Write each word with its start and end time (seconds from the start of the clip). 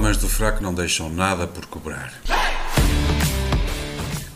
Homens 0.00 0.16
do 0.16 0.28
fraco 0.30 0.62
não 0.62 0.72
deixam 0.72 1.10
nada 1.10 1.46
por 1.46 1.66
cobrar. 1.66 2.10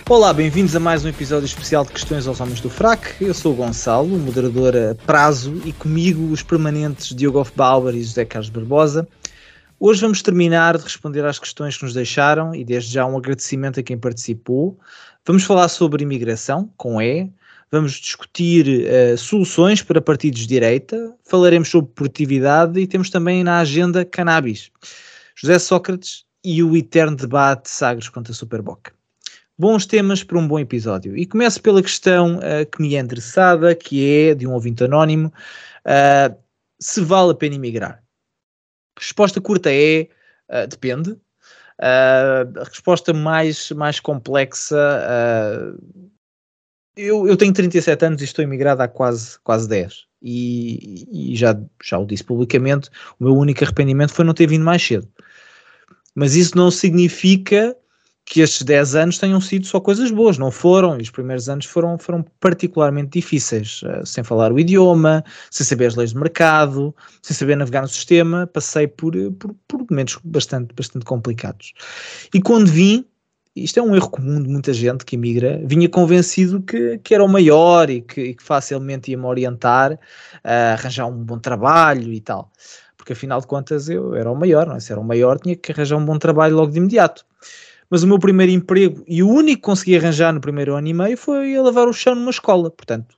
Olá, 0.06 0.30
bem-vindos 0.30 0.76
a 0.76 0.78
mais 0.78 1.06
um 1.06 1.08
episódio 1.08 1.46
especial 1.46 1.86
de 1.86 1.92
Questões 1.92 2.26
aos 2.26 2.38
Homens 2.38 2.60
do 2.60 2.68
Frac. 2.68 3.14
Eu 3.18 3.32
sou 3.32 3.54
o 3.54 3.56
Gonçalo, 3.56 4.18
moderador 4.18 4.74
a 4.76 4.94
prazo, 4.94 5.62
e 5.64 5.72
comigo 5.72 6.30
os 6.30 6.42
permanentes 6.42 7.16
Diogo 7.16 7.42
Bauer 7.56 7.94
e 7.94 8.02
José 8.02 8.26
Carlos 8.26 8.50
Barbosa. 8.50 9.08
Hoje 9.80 10.02
vamos 10.02 10.20
terminar 10.20 10.76
de 10.76 10.84
responder 10.84 11.24
às 11.24 11.38
questões 11.38 11.78
que 11.78 11.84
nos 11.84 11.94
deixaram 11.94 12.54
e 12.54 12.62
desde 12.62 12.92
já 12.92 13.06
um 13.06 13.16
agradecimento 13.16 13.80
a 13.80 13.82
quem 13.82 13.96
participou. 13.96 14.78
Vamos 15.24 15.44
falar 15.44 15.68
sobre 15.68 16.02
imigração, 16.02 16.68
com 16.76 17.00
E, 17.00 17.30
vamos 17.72 17.92
discutir 17.92 18.66
uh, 18.84 19.16
soluções 19.16 19.80
para 19.80 20.02
partidos 20.02 20.42
de 20.42 20.46
direita, 20.46 21.14
falaremos 21.24 21.70
sobre 21.70 21.90
produtividade 21.94 22.78
e 22.78 22.86
temos 22.86 23.08
também 23.08 23.42
na 23.42 23.60
agenda 23.60 24.04
cannabis, 24.04 24.70
José 25.34 25.58
Sócrates 25.58 26.24
e 26.44 26.62
o 26.62 26.76
eterno 26.76 27.16
debate 27.16 27.68
Sagres 27.70 28.08
contra 28.08 28.32
Superboc. 28.32 28.90
Bons 29.58 29.86
temas 29.86 30.22
para 30.22 30.38
um 30.38 30.46
bom 30.46 30.58
episódio. 30.58 31.16
E 31.16 31.26
começo 31.26 31.62
pela 31.62 31.82
questão 31.82 32.38
uh, 32.38 32.66
que 32.70 32.82
me 32.82 32.96
é 32.96 33.00
interessada, 33.00 33.74
que 33.74 34.28
é 34.28 34.34
de 34.34 34.46
um 34.46 34.52
ouvinte 34.52 34.84
anónimo: 34.84 35.32
uh, 35.86 36.36
se 36.78 37.00
vale 37.00 37.32
a 37.32 37.34
pena 37.34 37.54
emigrar? 37.54 38.02
Resposta 38.98 39.40
curta 39.40 39.70
é: 39.72 40.08
depende. 40.68 41.16
a 41.78 42.64
resposta 42.64 43.12
mais, 43.12 43.70
mais 43.70 44.00
complexa 44.00 44.76
eu, 46.96 47.26
eu 47.26 47.36
tenho 47.36 47.52
37 47.52 48.04
anos 48.04 48.20
e 48.22 48.24
estou 48.24 48.42
emigrado 48.42 48.82
há 48.82 48.88
quase, 48.88 49.38
quase 49.40 49.68
10. 49.68 50.06
E, 50.22 51.32
e 51.32 51.36
já, 51.36 51.58
já 51.82 51.98
o 51.98 52.06
disse 52.06 52.24
publicamente, 52.24 52.88
o 53.18 53.24
meu 53.24 53.36
único 53.36 53.62
arrependimento 53.64 54.12
foi 54.12 54.24
não 54.24 54.32
ter 54.32 54.46
vindo 54.46 54.64
mais 54.64 54.82
cedo. 54.82 55.08
Mas 56.14 56.36
isso 56.36 56.56
não 56.56 56.70
significa 56.70 57.76
que 58.26 58.40
estes 58.40 58.62
10 58.62 58.94
anos 58.94 59.18
tenham 59.18 59.40
sido 59.40 59.66
só 59.66 59.78
coisas 59.78 60.10
boas, 60.10 60.38
não 60.38 60.50
foram, 60.50 60.98
e 60.98 61.02
os 61.02 61.10
primeiros 61.10 61.48
anos 61.48 61.66
foram, 61.66 61.98
foram 61.98 62.24
particularmente 62.40 63.10
difíceis, 63.20 63.82
uh, 63.82 64.04
sem 64.06 64.24
falar 64.24 64.50
o 64.50 64.58
idioma, 64.58 65.22
sem 65.50 65.66
saber 65.66 65.86
as 65.86 65.94
leis 65.94 66.12
do 66.12 66.20
mercado, 66.20 66.94
sem 67.20 67.36
saber 67.36 67.56
navegar 67.56 67.82
no 67.82 67.88
sistema, 67.88 68.46
passei 68.46 68.86
por, 68.86 69.14
por, 69.32 69.54
por 69.68 69.86
momentos 69.90 70.18
bastante, 70.24 70.74
bastante 70.74 71.04
complicados. 71.04 71.74
E 72.32 72.40
quando 72.40 72.66
vim, 72.66 73.04
isto 73.54 73.78
é 73.78 73.82
um 73.82 73.94
erro 73.94 74.10
comum 74.10 74.42
de 74.42 74.48
muita 74.48 74.72
gente 74.72 75.04
que 75.04 75.16
emigra, 75.16 75.60
vinha 75.64 75.88
convencido 75.88 76.62
que, 76.62 76.98
que 76.98 77.14
era 77.14 77.22
o 77.22 77.28
maior 77.28 77.88
e 77.90 78.00
que, 78.00 78.20
e 78.20 78.34
que 78.34 78.42
facilmente 78.42 79.10
ia-me 79.10 79.26
orientar 79.26 79.98
a 80.42 80.72
arranjar 80.72 81.06
um 81.06 81.22
bom 81.22 81.38
trabalho 81.38 82.12
e 82.12 82.20
tal. 82.20 82.50
Porque 83.04 83.12
afinal 83.12 83.38
de 83.38 83.46
contas 83.46 83.90
eu 83.90 84.14
era 84.14 84.32
o 84.32 84.34
maior, 84.34 84.66
não 84.66 84.76
é? 84.76 84.80
Se 84.80 84.90
era 84.90 84.98
o 84.98 85.04
maior 85.04 85.38
tinha 85.38 85.54
que 85.54 85.70
arranjar 85.70 85.98
um 85.98 86.06
bom 86.06 86.18
trabalho 86.18 86.56
logo 86.56 86.72
de 86.72 86.78
imediato. 86.78 87.26
Mas 87.90 88.02
o 88.02 88.06
meu 88.06 88.18
primeiro 88.18 88.50
emprego 88.50 89.04
e 89.06 89.22
o 89.22 89.28
único 89.28 89.60
que 89.60 89.66
consegui 89.66 89.98
arranjar 89.98 90.32
no 90.32 90.40
primeiro 90.40 90.74
ano 90.74 90.88
e 90.88 90.94
meio 90.94 91.18
foi 91.18 91.54
a 91.54 91.62
lavar 91.62 91.86
o 91.86 91.92
chão 91.92 92.14
numa 92.14 92.30
escola. 92.30 92.70
Portanto, 92.70 93.14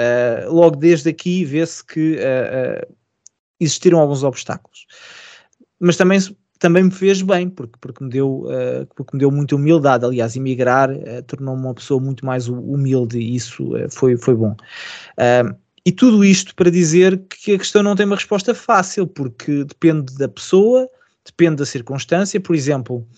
uh, 0.00 0.50
logo 0.50 0.76
desde 0.76 1.10
aqui 1.10 1.44
vê-se 1.44 1.84
que 1.84 2.14
uh, 2.14 2.88
uh, 2.88 2.96
existiram 3.60 4.00
alguns 4.00 4.24
obstáculos. 4.24 4.86
Mas 5.78 5.98
também 5.98 6.18
também 6.58 6.84
me 6.84 6.90
fez 6.90 7.20
bem, 7.20 7.50
porque, 7.50 7.74
porque, 7.78 8.02
me, 8.02 8.08
deu, 8.08 8.46
uh, 8.46 8.86
porque 8.96 9.14
me 9.14 9.20
deu 9.20 9.30
muita 9.30 9.54
humildade. 9.54 10.06
Aliás, 10.06 10.34
emigrar 10.34 10.90
uh, 10.90 11.22
tornou-me 11.26 11.60
uma 11.62 11.74
pessoa 11.74 12.00
muito 12.00 12.24
mais 12.24 12.48
humilde 12.48 13.18
e 13.18 13.36
isso 13.36 13.76
uh, 13.76 13.90
foi, 13.90 14.16
foi 14.16 14.34
bom. 14.34 14.56
E 15.86 15.92
tudo 15.92 16.24
isto 16.24 16.54
para 16.54 16.70
dizer 16.70 17.22
que 17.28 17.54
a 17.54 17.58
questão 17.58 17.82
não 17.82 17.96
tem 17.96 18.04
uma 18.04 18.16
resposta 18.16 18.54
fácil, 18.54 19.06
porque 19.06 19.64
depende 19.64 20.14
da 20.18 20.28
pessoa, 20.28 20.88
depende 21.24 21.56
da 21.56 21.66
circunstância. 21.66 22.40
Por 22.40 22.54
exemplo, 22.54 23.08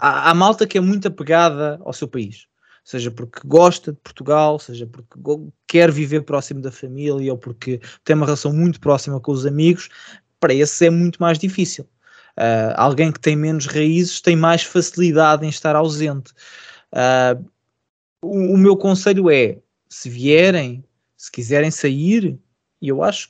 há, 0.00 0.30
há 0.30 0.34
malta 0.34 0.66
que 0.66 0.78
é 0.78 0.80
muito 0.80 1.08
apegada 1.08 1.80
ao 1.84 1.92
seu 1.92 2.08
país 2.08 2.46
seja 2.84 3.10
porque 3.10 3.40
gosta 3.44 3.92
de 3.92 3.98
Portugal, 4.00 4.58
seja 4.58 4.86
porque 4.86 5.16
quer 5.66 5.90
viver 5.90 6.22
próximo 6.22 6.60
da 6.60 6.72
família 6.72 7.32
ou 7.32 7.38
porque 7.38 7.80
tem 8.04 8.16
uma 8.16 8.26
relação 8.26 8.52
muito 8.52 8.80
próxima 8.80 9.20
com 9.20 9.32
os 9.32 9.46
amigos, 9.46 9.88
para 10.40 10.52
esse 10.52 10.86
é 10.86 10.90
muito 10.90 11.20
mais 11.20 11.38
difícil. 11.38 11.84
Uh, 12.36 12.72
alguém 12.76 13.12
que 13.12 13.20
tem 13.20 13.36
menos 13.36 13.66
raízes 13.66 14.20
tem 14.20 14.34
mais 14.34 14.62
facilidade 14.62 15.44
em 15.44 15.48
estar 15.48 15.76
ausente. 15.76 16.32
Uh, 16.92 17.44
o, 18.22 18.54
o, 18.54 18.58
meu 18.58 18.76
conselho 18.76 19.30
é: 19.30 19.58
se 19.88 20.08
vierem, 20.08 20.82
se 21.22 21.30
quiserem 21.30 21.70
sair, 21.70 22.36
e 22.80 22.88
eu 22.88 23.00
acho 23.00 23.28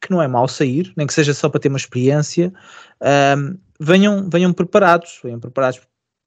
que 0.00 0.12
não 0.12 0.22
é 0.22 0.28
mal 0.28 0.46
sair, 0.46 0.92
nem 0.96 1.08
que 1.08 1.12
seja 1.12 1.34
só 1.34 1.48
para 1.48 1.58
ter 1.58 1.68
uma 1.68 1.76
experiência, 1.76 2.52
uh, 3.00 3.58
venham, 3.80 4.30
venham 4.30 4.52
preparados, 4.52 5.18
venham 5.24 5.40
preparados 5.40 5.80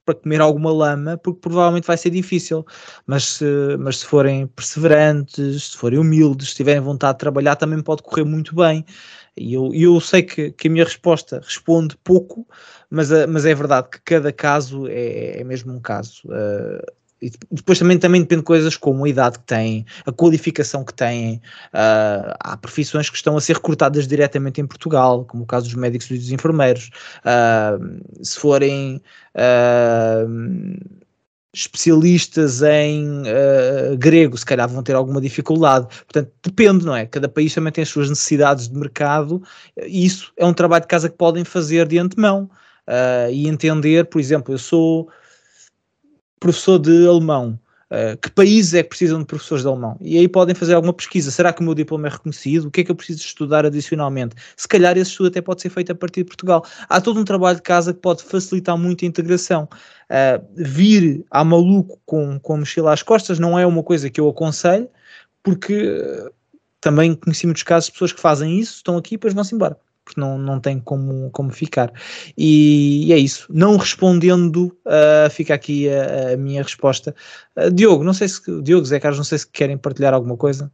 para 0.06 0.16
comer 0.16 0.42
alguma 0.42 0.74
lama, 0.74 1.18
porque 1.18 1.40
provavelmente 1.40 1.88
vai 1.88 1.96
ser 1.96 2.10
difícil. 2.10 2.66
Mas 3.08 3.24
se, 3.24 3.46
mas 3.80 4.00
se 4.00 4.08
forem 4.08 4.46
perseverantes, 4.48 5.72
se 5.72 5.78
forem 5.78 6.00
humildes, 6.00 6.50
se 6.50 6.56
tiverem 6.56 6.82
vontade 6.82 7.14
de 7.14 7.20
trabalhar, 7.20 7.56
também 7.56 7.82
pode 7.82 8.04
correr 8.04 8.26
muito 8.26 8.54
bem. 8.54 8.86
E 9.38 9.54
eu, 9.54 9.72
eu 9.74 10.02
sei 10.02 10.24
que, 10.24 10.52
que 10.52 10.68
a 10.68 10.72
minha 10.72 10.84
resposta 10.84 11.40
responde 11.42 11.96
pouco, 12.04 12.46
mas, 12.90 13.10
mas 13.30 13.46
é 13.46 13.56
verdade 13.56 13.88
que 13.90 14.02
cada 14.02 14.34
caso 14.34 14.86
é, 14.90 15.40
é 15.40 15.44
mesmo 15.46 15.72
um 15.72 15.80
caso. 15.80 16.24
Uh, 16.26 16.99
depois 17.52 17.78
também, 17.78 17.98
também 17.98 18.22
depende 18.22 18.42
de 18.42 18.46
coisas 18.46 18.78
como 18.78 19.06
a 19.06 19.10
idade 19.10 19.40
que 19.40 19.46
têm, 19.46 19.86
a 20.06 20.12
qualificação 20.12 20.84
que 20.84 20.94
têm. 20.94 21.42
Uh, 21.74 22.34
há 22.40 22.58
profissões 22.58 23.10
que 23.10 23.18
estão 23.18 23.36
a 23.36 23.42
ser 23.42 23.56
recrutadas 23.58 24.08
diretamente 24.08 24.62
em 24.62 24.66
Portugal, 24.66 25.26
como 25.26 25.44
o 25.44 25.46
caso 25.46 25.66
dos 25.66 25.76
médicos 25.76 26.10
e 26.12 26.18
dos 26.18 26.32
enfermeiros. 26.32 26.90
Uh, 27.20 28.24
se 28.24 28.40
forem 28.40 29.02
uh, 29.36 31.00
especialistas 31.54 32.62
em 32.62 33.24
grego, 33.98 34.38
se 34.38 34.46
calhar 34.46 34.70
vão 34.70 34.84
ter 34.84 34.96
alguma 34.96 35.20
dificuldade. 35.20 35.88
Portanto, 35.88 36.32
depende, 36.44 36.86
não 36.86 36.96
é? 36.96 37.06
Cada 37.06 37.28
país 37.28 37.54
também 37.54 37.74
tem 37.74 37.82
as 37.82 37.90
suas 37.90 38.08
necessidades 38.08 38.70
de 38.70 38.78
mercado 38.78 39.42
e 39.76 40.06
isso 40.06 40.32
é 40.38 40.46
um 40.46 40.54
trabalho 40.54 40.84
de 40.84 40.88
casa 40.88 41.10
que 41.10 41.18
podem 41.18 41.44
fazer 41.44 41.88
de 41.88 41.98
antemão 41.98 42.50
uh, 42.88 43.32
e 43.32 43.48
entender, 43.48 44.06
por 44.06 44.22
exemplo, 44.22 44.54
eu 44.54 44.60
sou 44.60 45.10
professor 46.40 46.80
de 46.80 47.08
alemão. 47.08 47.60
Uh, 47.92 48.16
que 48.22 48.30
países 48.30 48.76
é 48.76 48.84
que 48.84 48.90
precisam 48.90 49.20
de 49.20 49.26
professores 49.26 49.64
de 49.64 49.68
alemão? 49.68 49.98
E 50.00 50.20
aí 50.20 50.28
podem 50.28 50.54
fazer 50.54 50.76
alguma 50.76 50.94
pesquisa. 50.94 51.32
Será 51.32 51.52
que 51.52 51.62
o 51.62 51.64
meu 51.64 51.74
diploma 51.74 52.08
é 52.08 52.12
reconhecido? 52.12 52.66
O 52.66 52.72
que 52.72 52.82
é 52.82 52.84
que 52.84 52.92
eu 52.92 52.96
preciso 52.96 53.22
estudar 53.22 53.66
adicionalmente? 53.66 54.36
Se 54.56 54.68
calhar 54.68 54.96
esse 54.96 55.10
estudo 55.10 55.30
até 55.30 55.42
pode 55.42 55.62
ser 55.62 55.70
feito 55.70 55.92
a 55.92 55.96
partir 55.96 56.22
de 56.22 56.26
Portugal. 56.26 56.64
Há 56.88 57.02
todo 57.02 57.20
um 57.20 57.26
trabalho 57.26 57.56
de 57.56 57.64
casa 57.64 57.92
que 57.92 58.00
pode 58.00 58.24
facilitar 58.24 58.78
muito 58.78 59.04
a 59.04 59.08
integração. 59.08 59.68
Uh, 60.04 60.46
vir 60.56 61.26
a 61.32 61.44
maluco 61.44 62.00
com, 62.06 62.40
com 62.40 62.54
a 62.54 62.58
mochila 62.58 62.94
às 62.94 63.02
costas 63.02 63.40
não 63.40 63.58
é 63.58 63.66
uma 63.66 63.82
coisa 63.82 64.08
que 64.08 64.22
eu 64.22 64.30
aconselho, 64.30 64.88
porque 65.42 65.84
uh, 65.84 66.32
também 66.80 67.16
conheci 67.16 67.48
muitos 67.48 67.64
casos 67.64 67.88
de 67.88 67.94
pessoas 67.94 68.14
que 68.14 68.22
fazem 68.22 68.60
isso, 68.60 68.76
estão 68.76 68.98
aqui 68.98 69.16
e 69.16 69.18
depois 69.18 69.34
vão-se 69.34 69.56
embora 69.56 69.76
porque 70.10 70.20
não, 70.20 70.38
não 70.38 70.60
tem 70.60 70.80
como, 70.80 71.30
como 71.32 71.52
ficar. 71.52 71.94
E, 72.38 73.08
e 73.08 73.14
é 73.14 73.18
isso. 73.18 73.48
Não 73.50 73.78
respondendo, 73.78 74.76
uh, 74.86 75.30
fica 75.30 75.54
aqui 75.54 75.88
a, 75.90 76.34
a 76.34 76.38
minha 76.38 76.64
resposta. 76.64 77.16
Uh, 77.56 77.72
Diogo, 77.72 78.04
não 78.04 78.14
sei 78.14 78.28
se 78.28 78.62
Diogo, 78.62 78.86
Zé 78.86 79.00
Carlos, 79.00 79.20
não 79.20 79.26
sei 79.26 79.38
se 79.38 79.48
querem 79.48 79.78
partilhar 79.78 80.14
alguma 80.14 80.36
coisa. 80.36 80.72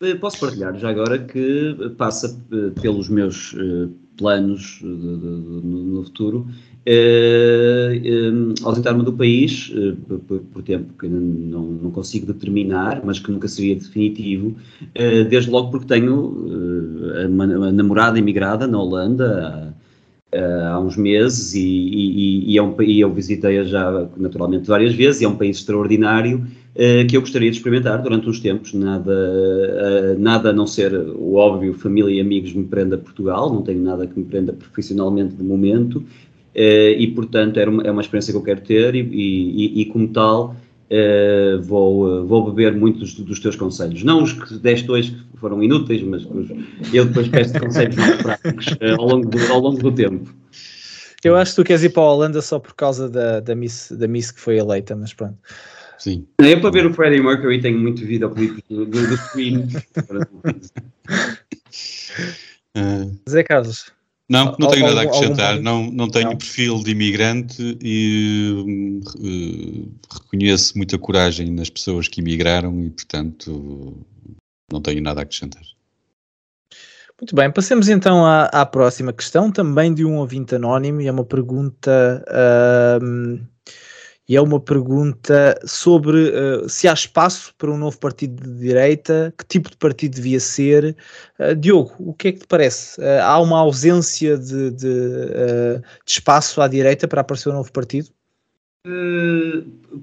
Eh, 0.00 0.14
posso 0.16 0.40
partilhar 0.40 0.76
já 0.76 0.90
agora 0.90 1.18
que 1.18 1.76
passa 1.96 2.36
eh, 2.52 2.70
pelos 2.80 3.08
meus 3.08 3.54
eh, 3.54 3.88
planos 4.16 4.80
de, 4.82 4.88
de, 4.88 5.60
de, 5.60 5.66
no 5.66 6.04
futuro 6.04 6.46
uh, 6.86 8.54
ausentar-me 8.64 9.02
do 9.02 9.12
país 9.12 9.72
por, 10.06 10.40
por, 10.40 10.62
tempo 10.62 10.92
que 10.98 11.08
não, 11.08 11.62
não 11.62 11.90
consigo 11.90 12.26
determinar, 12.26 13.02
mas 13.04 13.18
que 13.18 13.32
nunca 13.32 13.48
seria 13.48 13.74
definitivo, 13.74 14.54
desde 15.28 15.50
logo 15.50 15.72
porque 15.72 15.86
tenho 15.86 16.53
a, 17.22 17.68
a, 17.68 17.72
namorada 17.72 18.18
imigrada 18.18 18.66
na 18.66 18.78
Holanda 18.78 19.74
há, 20.32 20.68
há 20.68 20.80
uns 20.80 20.96
meses 20.96 21.54
e, 21.54 21.60
e, 21.60 22.52
e, 22.52 22.58
é 22.58 22.62
um, 22.62 22.74
e 22.82 23.00
eu 23.00 23.12
visitei-a 23.12 23.64
já 23.64 24.08
naturalmente 24.16 24.68
várias 24.68 24.94
vezes 24.94 25.20
e 25.20 25.24
é 25.24 25.28
um 25.28 25.36
país 25.36 25.58
extraordinário 25.58 26.46
Uh, 26.74 27.06
que 27.06 27.16
eu 27.16 27.20
gostaria 27.20 27.48
de 27.48 27.56
experimentar 27.56 28.02
durante 28.02 28.28
uns 28.28 28.40
tempos. 28.40 28.74
Nada, 28.74 29.12
uh, 29.12 30.18
nada 30.18 30.50
a 30.50 30.52
não 30.52 30.66
ser 30.66 30.92
o 30.92 31.34
óbvio, 31.34 31.72
família 31.72 32.16
e 32.16 32.20
amigos 32.20 32.52
me 32.52 32.64
prenda 32.64 32.96
a 32.96 32.98
Portugal, 32.98 33.48
não 33.48 33.62
tenho 33.62 33.80
nada 33.80 34.08
que 34.08 34.18
me 34.18 34.24
prenda 34.24 34.52
profissionalmente 34.52 35.36
de 35.36 35.44
momento, 35.44 36.04
e 36.52 37.06
portanto 37.14 37.58
era 37.58 37.70
uma, 37.70 37.80
é 37.84 37.92
uma 37.92 38.00
experiência 38.00 38.32
que 38.32 38.38
eu 38.38 38.42
quero 38.42 38.60
ter, 38.60 38.96
e, 38.96 38.98
e, 39.02 39.82
e 39.82 39.84
como 39.84 40.08
tal. 40.08 40.56
Vou, 41.62 42.26
vou 42.26 42.50
beber 42.50 42.74
muitos 42.74 43.14
dos, 43.14 43.24
dos, 43.24 43.40
teus 43.40 43.56
conselhos. 43.56 44.02
Não 44.02 44.22
os 44.22 44.32
que 44.32 44.54
deste 44.58 44.90
hoje 44.90 45.12
que 45.12 45.38
foram 45.38 45.62
inúteis, 45.62 46.02
mas 46.02 46.24
os, 46.24 46.48
eu 46.92 47.04
depois 47.04 47.28
peço 47.28 47.58
conselhos 47.58 47.96
mais 47.96 48.22
práticos 48.22 48.66
ao, 48.98 49.06
longo 49.06 49.28
do, 49.28 49.52
ao 49.52 49.60
longo 49.60 49.78
do 49.78 49.92
tempo. 49.92 50.34
Eu 51.22 51.36
acho 51.36 51.52
que 51.52 51.56
tu 51.62 51.64
queres 51.64 51.82
ir 51.82 51.90
para 51.90 52.02
a 52.02 52.12
Holanda 52.12 52.42
só 52.42 52.58
por 52.58 52.74
causa 52.74 53.08
da, 53.08 53.40
da, 53.40 53.54
miss, 53.54 53.90
da 53.92 54.06
Miss 54.06 54.30
que 54.30 54.40
foi 54.40 54.58
eleita, 54.58 54.94
mas 54.94 55.14
pronto. 55.14 55.38
Sim. 55.98 56.26
Eu 56.38 56.60
para 56.60 56.70
ver 56.70 56.84
o 56.84 56.92
Freddie 56.92 57.22
Mercury 57.22 57.60
tenho 57.60 57.78
muito 57.78 58.04
videoclipe 58.04 58.62
do, 58.68 58.84
do, 58.84 59.06
do 59.06 59.18
Queen. 59.32 59.66
Zé 63.28 63.42
Carlos. 63.42 63.92
Não, 64.28 64.56
não 64.58 64.70
tenho 64.70 64.86
nada 64.86 65.00
a 65.00 65.02
acrescentar. 65.04 65.60
Não, 65.60 65.90
não 65.90 66.08
tenho 66.08 66.30
não. 66.30 66.36
perfil 66.36 66.82
de 66.82 66.90
imigrante 66.90 67.78
e 67.82 68.54
uh, 69.18 69.92
reconheço 70.12 70.76
muita 70.76 70.98
coragem 70.98 71.50
nas 71.50 71.68
pessoas 71.68 72.08
que 72.08 72.20
imigraram 72.20 72.80
e, 72.80 72.90
portanto, 72.90 73.96
não 74.72 74.80
tenho 74.80 75.02
nada 75.02 75.20
a 75.20 75.24
acrescentar. 75.24 75.62
Muito 77.20 77.36
bem, 77.36 77.50
passemos 77.50 77.88
então 77.88 78.26
à, 78.26 78.46
à 78.46 78.66
próxima 78.66 79.12
questão, 79.12 79.50
também 79.50 79.94
de 79.94 80.04
um 80.04 80.16
ouvinte 80.16 80.54
anónimo, 80.54 81.00
e 81.00 81.06
é 81.06 81.12
uma 81.12 81.24
pergunta. 81.24 82.24
Uh, 82.28 83.53
e 84.28 84.36
é 84.36 84.40
uma 84.40 84.58
pergunta 84.58 85.58
sobre 85.66 86.30
uh, 86.30 86.68
se 86.68 86.88
há 86.88 86.94
espaço 86.94 87.54
para 87.58 87.70
um 87.70 87.76
novo 87.76 87.98
partido 87.98 88.42
de 88.42 88.58
direita, 88.58 89.34
que 89.36 89.44
tipo 89.44 89.70
de 89.70 89.76
partido 89.76 90.14
devia 90.14 90.40
ser. 90.40 90.96
Uh, 91.38 91.54
Diogo, 91.54 91.92
o 91.98 92.14
que 92.14 92.28
é 92.28 92.32
que 92.32 92.40
te 92.40 92.46
parece? 92.46 92.98
Uh, 93.00 93.22
há 93.22 93.38
uma 93.38 93.58
ausência 93.58 94.38
de, 94.38 94.70
de, 94.70 94.76
de, 94.80 95.82
espaço 96.06 96.62
à 96.62 96.68
direita 96.68 97.06
para 97.06 97.20
aparecer 97.20 97.50
um 97.50 97.54
novo 97.54 97.72
partido? 97.72 98.08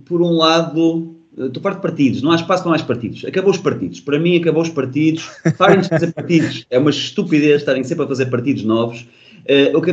por 0.05 0.23
um 0.23 0.31
lado, 0.31 1.15
estou 1.37 1.61
parte 1.61 1.75
de 1.75 1.81
partidos, 1.83 2.21
não 2.23 2.31
há 2.31 2.35
espaço 2.35 2.63
para 2.63 2.71
mais 2.71 2.81
partidos. 2.81 3.23
Acabou 3.23 3.51
os 3.51 3.59
partidos. 3.59 3.99
Para 3.99 4.17
mim, 4.17 4.37
acabou 4.37 4.63
os 4.63 4.69
partidos. 4.69 5.29
Parem 5.55 5.81
de 5.81 5.87
fazer 5.87 6.11
partidos. 6.11 6.65
É 6.67 6.79
uma 6.79 6.89
estupidez 6.89 7.57
estarem 7.57 7.83
sempre 7.83 8.05
a 8.05 8.07
fazer 8.07 8.25
partidos 8.25 8.63
novos, 8.63 9.05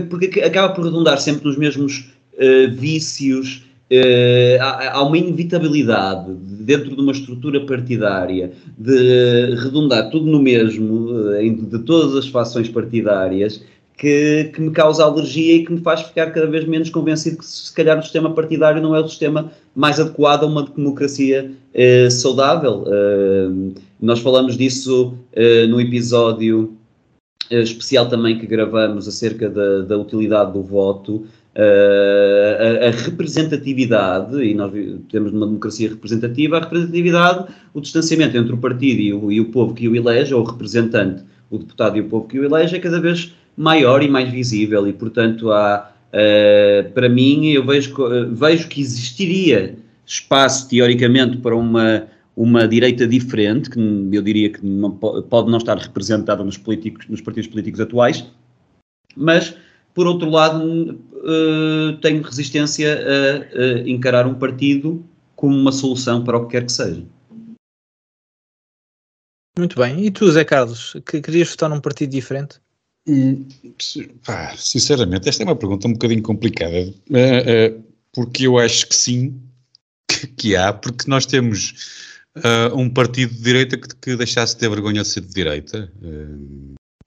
porque 0.09 0.41
acaba 0.41 0.73
por 0.73 0.87
redundar 0.87 1.21
sempre 1.21 1.45
nos 1.45 1.59
mesmos 1.59 2.09
vícios 2.79 3.68
Uh, 3.91 4.61
há, 4.61 5.03
uma 5.03 5.17
inevitabilidade 5.17 6.35
dentro 6.35 6.95
de 6.95 7.01
uma 7.01 7.13
estrutura 7.13 7.65
partidária 7.65 8.53
de 8.77 9.55
redundar 9.55 10.11
tudo 10.11 10.27
no 10.27 10.39
mesmo, 10.39 11.07
uh, 11.07 11.51
de 11.55 11.79
todas 11.79 12.15
as 12.15 12.29
fações 12.29 12.69
partidárias, 12.69 13.65
que, 13.97 14.51
que, 14.55 14.61
me 14.61 14.71
causa 14.73 15.03
alergia 15.03 15.57
e 15.57 15.65
que 15.65 15.73
me 15.73 15.81
faz 15.81 16.03
ficar 16.03 16.31
cada 16.33 16.47
vez 16.47 16.67
menos 16.67 16.91
convencido 16.91 17.39
que 17.39 17.47
se 17.47 17.73
calhar 17.73 17.99
o 17.99 18.03
sistema 18.03 18.31
partidário 18.35 18.83
não 18.83 18.95
é 18.95 19.01
o 19.01 19.09
sistema 19.09 19.51
mais 19.75 19.99
adequado 19.99 20.45
a 20.45 20.47
uma 20.47 20.65
democracia 20.65 21.51
uh, 21.75 22.11
saudável. 22.11 22.85
nós 23.99 24.21
falamos 24.21 24.55
disso 24.59 25.15
no 25.71 25.81
episódio 25.81 26.77
especial 27.51 28.07
também 28.07 28.39
que 28.39 28.47
gravamos 28.47 29.09
acerca 29.09 29.49
da, 29.49 29.81
da 29.81 29.97
utilidade 29.97 30.53
do 30.53 30.63
voto. 30.63 31.27
Uh, 31.59 32.85
a, 32.85 32.87
a, 32.87 32.91
representatividade, 32.93 34.41
e 34.41 34.55
nós 34.55 34.73
temos 35.11 35.33
numa 35.33 35.45
democracia 35.45 35.89
representativa, 35.89 36.57
a 36.57 36.61
representatividade, 36.61 37.53
o 37.75 37.81
distanciamento 37.81 38.37
entre 38.37 38.53
o 38.53 38.59
partido 38.59 39.01
e 39.01 39.13
o, 39.13 39.33
e 39.33 39.41
o 39.41 39.47
povo 39.47 39.75
que 39.75 39.89
o 39.89 39.97
elege, 39.97 40.33
ou 40.33 40.43
o 40.43 40.45
representante, 40.45 41.25
o 41.51 41.59
deputado 41.59 41.97
e 41.97 42.01
o 42.01 42.05
povo 42.05 42.29
que 42.29 42.39
o 42.39 42.45
elege, 42.45 42.77
é 42.77 42.79
cada 42.79 43.01
vez 43.01 43.35
maior 43.57 44.05
e 44.05 44.09
mais 44.09 44.31
visível, 44.31 44.87
e 44.87 44.93
portanto 44.93 45.51
há, 45.51 45.91
uh, 46.13 46.93
para 46.93 47.09
mim, 47.09 47.49
eu 47.49 47.67
vejo, 47.67 47.93
vejo 48.31 48.69
que 48.69 48.81
existiria 48.81 49.77
espaço, 50.07 50.69
teoricamente, 50.69 51.39
para 51.39 51.57
uma, 51.57 52.05
uma 52.37 52.69
direita 52.69 53.05
diferente, 53.05 53.69
que 53.69 53.81
eu 54.13 54.23
diria 54.23 54.49
que 54.49 54.65
não, 54.65 54.93
pode 54.93 55.51
não 55.51 55.59
estar 55.59 55.77
representada 55.77 56.45
nos, 56.45 56.57
políticos, 56.57 57.05
nos 57.09 57.21
partidos 57.21 57.49
políticos 57.49 57.81
atuais, 57.81 58.25
mas 59.17 59.57
por 59.99 60.07
outro 60.07 60.31
lado, 60.31 60.63
uh, 60.95 61.99
tenho 62.01 62.23
resistência 62.23 63.01
a, 63.01 63.59
a, 63.61 63.81
encarar 63.81 64.29
um 64.29 64.35
partido 64.35 65.05
como 65.35 65.57
uma 65.57 65.73
solução 65.73 66.23
para 66.23 66.39
o 66.39 66.47
que 66.47 66.53
quer 66.53 66.67
que 66.67 66.71
seja. 66.71 67.05
Muito 69.59 69.77
bem. 69.77 70.07
E 70.07 70.13
tu, 70.13 70.31
Zé 70.31 70.45
Carlos, 70.45 70.95
que 71.05 71.21
querias 71.21 71.51
votar 71.51 71.69
num 71.69 71.81
partido 71.81 72.11
diferente? 72.11 72.61
Hum, 73.09 73.49
pá, 74.25 74.55
sinceramente, 74.57 75.29
esta 75.29 75.43
é 75.43 75.47
uma 75.47 75.57
pergunta 75.57 75.89
um 75.89 75.95
bocadinho 75.95 76.23
complicada, 76.23 76.79
uh, 76.79 77.77
uh, 77.77 77.85
porque 78.13 78.47
eu 78.47 78.57
acho 78.57 78.87
que 78.87 78.95
sim, 78.95 79.43
que, 80.09 80.29
que 80.29 80.55
há, 80.55 80.73
porque 80.73 81.11
nós 81.11 81.27
temos 81.27 81.75
uh, 82.37 82.73
um 82.77 82.89
partido 82.89 83.35
de 83.35 83.43
direita 83.43 83.77
que, 83.77 83.89
que, 83.97 84.15
deixasse 84.15 84.55
de 84.55 84.61
ter 84.61 84.71
vergonha 84.71 85.03
de 85.03 85.09
ser 85.09 85.23
de 85.23 85.35
direita 85.35 85.93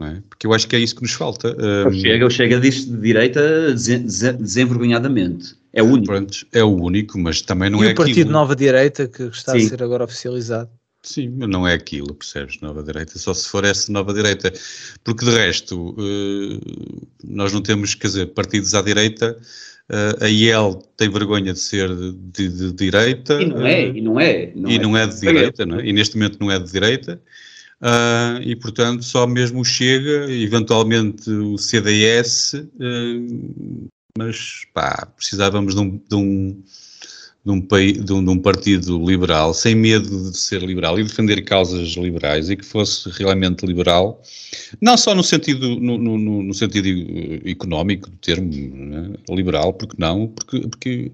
é? 0.08 0.22
Porque 0.30 0.48
eu 0.48 0.54
acho 0.54 0.68
que 0.68 0.76
é 0.76 0.80
isso 0.80 0.96
que 0.96 1.02
nos 1.02 1.14
falta. 1.14 1.56
Um, 1.88 1.92
chega, 1.92 2.26
o 2.26 2.30
Chega 2.30 2.60
diz 2.60 2.86
de 2.86 2.98
direita 2.98 3.74
desenvergonhadamente. 3.74 5.56
É 5.74 5.82
o 5.82 5.86
único. 5.86 6.08
Pronto, 6.08 6.46
é 6.52 6.64
o 6.64 6.76
único, 6.76 7.18
mas 7.18 7.42
também 7.42 7.70
não 7.70 7.84
e 7.84 7.88
é 7.88 7.92
o 7.92 7.96
Partido 7.96 8.22
aquilo. 8.22 8.32
Nova 8.32 8.56
Direita 8.56 9.08
que 9.08 9.24
está 9.24 9.54
Sim. 9.54 9.66
a 9.66 9.70
ser 9.70 9.84
agora 9.84 10.04
oficializado. 10.04 10.70
Sim, 11.04 11.34
mas 11.36 11.50
não 11.50 11.68
é 11.68 11.74
aquilo, 11.74 12.14
percebes? 12.14 12.60
Nova 12.62 12.84
Direita, 12.84 13.18
só 13.18 13.34
se 13.34 13.48
for 13.48 13.64
essa 13.64 13.92
Nova 13.92 14.14
Direita. 14.14 14.54
Porque 15.04 15.26
de 15.26 15.32
resto, 15.32 15.96
uh, 15.98 17.08
nós 17.24 17.52
não 17.52 17.62
temos, 17.62 17.96
quer 17.96 18.08
dizer, 18.08 18.28
partidos 18.28 18.76
à 18.76 18.82
direita. 18.82 19.38
Uh, 19.90 20.24
a 20.24 20.28
IEL 20.28 20.76
tem 20.96 21.10
vergonha 21.10 21.54
de 21.54 21.60
ser 21.60 21.90
de, 21.90 22.14
de, 22.14 22.50
de 22.50 22.72
direita. 22.74 23.42
E 23.42 23.46
não 23.46 23.66
é, 23.66 23.90
uh, 23.90 23.98
e 23.98 24.02
não 24.02 24.20
é. 24.20 24.52
Não 24.56 24.70
e 24.70 24.76
é. 24.76 24.80
não 24.80 24.98
é 24.98 25.08
de 25.08 25.20
direita, 25.20 25.66
não 25.66 25.80
é? 25.80 25.88
E 25.88 25.94
neste 25.94 26.16
momento 26.18 26.38
não 26.40 26.52
é 26.52 26.60
de 26.60 26.72
direita. 26.72 27.20
Uh, 27.82 28.40
e, 28.44 28.56
portanto, 28.56 29.04
só 29.04 29.26
mesmo 29.26 29.66
Chega, 29.66 30.32
eventualmente 30.32 31.30
o 31.32 31.58
CDS, 31.58 32.54
uh, 32.54 33.90
mas 34.16 34.66
pá, 34.72 35.08
precisávamos 35.16 35.74
de 35.74 35.82
um, 35.82 35.98
de 35.98 36.16
um 36.16 36.64
de 37.44 37.52
um, 37.52 37.60
de, 37.60 38.14
um, 38.14 38.24
de 38.24 38.30
um, 38.30 38.38
partido 38.38 39.04
liberal, 39.04 39.54
sem 39.54 39.74
medo 39.74 40.30
de 40.30 40.38
ser 40.38 40.62
liberal 40.62 41.00
e 41.00 41.04
defender 41.04 41.42
causas 41.42 41.90
liberais 41.90 42.52
e 42.52 42.56
que 42.56 42.64
fosse 42.64 43.10
realmente 43.10 43.66
liberal, 43.66 44.22
não 44.80 44.96
só 44.96 45.16
no 45.16 45.24
sentido, 45.24 45.80
no, 45.80 45.98
no, 45.98 46.44
no 46.44 46.54
sentido 46.54 46.88
económico 47.44 48.12
do 48.12 48.18
termo 48.18 48.52
né? 48.52 49.14
liberal, 49.30 49.74
porque 49.74 49.96
não, 49.98 50.28
porque, 50.28 50.68
porque 50.68 51.12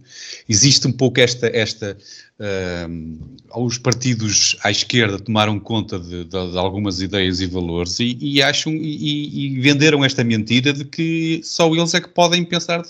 existe 0.50 0.86
um 0.86 0.92
pouco 0.92 1.22
esta, 1.22 1.48
esta 1.48 1.98
uh, 2.40 3.66
os 3.66 3.78
partidos 3.78 4.56
à 4.64 4.72
esquerda 4.72 5.20
tomaram 5.20 5.60
conta 5.60 6.00
de, 6.00 6.24
de, 6.26 6.52
de 6.52 6.58
algumas 6.58 7.02
ideias 7.02 7.42
e 7.42 7.48
valores 7.48 8.00
e, 8.00 8.18
e 8.20 8.42
acham 8.42 8.74
e, 8.74 9.56
e, 9.56 9.60
venderam 9.60 10.04
esta 10.04 10.24
mentira 10.24 10.74
de 10.74 10.86
que 10.86 11.42
só 11.44 11.74
eles 11.74 11.94
é 11.94 12.02
que 12.02 12.10
podem 12.10 12.44
pensar 12.44 12.84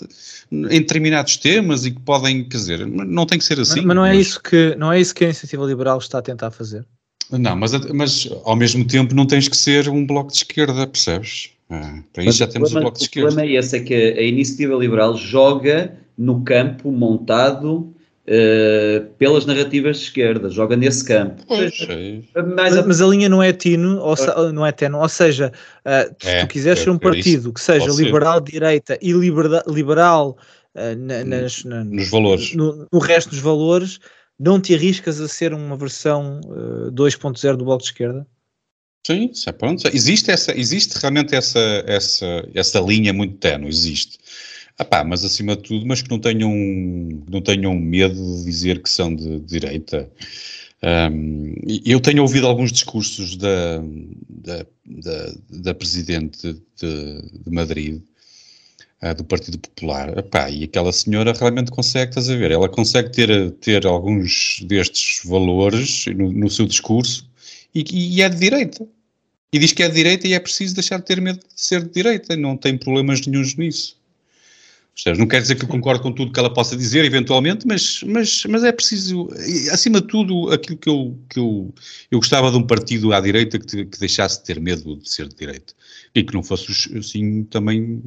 em 0.50 0.66
determinados 0.68 1.36
temas 1.36 1.84
e 1.84 1.90
que 1.90 2.00
podem, 2.00 2.44
quer 2.44 2.56
dizer, 2.56 2.86
não 2.86 3.26
tem 3.26 3.38
que 3.38 3.44
ser 3.44 3.60
assim. 3.60 3.76
Mas, 3.76 3.86
mas 3.86 3.96
não 3.96 4.06
é 4.06 4.14
mas... 4.14 4.26
isso 4.26 4.42
que 4.42 4.74
não 4.76 4.92
é 4.92 5.00
isso 5.00 5.14
que 5.14 5.24
a 5.24 5.28
iniciativa 5.28 5.64
liberal 5.64 5.98
está 5.98 6.18
a 6.18 6.22
tentar 6.22 6.50
fazer. 6.50 6.84
Não, 7.30 7.54
mas, 7.54 7.72
mas 7.92 8.28
ao 8.44 8.56
mesmo 8.56 8.86
tempo 8.86 9.14
não 9.14 9.26
tens 9.26 9.48
que 9.48 9.56
ser 9.56 9.88
um 9.88 10.06
bloco 10.06 10.30
de 10.30 10.38
esquerda, 10.38 10.86
percebes? 10.86 11.50
Ah, 11.68 12.00
para 12.12 12.24
isso 12.24 12.38
já 12.38 12.46
temos 12.46 12.74
o 12.74 12.80
bloco 12.80 12.96
de 12.96 13.04
esquerda. 13.04 13.28
O 13.28 13.32
problema 13.32 13.54
é 13.54 13.58
esse, 13.58 13.76
é 13.76 13.80
que 13.80 13.94
a 13.94 14.22
iniciativa 14.22 14.74
liberal 14.74 15.14
joga 15.14 15.94
no 16.16 16.42
campo 16.42 16.90
montado 16.90 17.94
Uh, 18.28 19.06
pelas 19.16 19.46
narrativas 19.46 19.96
de 19.96 20.02
esquerda, 20.04 20.50
joga 20.50 20.76
nesse 20.76 21.02
campo. 21.02 21.42
Pois, 21.48 21.78
mas, 22.54 22.76
a... 22.76 22.86
mas, 22.86 23.00
a 23.00 23.06
linha 23.06 23.26
não 23.26 23.42
é 23.42 23.54
tino, 23.54 23.98
ou 24.00 24.14
se, 24.14 24.26
não 24.52 24.66
é 24.66 24.70
teno, 24.70 24.98
ou 24.98 25.08
seja, 25.08 25.50
uh, 25.80 26.14
se 26.22 26.28
é, 26.28 26.40
tu 26.42 26.48
quiseres 26.48 26.80
é, 26.80 26.84
ser 26.84 26.90
um 26.90 26.98
partido 26.98 27.54
que 27.54 27.60
seja 27.60 27.90
liberal 27.90 28.38
de 28.38 28.52
direita 28.52 28.98
e 29.00 29.12
liberal, 29.12 29.62
liberal 29.66 30.36
uh, 30.74 30.94
na, 30.98 31.24
nas, 31.24 31.64
na, 31.64 31.82
nos 31.84 32.10
valores, 32.10 32.54
no, 32.54 32.86
no, 32.92 32.98
resto 32.98 33.30
dos 33.30 33.38
valores, 33.38 33.98
não 34.38 34.60
te 34.60 34.74
arriscas 34.74 35.22
a 35.22 35.26
ser 35.26 35.54
uma 35.54 35.74
versão 35.74 36.42
uh, 36.44 36.92
2.0 36.92 37.56
do 37.56 37.64
bloco 37.64 37.82
de 37.82 37.88
esquerda? 37.88 38.26
Sim, 39.06 39.30
é 39.46 39.52
pronto. 39.52 39.88
Existe, 39.90 40.30
essa, 40.30 40.54
existe 40.54 40.98
realmente 40.98 41.34
essa, 41.34 41.82
essa, 41.86 42.46
essa 42.54 42.78
linha 42.78 43.10
muito 43.10 43.38
tenue, 43.38 43.70
existe. 43.70 44.18
Ah 44.78 45.02
mas 45.02 45.24
acima 45.24 45.56
de 45.56 45.62
tudo, 45.62 45.86
mas 45.86 46.02
que 46.02 46.10
não 46.10 46.20
tenham, 46.20 46.52
não 47.28 47.40
tenham 47.40 47.74
medo 47.74 48.14
de 48.14 48.44
dizer 48.44 48.80
que 48.80 48.88
são 48.88 49.14
de, 49.14 49.40
de 49.40 49.46
direita. 49.46 50.08
Um, 50.80 51.54
eu 51.84 51.98
tenho 51.98 52.22
ouvido 52.22 52.46
alguns 52.46 52.70
discursos 52.70 53.36
da, 53.36 53.82
da, 54.28 54.66
da, 54.86 55.34
da 55.50 55.74
Presidente 55.74 56.52
de, 56.76 57.22
de 57.44 57.50
Madrid, 57.50 58.00
uh, 59.02 59.14
do 59.16 59.24
Partido 59.24 59.58
Popular, 59.58 60.16
Epá, 60.16 60.48
e 60.48 60.62
aquela 60.62 60.92
senhora 60.92 61.32
realmente 61.32 61.72
consegue, 61.72 62.10
estás 62.10 62.30
a 62.30 62.36
ver, 62.36 62.52
ela 62.52 62.68
consegue 62.68 63.10
ter, 63.10 63.50
ter 63.52 63.84
alguns 63.84 64.60
destes 64.62 65.28
valores 65.28 66.06
no, 66.06 66.30
no 66.32 66.48
seu 66.48 66.66
discurso 66.66 67.28
e, 67.74 67.84
e 68.16 68.22
é 68.22 68.28
de 68.28 68.36
direita. 68.36 68.86
E 69.52 69.58
diz 69.58 69.72
que 69.72 69.82
é 69.82 69.88
de 69.88 69.94
direita 69.94 70.28
e 70.28 70.34
é 70.34 70.38
preciso 70.38 70.74
deixar 70.74 70.98
de 70.98 71.06
ter 71.06 71.20
medo 71.20 71.40
de 71.40 71.60
ser 71.60 71.82
de 71.82 71.90
direita, 71.90 72.36
não 72.36 72.56
tem 72.56 72.78
problemas 72.78 73.26
nenhums 73.26 73.56
nisso. 73.56 73.97
Não 75.16 75.26
quer 75.26 75.40
dizer 75.40 75.54
que 75.54 75.64
eu 75.64 75.68
concordo 75.68 76.02
com 76.02 76.12
tudo 76.12 76.32
que 76.32 76.40
ela 76.40 76.52
possa 76.52 76.76
dizer, 76.76 77.04
eventualmente, 77.04 77.66
mas, 77.66 78.02
mas, 78.02 78.44
mas 78.46 78.64
é 78.64 78.72
preciso, 78.72 79.28
acima 79.70 80.00
de 80.00 80.08
tudo, 80.08 80.50
aquilo 80.52 80.76
que 80.76 80.88
eu, 80.88 81.18
que 81.30 81.38
eu, 81.38 81.72
eu 82.10 82.18
gostava 82.18 82.50
de 82.50 82.56
um 82.56 82.66
partido 82.66 83.12
à 83.12 83.20
direita 83.20 83.58
que, 83.58 83.84
que 83.84 83.98
deixasse 83.98 84.40
de 84.40 84.44
ter 84.44 84.60
medo 84.60 84.96
de 84.96 85.08
ser 85.08 85.28
de 85.28 85.36
direita 85.36 85.72
e 86.14 86.24
que 86.24 86.34
não 86.34 86.42
fosse 86.42 86.98
assim 86.98 87.44
também 87.44 88.02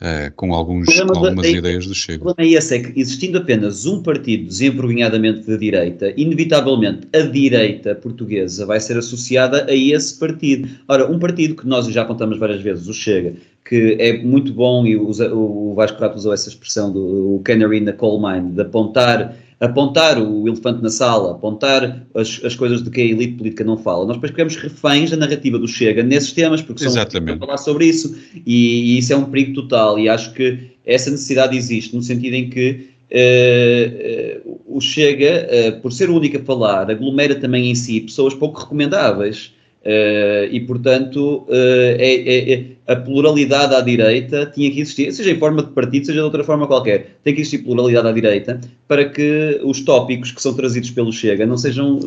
uh, 0.00 0.32
com, 0.36 0.52
alguns, 0.52 0.86
com 0.86 1.02
algumas 1.02 1.42
da, 1.42 1.48
ideias 1.48 1.86
do 1.86 1.94
Chega. 1.94 2.18
O 2.18 2.26
problema 2.26 2.50
é 2.50 2.56
esse, 2.56 2.76
é 2.76 2.78
que 2.80 3.00
existindo 3.00 3.38
apenas 3.38 3.86
um 3.86 4.02
partido 4.02 4.46
desenvergonhadamente 4.46 5.46
de 5.46 5.58
direita, 5.58 6.12
inevitavelmente 6.16 7.08
a 7.14 7.20
direita 7.20 7.94
portuguesa 7.94 8.66
vai 8.66 8.80
ser 8.80 8.96
associada 8.96 9.66
a 9.68 9.74
esse 9.74 10.18
partido. 10.18 10.68
Ora, 10.86 11.10
um 11.10 11.18
partido 11.18 11.54
que 11.54 11.66
nós 11.66 11.86
já 11.86 12.02
apontamos 12.02 12.38
várias 12.38 12.60
vezes, 12.62 12.86
o 12.88 12.94
Chega, 12.94 13.34
que 13.64 13.96
é 13.98 14.22
muito 14.22 14.52
bom, 14.52 14.86
e 14.86 14.96
usa, 14.96 15.32
o 15.34 15.74
Vasco 15.74 15.98
Prato 15.98 16.16
usou 16.16 16.32
essa 16.32 16.48
expressão 16.48 16.90
do 16.90 17.40
canary 17.44 17.80
na 17.80 17.92
coal 17.92 18.20
mine, 18.20 18.52
de 18.52 18.62
apontar 18.62 19.36
apontar 19.60 20.20
o 20.20 20.46
elefante 20.46 20.82
na 20.82 20.88
sala, 20.88 21.32
apontar 21.32 22.06
as, 22.14 22.40
as 22.44 22.54
coisas 22.54 22.82
de 22.82 22.90
que 22.90 23.00
a 23.00 23.04
elite 23.04 23.34
política 23.34 23.64
não 23.64 23.76
fala. 23.76 24.04
Nós 24.06 24.16
depois 24.16 24.30
ficamos 24.30 24.56
reféns 24.56 25.10
da 25.10 25.16
narrativa 25.16 25.58
do 25.58 25.66
Chega 25.66 26.02
nesses 26.02 26.32
temas, 26.32 26.62
porque 26.62 26.82
são 26.82 26.92
Exatamente. 26.92 27.38
falar 27.38 27.58
sobre 27.58 27.86
isso, 27.86 28.16
e, 28.46 28.94
e, 28.94 28.98
isso 28.98 29.12
é 29.12 29.16
um 29.16 29.24
perigo 29.24 29.54
total, 29.54 29.98
e 29.98 30.08
acho 30.08 30.32
que 30.32 30.70
essa 30.86 31.10
necessidade 31.10 31.56
existe, 31.56 31.94
no 31.94 32.02
sentido 32.02 32.34
em 32.34 32.48
que 32.48 32.88
uh, 33.10 34.48
uh, 34.48 34.60
o 34.66 34.80
Chega, 34.80 35.48
uh, 35.50 35.80
por 35.80 35.92
ser 35.92 36.08
o 36.08 36.16
único 36.16 36.36
a 36.36 36.40
falar, 36.40 36.90
aglomera 36.90 37.34
também 37.34 37.70
em 37.70 37.74
si 37.74 38.00
pessoas 38.00 38.34
pouco 38.34 38.60
recomendáveis, 38.60 39.52
e 39.84 40.60
portanto 40.60 41.46
é, 41.48 41.96
é, 42.00 42.52
é 42.52 42.64
a 42.88 42.96
pluralidade 42.96 43.74
à 43.74 43.80
direita 43.80 44.46
tinha 44.46 44.70
que 44.70 44.80
existir, 44.80 45.12
seja 45.12 45.30
em 45.30 45.38
forma 45.38 45.62
de 45.62 45.70
partido, 45.72 46.06
seja 46.06 46.20
de 46.20 46.24
outra 46.24 46.42
forma 46.42 46.66
qualquer, 46.66 47.18
tem 47.22 47.34
que 47.34 47.42
existir 47.42 47.58
pluralidade 47.58 48.08
à 48.08 48.12
direita 48.12 48.60
para 48.88 49.08
que 49.08 49.60
os 49.62 49.82
tópicos 49.82 50.32
que 50.32 50.40
são 50.40 50.54
trazidos 50.54 50.90
pelo 50.90 51.12
Chega 51.12 51.46
não 51.46 51.58
sejam, 51.58 52.00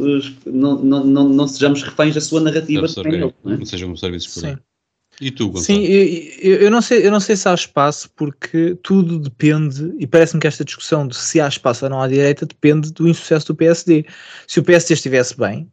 não, 0.45 0.83
não, 0.83 1.05
não, 1.05 1.29
não 1.29 1.47
sejamos 1.47 1.83
reféns 1.83 2.15
da 2.15 2.21
sua 2.21 2.41
narrativa. 2.41 2.87
Ele, 3.05 3.19
não, 3.19 3.53
é? 3.53 3.57
não 3.57 3.65
sejam 3.65 3.91
absorvidos 3.91 4.27
por 4.27 4.45
ele. 4.45 4.57
E 5.21 5.29
tu, 5.29 5.49
Gonçalo? 5.49 5.79
Sim, 5.79 5.85
eu, 5.85 6.55
eu, 6.55 6.71
não 6.71 6.81
sei, 6.81 7.05
eu 7.05 7.11
não 7.11 7.19
sei 7.19 7.35
se 7.35 7.47
há 7.47 7.53
espaço, 7.53 8.09
porque 8.15 8.75
tudo 8.81 9.19
depende, 9.19 9.93
e 9.99 10.07
parece-me 10.07 10.41
que 10.41 10.47
esta 10.47 10.65
discussão 10.65 11.07
de 11.07 11.15
se 11.15 11.39
há 11.39 11.47
espaço 11.47 11.85
ou 11.85 11.91
não 11.91 12.01
à 12.01 12.07
direita 12.07 12.43
depende 12.43 12.91
do 12.91 13.07
insucesso 13.07 13.47
do 13.47 13.55
PSD. 13.55 14.03
Se 14.47 14.59
o 14.59 14.63
PSD 14.63 14.95
estivesse 14.95 15.37
bem, 15.37 15.71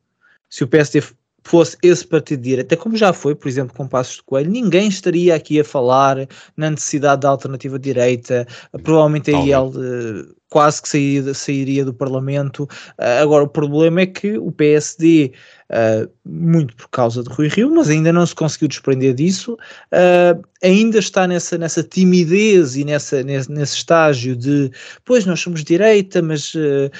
se 0.50 0.64
o 0.64 0.68
PSD 0.68 1.02
fosse 1.44 1.76
esse 1.82 2.06
partido 2.06 2.42
de 2.42 2.50
direita, 2.50 2.76
como 2.76 2.96
já 2.96 3.12
foi, 3.12 3.34
por 3.34 3.48
exemplo, 3.48 3.74
com 3.76 3.86
Passos 3.86 4.16
de 4.16 4.22
Coelho, 4.22 4.50
ninguém 4.50 4.88
estaria 4.88 5.34
aqui 5.34 5.60
a 5.60 5.64
falar 5.64 6.28
na 6.56 6.70
necessidade 6.70 7.22
da 7.22 7.30
alternativa 7.30 7.78
direita, 7.78 8.46
provavelmente 8.82 9.30
aí 9.30 9.52
ele 9.52 9.54
uh, 9.54 10.36
quase 10.50 10.82
que 10.82 10.88
sairia, 10.88 11.34
sairia 11.34 11.84
do 11.84 11.94
Parlamento. 11.94 12.64
Uh, 12.98 13.22
agora, 13.22 13.44
o 13.44 13.48
problema 13.48 14.00
é 14.00 14.06
que 14.06 14.38
o 14.38 14.50
PSD 14.52 15.32
uh, 15.70 16.10
muito 16.24 16.74
por 16.76 16.88
causa 16.88 17.22
de 17.22 17.30
Rui 17.30 17.48
Rio, 17.48 17.70
mas 17.74 17.88
ainda 17.88 18.12
não 18.12 18.26
se 18.26 18.34
conseguiu 18.34 18.68
desprender 18.68 19.14
disso, 19.14 19.54
uh, 19.54 20.42
ainda 20.62 20.98
está 20.98 21.26
nessa, 21.26 21.56
nessa 21.56 21.82
timidez 21.82 22.76
e 22.76 22.84
nessa, 22.84 23.22
nesse, 23.22 23.50
nesse 23.50 23.76
estágio 23.76 24.34
de, 24.34 24.70
pois 25.04 25.24
nós 25.24 25.40
somos 25.40 25.62
direita, 25.62 26.20
mas 26.20 26.54
uh, 26.54 26.90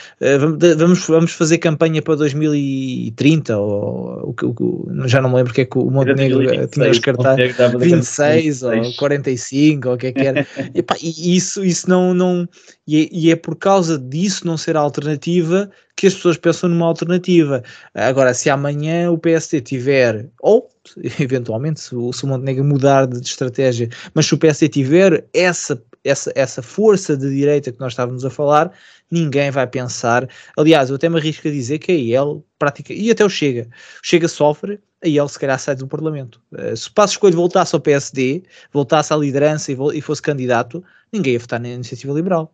vamos, 0.77 1.07
vamos 1.07 1.33
fazer 1.33 1.59
campanha 1.59 2.01
para 2.01 2.17
2030, 2.17 3.59
ou, 3.59 4.35
ou, 4.43 5.09
já 5.09 5.21
não 5.21 5.31
me 5.31 5.37
lembro 5.37 5.53
o 5.53 5.55
que 5.55 5.63
é 5.63 5.65
que 5.65 5.79
o 5.79 5.91
Montenegro 5.91 6.69
tinha 6.69 6.91
os 6.91 6.99
cartazes, 6.99 7.57
26 7.79 8.63
ou 8.63 8.95
45, 8.97 9.89
ou 9.89 9.95
o 9.95 9.99
que 9.99 10.07
é 10.07 10.13
que 10.13 10.27
era, 10.27 10.47
e, 10.75 10.83
pá, 10.83 10.97
e 11.01 11.37
isso, 11.37 11.65
isso 11.65 11.89
não, 11.89 12.15
não 12.15 12.49
e 12.87 13.03
é, 13.03 13.09
e 13.13 13.31
é 13.31 13.37
por 13.37 13.57
causa 13.57 13.99
disso 13.99 14.47
não 14.47 14.57
ser 14.57 14.77
alternativa 14.77 15.71
que 15.97 16.07
as 16.07 16.15
pessoas 16.15 16.37
pensam 16.37 16.71
numa 16.71 16.87
alternativa. 16.87 17.63
Agora, 17.93 18.33
se 18.33 18.49
amanhã 18.49 19.11
o 19.11 19.19
PSD 19.19 19.61
tiver, 19.61 20.29
ou 20.41 20.71
eventualmente 21.21 21.81
se 21.81 21.95
o, 21.95 22.13
se 22.13 22.25
o 22.25 22.29
Montenegro 22.29 22.65
mudar 22.65 23.07
de, 23.07 23.21
de, 23.21 23.27
estratégia, 23.27 23.89
mas 24.15 24.27
se 24.27 24.35
o 24.35 24.39
PSD 24.39 24.69
tiver 24.69 25.27
essa, 25.33 25.83
essa, 26.05 26.33
essa 26.35 26.63
força 26.63 27.17
de 27.17 27.31
direita 27.31 27.73
que 27.73 27.81
nós 27.81 27.93
estávamos 27.93 28.25
a 28.25 28.31
falar, 28.31 28.73
ninguém 29.11 29.51
vai 29.51 29.67
pensar. 29.67 30.29
Aliás, 30.57 30.91
eu 30.91 30.97
até 30.97 31.09
me 31.09 31.19
arrisco 31.19 31.49
a 31.49 31.51
dizer 31.51 31.79
que 31.79 31.93
a 31.93 31.95
IEL 31.95 32.45
pratica, 32.59 32.93
e 32.93 33.11
até 33.11 33.25
o 33.25 33.29
Chega, 33.29 33.69
o 34.03 34.07
Chega 34.07 34.29
sofre, 34.29 34.81
a 35.03 35.09
IEL 35.09 35.29
se 35.29 35.39
calhar 35.39 35.59
sai 35.59 35.77
do 35.77 35.87
Parlamento. 35.87 36.41
Eh, 36.57 36.75
se 36.75 36.89
o 36.89 36.93
Passo 36.93 37.15
Escolho 37.15 37.37
voltasse 37.37 37.75
ao 37.75 37.81
PSD, 37.81 38.43
voltasse 38.73 39.13
à 39.13 39.17
liderança 39.17 39.73
e, 39.73 39.77
e 39.95 40.01
fosse 40.01 40.21
candidato, 40.21 40.83
ninguém 41.13 41.35
ia 41.35 41.39
votar 41.39 41.61
na 41.61 41.69
iniciativa 41.69 42.13
liberal. 42.13 42.53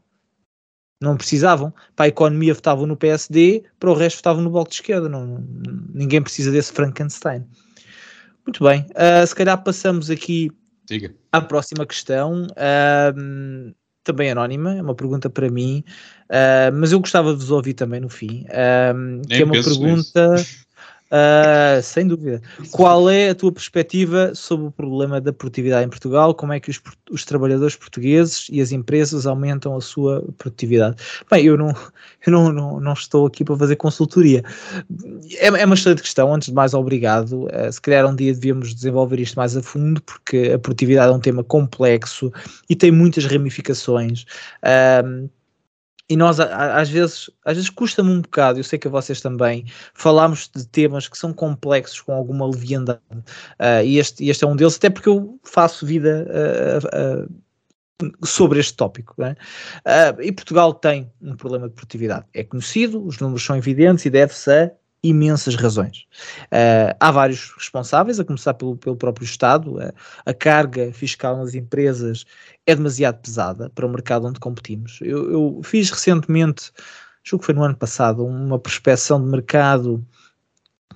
Não 1.00 1.16
precisavam. 1.16 1.72
Para 1.96 2.06
a 2.06 2.08
economia 2.08 2.54
votavam 2.54 2.86
no 2.86 2.96
PSD, 2.96 3.64
para 3.78 3.90
o 3.90 3.94
resto 3.94 4.16
votavam 4.16 4.42
no 4.42 4.50
Bloco 4.50 4.70
de 4.70 4.76
Esquerda. 4.76 5.08
Não, 5.08 5.44
ninguém 5.92 6.22
precisa 6.22 6.50
desse 6.50 6.72
Frankenstein. 6.72 7.44
Muito 8.46 8.62
bem. 8.62 8.86
Uh, 8.90 9.26
se 9.26 9.34
calhar 9.34 9.62
passamos 9.62 10.10
aqui 10.10 10.50
Diga. 10.88 11.14
à 11.32 11.40
próxima 11.40 11.86
questão. 11.86 12.46
Uh, 12.50 13.74
também 14.02 14.30
anónima, 14.30 14.74
é 14.74 14.82
uma 14.82 14.94
pergunta 14.94 15.30
para 15.30 15.48
mim, 15.48 15.82
uh, 16.28 16.70
mas 16.74 16.92
eu 16.92 17.00
gostava 17.00 17.32
de 17.32 17.38
vos 17.38 17.50
ouvir 17.50 17.72
também 17.72 18.00
no 18.00 18.10
fim. 18.10 18.44
que 19.26 19.42
é 19.42 19.44
uma 19.44 19.54
pergunta. 19.54 20.36
Uh, 21.14 21.80
sem 21.80 22.08
dúvida. 22.08 22.42
Qual 22.72 23.08
é 23.08 23.28
a 23.28 23.34
tua 23.36 23.52
perspectiva 23.52 24.34
sobre 24.34 24.66
o 24.66 24.70
problema 24.72 25.20
da 25.20 25.32
produtividade 25.32 25.86
em 25.86 25.88
Portugal? 25.88 26.34
Como 26.34 26.52
é 26.52 26.58
que 26.58 26.70
os, 26.70 26.80
os, 27.08 27.24
trabalhadores 27.24 27.76
portugueses 27.76 28.48
e 28.50 28.60
as 28.60 28.72
empresas 28.72 29.24
aumentam 29.24 29.76
a 29.76 29.80
sua 29.80 30.24
produtividade? 30.36 30.96
Bem, 31.30 31.44
eu 31.44 31.56
não, 31.56 31.68
eu 32.26 32.32
não, 32.32 32.52
não, 32.52 32.80
não 32.80 32.92
estou 32.94 33.26
aqui 33.26 33.44
para 33.44 33.56
fazer 33.56 33.76
consultoria. 33.76 34.42
É, 35.34 35.46
é 35.46 35.64
uma 35.64 35.76
excelente 35.76 36.02
questão. 36.02 36.34
Antes 36.34 36.48
de 36.48 36.54
mais, 36.54 36.74
obrigado. 36.74 37.44
Uh, 37.44 37.70
se 37.70 37.80
calhar 37.80 38.04
um 38.06 38.16
dia 38.16 38.34
devíamos 38.34 38.74
desenvolver 38.74 39.20
isto 39.20 39.36
mais 39.36 39.56
a 39.56 39.62
fundo, 39.62 40.02
porque 40.02 40.50
a 40.52 40.58
produtividade 40.58 41.12
é 41.12 41.14
um 41.14 41.20
tema 41.20 41.44
complexo 41.44 42.32
e 42.68 42.74
tem 42.74 42.90
muitas 42.90 43.24
ramificações. 43.24 44.24
Uh, 44.64 45.30
e 46.08 46.16
nós 46.16 46.38
às 46.38 46.90
vezes, 46.90 47.30
às 47.44 47.56
vezes 47.56 47.70
custa-me 47.70 48.10
um 48.10 48.20
bocado, 48.20 48.58
eu 48.58 48.64
sei 48.64 48.78
que 48.78 48.86
a 48.86 48.90
vocês 48.90 49.20
também, 49.20 49.64
falarmos 49.94 50.50
de 50.54 50.66
temas 50.66 51.08
que 51.08 51.16
são 51.16 51.32
complexos 51.32 52.00
com 52.00 52.12
alguma 52.12 52.46
leviandade, 52.46 53.00
uh, 53.10 53.82
e 53.84 53.98
este, 53.98 54.28
este 54.28 54.44
é 54.44 54.46
um 54.46 54.54
deles, 54.54 54.76
até 54.76 54.90
porque 54.90 55.08
eu 55.08 55.38
faço 55.42 55.86
vida 55.86 56.26
uh, 56.28 57.26
uh, 58.04 58.26
sobre 58.26 58.60
este 58.60 58.74
tópico. 58.74 59.14
É? 59.22 59.34
e 60.20 60.30
Portugal 60.32 60.74
tem 60.74 61.10
um 61.22 61.36
problema 61.36 61.68
de 61.68 61.74
produtividade, 61.74 62.26
é 62.34 62.44
conhecido, 62.44 63.04
os 63.04 63.18
números 63.18 63.44
são 63.44 63.56
evidentes 63.56 64.04
e 64.04 64.10
deve-se 64.10 64.50
a 64.50 64.70
imensas 65.04 65.54
razões. 65.54 66.06
Uh, 66.46 66.96
há 66.98 67.10
vários 67.10 67.52
responsáveis, 67.56 68.18
a 68.18 68.24
começar 68.24 68.54
pelo, 68.54 68.76
pelo 68.76 68.96
próprio 68.96 69.24
Estado. 69.24 69.76
Uh, 69.76 69.92
a 70.24 70.32
carga 70.32 70.90
fiscal 70.92 71.36
nas 71.36 71.54
empresas 71.54 72.24
é 72.66 72.74
demasiado 72.74 73.20
pesada 73.20 73.70
para 73.70 73.86
o 73.86 73.88
mercado 73.88 74.26
onde 74.26 74.40
competimos. 74.40 74.98
Eu, 75.02 75.30
eu 75.30 75.60
fiz 75.62 75.90
recentemente, 75.90 76.72
julgo 77.22 77.42
que 77.42 77.46
foi 77.46 77.54
no 77.54 77.62
ano 77.62 77.76
passado, 77.76 78.24
uma 78.24 78.58
prospecção 78.58 79.22
de 79.22 79.30
mercado 79.30 80.04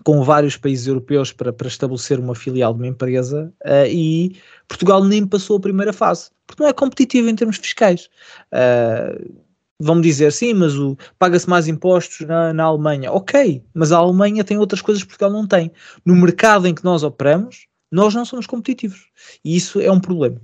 com 0.04 0.22
vários 0.22 0.56
países 0.56 0.86
europeus 0.86 1.32
para, 1.32 1.52
para 1.52 1.68
estabelecer 1.68 2.18
uma 2.18 2.34
filial 2.34 2.72
de 2.72 2.80
uma 2.80 2.86
empresa 2.86 3.52
uh, 3.66 3.86
e 3.90 4.40
Portugal 4.66 5.04
nem 5.04 5.26
passou 5.26 5.58
a 5.58 5.60
primeira 5.60 5.92
fase, 5.92 6.30
porque 6.46 6.62
não 6.62 6.70
é 6.70 6.72
competitivo 6.72 7.28
em 7.28 7.36
termos 7.36 7.58
fiscais. 7.58 8.08
Uh, 8.50 9.47
vão-me 9.78 10.02
dizer, 10.02 10.32
sim, 10.32 10.54
mas 10.54 10.72
paga-se 11.18 11.48
mais 11.48 11.68
impostos 11.68 12.26
na, 12.26 12.52
na 12.52 12.64
Alemanha. 12.64 13.12
Ok, 13.12 13.62
mas 13.72 13.92
a 13.92 13.98
Alemanha 13.98 14.42
tem 14.42 14.58
outras 14.58 14.82
coisas 14.82 15.02
que 15.02 15.08
Portugal 15.08 15.32
não 15.32 15.46
tem. 15.46 15.70
No 16.04 16.16
mercado 16.16 16.66
em 16.66 16.74
que 16.74 16.84
nós 16.84 17.02
operamos, 17.02 17.66
nós 17.90 18.14
não 18.14 18.24
somos 18.24 18.46
competitivos. 18.46 19.06
E 19.44 19.56
isso 19.56 19.80
é 19.80 19.90
um 19.90 20.00
problema. 20.00 20.40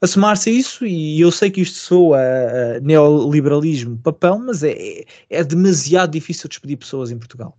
Assumar-se 0.00 0.48
a 0.48 0.52
isso, 0.52 0.86
e 0.86 1.20
eu 1.20 1.30
sei 1.30 1.50
que 1.50 1.60
isto 1.60 1.78
soa 1.78 2.18
a, 2.18 2.76
a 2.76 2.80
neoliberalismo 2.80 3.98
papel, 3.98 4.38
mas 4.38 4.62
é, 4.62 5.04
é 5.28 5.44
demasiado 5.44 6.12
difícil 6.12 6.48
despedir 6.48 6.78
pessoas 6.78 7.10
em 7.10 7.18
Portugal. 7.18 7.58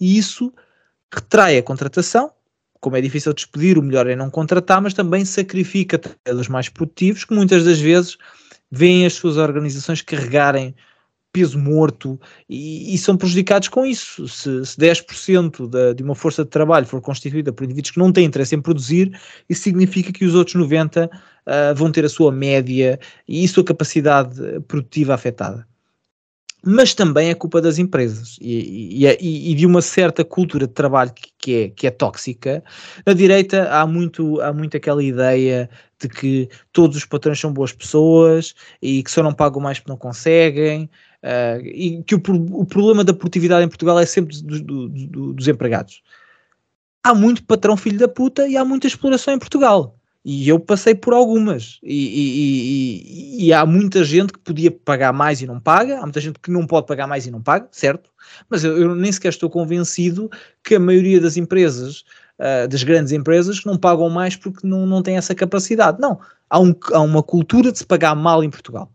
E 0.00 0.16
isso 0.16 0.52
retrai 1.12 1.58
a 1.58 1.62
contratação, 1.62 2.30
como 2.80 2.96
é 2.96 3.00
difícil 3.00 3.32
despedir, 3.32 3.78
o 3.78 3.82
melhor 3.82 4.06
é 4.06 4.14
não 4.14 4.30
contratar, 4.30 4.80
mas 4.80 4.94
também 4.94 5.24
sacrifica 5.24 6.00
os 6.28 6.48
mais 6.48 6.68
produtivos, 6.68 7.24
que 7.24 7.34
muitas 7.34 7.64
das 7.64 7.80
vezes 7.80 8.16
veem 8.72 9.04
as 9.04 9.12
suas 9.12 9.36
organizações 9.36 10.00
carregarem 10.00 10.74
peso 11.30 11.58
morto 11.58 12.20
e, 12.48 12.94
e, 12.94 12.98
são 12.98 13.16
prejudicados 13.16 13.68
com 13.68 13.86
isso. 13.86 14.28
Se, 14.28 14.64
se 14.66 14.76
10% 14.76 15.68
da, 15.68 15.92
de 15.92 16.02
uma 16.02 16.14
força 16.14 16.44
de 16.44 16.50
trabalho 16.50 16.86
for 16.86 17.00
constituída 17.00 17.52
por 17.52 17.64
indivíduos 17.64 17.90
que 17.90 17.98
não 17.98 18.12
têm 18.12 18.26
interesse 18.26 18.54
em 18.54 18.60
produzir, 18.60 19.18
isso 19.48 19.62
significa 19.62 20.12
que 20.12 20.24
os 20.24 20.34
outros 20.34 20.56
90% 20.56 21.06
uh, 21.06 21.10
ah, 21.46 21.72
vão 21.74 21.90
ter 21.90 22.04
a 22.04 22.08
sua 22.08 22.30
média 22.30 22.98
e 23.26 23.44
a 23.44 23.48
sua 23.48 23.64
capacidade 23.64 24.60
produtiva 24.68 25.14
afetada 25.14 25.66
mas 26.64 26.94
também 26.94 27.30
é 27.30 27.34
culpa 27.34 27.60
das 27.60 27.78
empresas 27.78 28.38
e, 28.40 29.04
e, 29.04 29.50
e, 29.50 29.54
de 29.54 29.66
uma 29.66 29.82
certa 29.82 30.24
cultura 30.24 30.66
de 30.66 30.72
trabalho 30.72 31.12
que, 31.12 31.30
que, 31.36 31.54
é, 31.56 31.68
que 31.70 31.86
é 31.88 31.90
tóxica. 31.90 32.62
Na 33.04 33.12
direita 33.12 33.68
há 33.68 33.84
muito, 33.84 34.40
há 34.40 34.52
muito 34.52 34.76
aquela 34.76 35.02
ideia 35.02 35.68
de 36.02 36.08
que 36.08 36.48
todos 36.72 36.96
os 36.96 37.04
patrões 37.04 37.38
são 37.38 37.52
boas 37.52 37.72
pessoas 37.72 38.54
e 38.80 39.02
que 39.02 39.10
só 39.10 39.22
não 39.22 39.32
pagam 39.32 39.60
mais 39.60 39.78
porque 39.78 39.90
não 39.90 39.98
conseguem. 39.98 40.90
Uh, 41.22 41.64
e 41.64 42.02
que 42.02 42.16
o, 42.16 42.22
o, 42.50 42.64
problema 42.64 43.04
da 43.04 43.14
produtividade 43.14 43.64
em 43.64 43.68
Portugal 43.68 43.98
é 43.98 44.06
sempre 44.06 44.36
do, 44.42 44.60
do, 44.60 44.88
do, 44.88 45.32
dos 45.34 45.46
empregados. 45.46 46.02
Há 47.04 47.14
muito 47.14 47.44
patrão 47.44 47.76
filho 47.76 47.98
da 47.98 48.08
puta 48.08 48.48
e 48.48 48.56
há 48.56 48.64
muita 48.64 48.88
exploração 48.88 49.32
em 49.32 49.38
Portugal. 49.38 49.96
E 50.24 50.48
eu 50.48 50.60
passei 50.60 50.94
por 50.94 51.12
algumas. 51.12 51.80
E, 51.82 51.94
e, 51.94 53.44
e, 53.44 53.46
e, 53.46 53.52
há 53.52 53.66
muita 53.66 54.04
gente 54.04 54.32
que 54.32 54.38
podia 54.38 54.70
pagar 54.70 55.12
mais 55.12 55.42
e 55.42 55.46
não 55.46 55.58
paga, 55.58 55.98
há 55.98 56.02
muita 56.02 56.20
gente 56.20 56.38
que 56.38 56.50
não 56.50 56.64
pode 56.64 56.86
pagar 56.86 57.08
mais 57.08 57.26
e 57.26 57.30
não 57.30 57.42
paga, 57.42 57.68
certo? 57.72 58.08
Mas 58.48 58.62
eu, 58.62 58.78
eu 58.78 58.94
nem 58.94 59.10
sequer 59.10 59.30
estou 59.30 59.50
convencido 59.50 60.30
que 60.62 60.76
a 60.76 60.80
maioria 60.80 61.20
das 61.20 61.36
empresas, 61.36 62.04
uh, 62.42 62.68
das 62.68 62.82
grandes 62.82 63.12
empresas, 63.12 63.60
que 63.60 63.66
não 63.66 63.78
pagam 63.78 64.10
mais 64.10 64.34
porque 64.36 64.66
não, 64.66 64.84
não 64.86 65.02
têm 65.02 65.16
essa 65.16 65.34
capacidade. 65.34 66.00
Não. 66.00 66.18
Há, 66.50 66.60
um, 66.60 66.74
há 66.92 67.00
uma 67.00 67.22
cultura 67.22 67.70
de 67.70 67.78
se 67.78 67.86
pagar 67.86 68.14
mal 68.14 68.42
em 68.42 68.50
Portugal. 68.50 68.90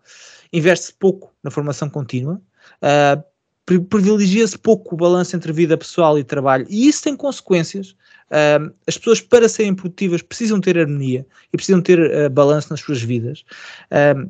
Investe-se 0.51 0.93
pouco 0.93 1.33
na 1.43 1.49
formação 1.49 1.89
contínua. 1.89 2.41
Uh, 2.81 3.23
privilegia-se 3.65 4.57
pouco 4.57 4.95
o 4.95 4.97
balanço 4.97 5.35
entre 5.35 5.51
vida 5.51 5.77
pessoal 5.77 6.17
e 6.17 6.23
trabalho, 6.23 6.65
e 6.69 6.87
isso 6.87 7.03
tem 7.03 7.15
consequências. 7.17 7.89
Uh, 8.29 8.73
as 8.87 8.97
pessoas, 8.97 9.19
para 9.19 9.49
serem 9.49 9.75
produtivas, 9.75 10.21
precisam 10.21 10.61
ter 10.61 10.77
harmonia 10.77 11.25
e 11.51 11.57
precisam 11.57 11.81
ter 11.81 11.99
uh, 11.99 12.29
balanço 12.29 12.69
nas 12.69 12.79
suas 12.79 13.01
vidas. 13.01 13.43
Uh, 13.91 14.29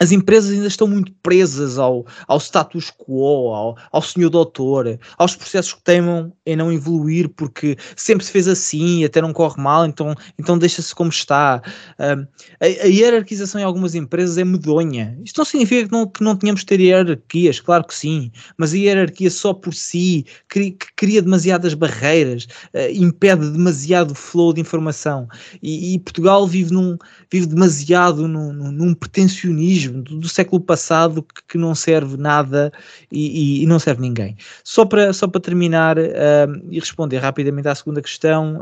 as 0.00 0.12
empresas 0.12 0.50
ainda 0.50 0.66
estão 0.66 0.86
muito 0.86 1.12
presas 1.22 1.78
ao, 1.78 2.06
ao 2.26 2.38
status 2.38 2.90
quo, 2.90 3.54
ao, 3.54 3.76
ao 3.90 4.02
senhor 4.02 4.30
doutor, 4.30 4.98
aos 5.16 5.34
processos 5.34 5.72
que 5.72 5.82
temam 5.82 6.32
em 6.44 6.56
não 6.56 6.72
evoluir 6.72 7.28
porque 7.30 7.76
sempre 7.96 8.24
se 8.24 8.32
fez 8.32 8.46
assim 8.48 9.00
e 9.00 9.04
até 9.04 9.20
não 9.20 9.32
corre 9.32 9.60
mal, 9.60 9.86
então, 9.86 10.14
então 10.38 10.58
deixa-se 10.58 10.94
como 10.94 11.10
está. 11.10 11.62
Uh, 11.98 12.26
a, 12.60 12.66
a, 12.66 12.86
hierarquização 12.86 13.60
em 13.60 13.64
algumas 13.64 13.94
empresas 13.94 14.38
é 14.38 14.44
medonha. 14.44 15.18
Isto 15.24 15.38
não 15.38 15.44
significa 15.44 15.86
que 15.86 15.92
não, 15.92 16.06
que 16.06 16.22
não 16.22 16.36
tenhamos 16.36 16.60
de 16.60 16.66
ter 16.66 16.80
hierarquias, 16.80 17.60
claro 17.60 17.84
que 17.84 17.94
sim, 17.94 18.30
mas 18.56 18.72
a 18.72 18.76
hierarquia 18.76 19.30
só 19.30 19.54
por 19.54 19.74
si 19.74 20.26
cria, 20.48 20.74
cria 20.94 21.22
demasiadas 21.22 21.74
barreiras, 21.74 22.44
uh, 22.74 22.92
impede 22.92 23.50
demasiado 23.50 24.14
flow 24.14 24.52
de 24.52 24.60
informação 24.60 25.26
e, 25.62 25.94
e 25.94 25.98
Portugal 25.98 26.46
vive, 26.46 26.72
num, 26.72 26.96
vive 27.30 27.46
demasiado 27.46 28.28
num, 28.28 28.52
num, 28.52 28.70
num 28.70 28.94
pretensionismo 28.94 29.85
do, 29.88 30.20
do 30.20 30.28
século 30.28 30.60
passado 30.60 31.22
que, 31.22 31.42
que, 31.48 31.58
não 31.58 31.74
serve 31.74 32.16
nada 32.16 32.72
e, 33.10 33.60
e, 33.60 33.62
e, 33.62 33.66
não 33.66 33.78
serve 33.78 34.00
ninguém. 34.00 34.36
Só 34.64 34.84
para, 34.84 35.12
só 35.12 35.26
para 35.26 35.40
terminar 35.40 35.96
e 35.98 36.78
responder 36.78 37.18
rapidamente 37.18 37.68
à 37.68 37.74
segunda 37.74 38.02
questão, 38.02 38.60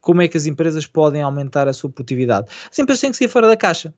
como 0.00 0.22
é 0.22 0.28
que 0.28 0.36
as 0.36 0.46
empresas 0.46 0.86
podem 0.86 1.22
aumentar 1.22 1.68
a 1.68 1.72
sua 1.72 1.90
produtividade? 1.90 2.48
As 2.70 2.78
empresas 2.78 3.00
têm 3.00 3.10
que 3.10 3.16
sair 3.16 3.28
fora 3.28 3.48
da 3.48 3.56
caixa 3.56 3.92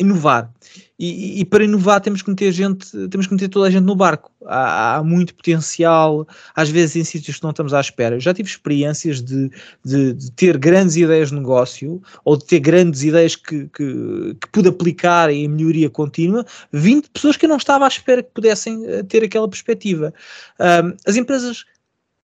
inovar. 0.00 0.50
E, 0.98 1.40
e, 1.40 1.44
para 1.44 1.64
inovar 1.64 2.00
temos 2.00 2.20
que 2.20 2.28
meter 2.28 2.52
gente, 2.52 2.90
temos 3.08 3.26
que 3.26 3.32
meter 3.32 3.48
toda 3.48 3.68
a 3.68 3.70
gente 3.70 3.84
no 3.84 3.94
barco. 3.94 4.30
Há, 4.44 4.96
há, 4.96 5.04
muito 5.04 5.34
potencial, 5.34 6.26
às 6.54 6.68
vezes 6.68 6.96
em 6.96 7.04
sítios 7.04 7.36
que 7.36 7.42
não 7.42 7.50
estamos 7.50 7.72
à 7.72 7.80
espera. 7.80 8.16
Eu 8.16 8.20
já 8.20 8.34
tive 8.34 8.48
experiências 8.48 9.22
de, 9.22 9.50
de, 9.84 10.12
de, 10.12 10.32
ter 10.32 10.58
grandes 10.58 10.96
ideias 10.96 11.30
de 11.30 11.36
negócio 11.36 12.02
ou 12.24 12.36
de 12.36 12.44
ter 12.44 12.60
grandes 12.60 13.02
ideias 13.02 13.34
que, 13.34 13.68
que, 13.68 14.36
que 14.40 14.48
pude 14.52 14.68
aplicar 14.68 15.30
em 15.30 15.48
melhoria 15.48 15.88
contínua, 15.88 16.44
vindo 16.72 17.04
de 17.04 17.10
pessoas 17.10 17.36
que 17.36 17.46
eu 17.46 17.50
não 17.50 17.56
estava 17.56 17.84
à 17.84 17.88
espera 17.88 18.22
que 18.22 18.30
pudessem 18.32 18.84
eh, 18.86 19.02
ter 19.02 19.24
aquela 19.24 19.48
perspectiva. 19.48 20.12
Um, 20.58 20.94
as 21.06 21.16
empresas 21.16 21.64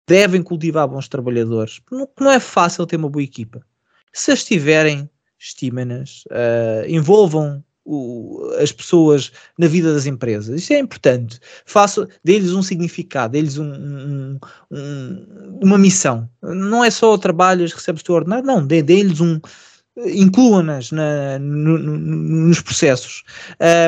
devem 0.07 0.41
cultivar 0.41 0.87
bons 0.87 1.07
trabalhadores. 1.07 1.81
Não, 1.91 2.07
não 2.19 2.31
é 2.31 2.39
fácil 2.39 2.85
ter 2.85 2.95
uma 2.95 3.09
boa 3.09 3.23
equipa. 3.23 3.61
Se 4.13 4.31
as 4.31 4.43
tiverem, 4.43 5.09
estimem-nas, 5.39 6.23
uh, 6.27 6.87
envolvam 6.87 7.63
o, 7.87 8.51
as 8.59 8.71
pessoas 8.71 9.31
na 9.57 9.67
vida 9.67 9.93
das 9.93 10.05
empresas. 10.05 10.61
Isso 10.61 10.73
é 10.73 10.79
importante. 10.79 11.39
Faça, 11.65 12.07
dê-lhes 12.23 12.53
um 12.53 12.61
significado, 12.61 13.31
dê-lhes 13.31 13.57
um, 13.57 13.71
um, 13.71 14.39
um, 14.69 15.59
uma 15.63 15.77
missão. 15.77 16.29
Não 16.43 16.83
é 16.83 16.91
só 16.91 17.17
trabalhas, 17.17 17.71
recebes 17.71 18.03
o 18.07 18.13
ordenado, 18.13 18.45
não, 18.45 18.65
dê-lhes 18.65 19.21
um, 19.21 19.39
incluam-nas 20.05 20.91
no, 20.91 21.39
no, 21.39 21.77
nos 21.77 22.61
processos 22.61 23.23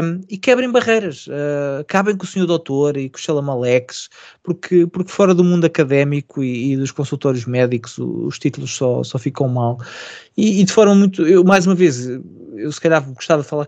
um, 0.03 0.21
e 0.27 0.37
quebrem 0.37 0.71
barreiras, 0.71 1.27
uh, 1.27 1.81
acabem 1.81 2.15
com 2.15 2.23
o 2.23 2.27
senhor 2.27 2.47
doutor 2.47 2.97
e 2.97 3.09
com 3.09 3.17
os 3.17 3.23
salamaleques, 3.23 4.09
porque, 4.43 4.87
porque 4.87 5.11
fora 5.11 5.35
do 5.35 5.43
mundo 5.43 5.65
académico 5.65 6.43
e, 6.43 6.73
e 6.73 6.77
dos 6.77 6.91
consultórios 6.91 7.45
médicos 7.45 7.97
os 7.99 8.39
títulos 8.39 8.75
só, 8.75 9.03
só 9.03 9.19
ficam 9.19 9.47
mal. 9.47 9.77
E, 10.35 10.61
e 10.61 10.63
de 10.63 10.71
forma 10.73 10.95
muito, 10.95 11.27
eu 11.27 11.43
mais 11.43 11.67
uma 11.67 11.75
vez, 11.75 12.07
eu 12.07 12.71
se 12.71 12.81
calhar 12.81 13.03
gostava 13.13 13.43
de 13.43 13.47
falar 13.47 13.67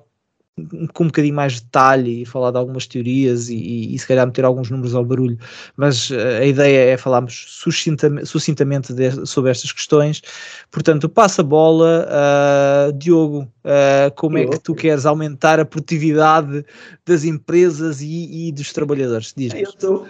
com 0.94 1.04
um 1.04 1.08
bocadinho 1.08 1.36
mais 1.36 1.54
de 1.54 1.62
detalhe 1.62 2.22
e 2.22 2.26
falar 2.26 2.52
de 2.52 2.58
algumas 2.58 2.88
teorias 2.88 3.50
e, 3.50 3.56
e, 3.56 3.96
e, 3.96 4.00
se 4.00 4.08
calhar 4.08 4.26
meter 4.26 4.46
alguns 4.46 4.70
números 4.70 4.96
ao 4.96 5.04
barulho, 5.04 5.38
mas 5.76 6.12
eh, 6.12 6.40
a 6.40 6.46
ideia 6.46 6.92
é 6.92 6.98
falarmos 6.98 7.46
sucintamente, 7.50 8.26
sucintamente 8.26 8.94
de, 8.94 9.26
sobre 9.26 9.52
estas 9.52 9.72
questões. 9.72 10.22
Portanto, 10.70 11.08
passa 11.10 11.42
a 11.42 11.46
bola, 11.46 12.08
uh, 12.08 12.94
Diogo, 12.94 13.42
uh, 13.66 14.12
como 14.16 14.38
é 14.38 14.46
que 14.46 14.60
tu 14.60 14.74
queres 14.74 15.06
aumentar 15.06 15.60
a 15.60 15.66
produtividade 15.66 16.66
das 17.06 17.24
empresas 17.24 18.02
e, 18.02 18.48
e 18.48 18.52
dos 18.52 18.72
trabalhadores? 18.72 19.34
Diz 19.36 19.54
eu 19.54 19.72
sou, 19.78 20.08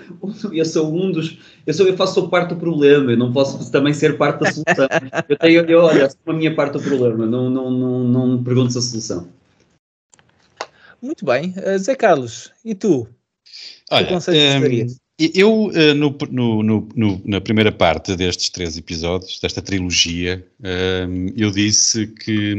eu 0.51 0.65
sou 0.65 0.93
um 0.93 1.11
dos, 1.11 1.37
eu, 1.65 1.73
sou, 1.73 1.87
eu 1.87 1.95
faço 1.95 2.27
parte 2.29 2.49
do 2.49 2.55
problema, 2.55 3.11
eu 3.11 3.17
não 3.17 3.31
posso 3.31 3.71
também 3.71 3.93
ser 3.93 4.17
parte 4.17 4.41
da 4.41 4.51
solução. 4.51 4.87
eu 5.27 5.37
tenho, 5.37 5.61
eu, 5.61 5.81
olha, 5.81 6.09
sou 6.09 6.33
a 6.33 6.33
minha 6.33 6.53
parte 6.55 6.73
do 6.73 6.83
problema, 6.83 7.25
não, 7.25 7.49
não, 7.49 7.71
não, 7.71 8.03
não 8.03 8.43
pergunto 8.43 8.77
a 8.77 8.81
solução. 8.81 9.27
Muito 11.01 11.25
bem. 11.25 11.53
Uh, 11.57 11.77
Zé 11.79 11.95
Carlos, 11.95 12.51
e 12.63 12.75
tu? 12.75 13.07
Olha, 13.89 14.17
um, 14.17 14.87
eu, 15.33 15.65
uh, 15.65 15.93
no, 15.95 16.17
no, 16.63 16.87
no, 16.95 17.21
na 17.25 17.41
primeira 17.41 17.71
parte 17.71 18.15
destes 18.15 18.49
três 18.49 18.77
episódios, 18.77 19.39
desta 19.39 19.61
trilogia, 19.61 20.45
uh, 20.59 21.33
eu 21.35 21.51
disse 21.51 22.07
que 22.07 22.55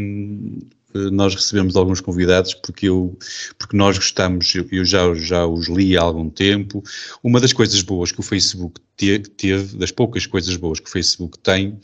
nós 0.94 1.34
recebemos 1.34 1.76
alguns 1.76 2.00
convidados 2.00 2.54
porque, 2.54 2.88
eu, 2.88 3.16
porque 3.58 3.76
nós 3.76 3.96
gostamos, 3.96 4.54
eu, 4.54 4.66
eu 4.70 4.84
já, 4.84 5.12
já 5.14 5.46
os 5.46 5.68
li 5.68 5.96
há 5.96 6.02
algum 6.02 6.28
tempo. 6.28 6.82
Uma 7.22 7.40
das 7.40 7.52
coisas 7.52 7.80
boas 7.82 8.12
que 8.12 8.20
o 8.20 8.22
Facebook 8.22 8.80
te, 8.96 9.18
teve, 9.18 9.76
das 9.76 9.90
poucas 9.90 10.26
coisas 10.26 10.54
boas 10.56 10.80
que 10.80 10.88
o 10.88 10.92
Facebook 10.92 11.38
tem, 11.38 11.78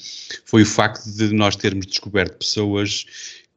foi 0.44 0.62
o 0.62 0.66
facto 0.66 1.06
de 1.06 1.32
nós 1.32 1.56
termos 1.56 1.86
descoberto 1.86 2.36
pessoas 2.38 3.06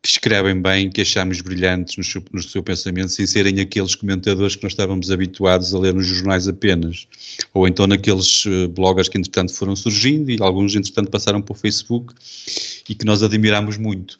que 0.02 0.10
escrevem 0.10 0.60
bem, 0.60 0.90
que 0.90 1.02
achamos 1.02 1.42
brilhantes 1.42 1.96
no 1.96 2.04
seu, 2.04 2.24
no 2.32 2.42
seu, 2.42 2.64
pensamento, 2.64 3.10
sem 3.10 3.28
serem 3.28 3.60
aqueles 3.60 3.94
comentadores 3.94 4.56
que 4.56 4.64
nós 4.64 4.72
estávamos 4.72 5.12
habituados 5.12 5.74
a 5.76 5.80
ler 5.80 5.94
nos 5.94 6.08
jornais 6.08 6.48
apenas. 6.48 7.08
Ou 7.54 7.68
então 7.68 7.86
naqueles 7.86 8.46
uh, 8.46 8.68
bloggers 8.70 9.08
que, 9.08 9.18
entretanto, 9.18 9.54
foram 9.54 9.76
surgindo 9.76 10.32
e 10.32 10.38
alguns, 10.42 10.76
entretanto, 10.76 11.12
passaram 11.12 11.42
para 11.42 11.54
o 11.54 11.56
Facebook 11.56 12.16
e 12.90 12.96
que 12.96 13.06
nós 13.06 13.22
admiramos 13.22 13.78
muito. 13.78 14.18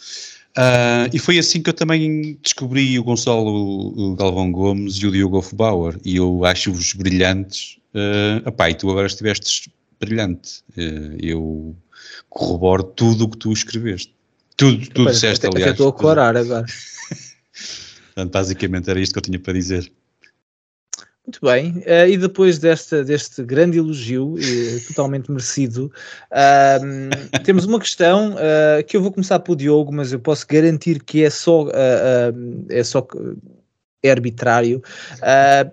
Uh, 0.52 1.10
e 1.12 1.18
foi 1.18 1.40
assim 1.40 1.62
que 1.62 1.70
eu 1.70 1.74
também 1.74 2.38
descobri 2.44 3.00
o 3.00 3.04
Gonçalo 3.04 4.16
Galvão 4.16 4.52
Gomes 4.52 4.96
e 4.96 5.08
o 5.08 5.12
Diogo 5.12 5.38
Hofbauer, 5.38 5.98
e 6.06 6.18
eu 6.18 6.46
acho-vos 6.46 6.94
brilhantes. 6.94 7.78
Uh, 7.96 8.48
epá, 8.48 8.70
e 8.70 8.76
tu 8.76 8.90
agora 8.90 9.08
estiveste 9.08 9.72
brilhante. 10.00 10.62
Uh, 10.78 11.18
eu 11.20 11.76
corroboro 12.30 12.84
tudo 12.84 13.24
o 13.24 13.30
que 13.30 13.38
tu 13.38 13.52
escreveste. 13.52 14.14
Tudo, 14.62 14.78
tudo 14.90 15.02
Epá, 15.02 15.12
disseste, 15.12 15.48
até, 15.48 15.58
aliás. 15.58 15.72
estou 15.72 15.90
a 15.90 15.94
corar 15.94 16.38
agora. 16.38 16.66
Portanto, 18.14 18.32
basicamente 18.32 18.92
era 18.92 19.00
isto 19.00 19.14
que 19.14 19.18
eu 19.18 19.24
tinha 19.24 19.40
para 19.40 19.54
dizer. 19.54 19.92
Muito 21.26 21.40
bem, 21.42 21.78
uh, 21.80 22.08
e 22.08 22.16
depois 22.16 22.60
desta, 22.60 23.04
deste 23.04 23.42
grande 23.44 23.80
elogio, 23.80 24.36
uh, 24.36 24.88
totalmente 24.88 25.32
merecido, 25.32 25.92
uh, 26.32 27.42
temos 27.44 27.66
uma 27.66 27.80
questão 27.80 28.36
eh, 28.38 28.84
que 28.84 28.96
eu 28.96 29.02
vou 29.02 29.12
começar 29.12 29.40
pelo 29.40 29.56
Diogo, 29.56 29.92
mas 29.92 30.14
eu 30.14 30.20
posso 30.20 30.46
garantir 30.48 31.02
que 31.04 31.24
é 31.24 31.30
só, 31.32 31.68
é 32.70 32.84
só 32.84 33.08
é 34.04 34.12
arbitrário. 34.12 34.82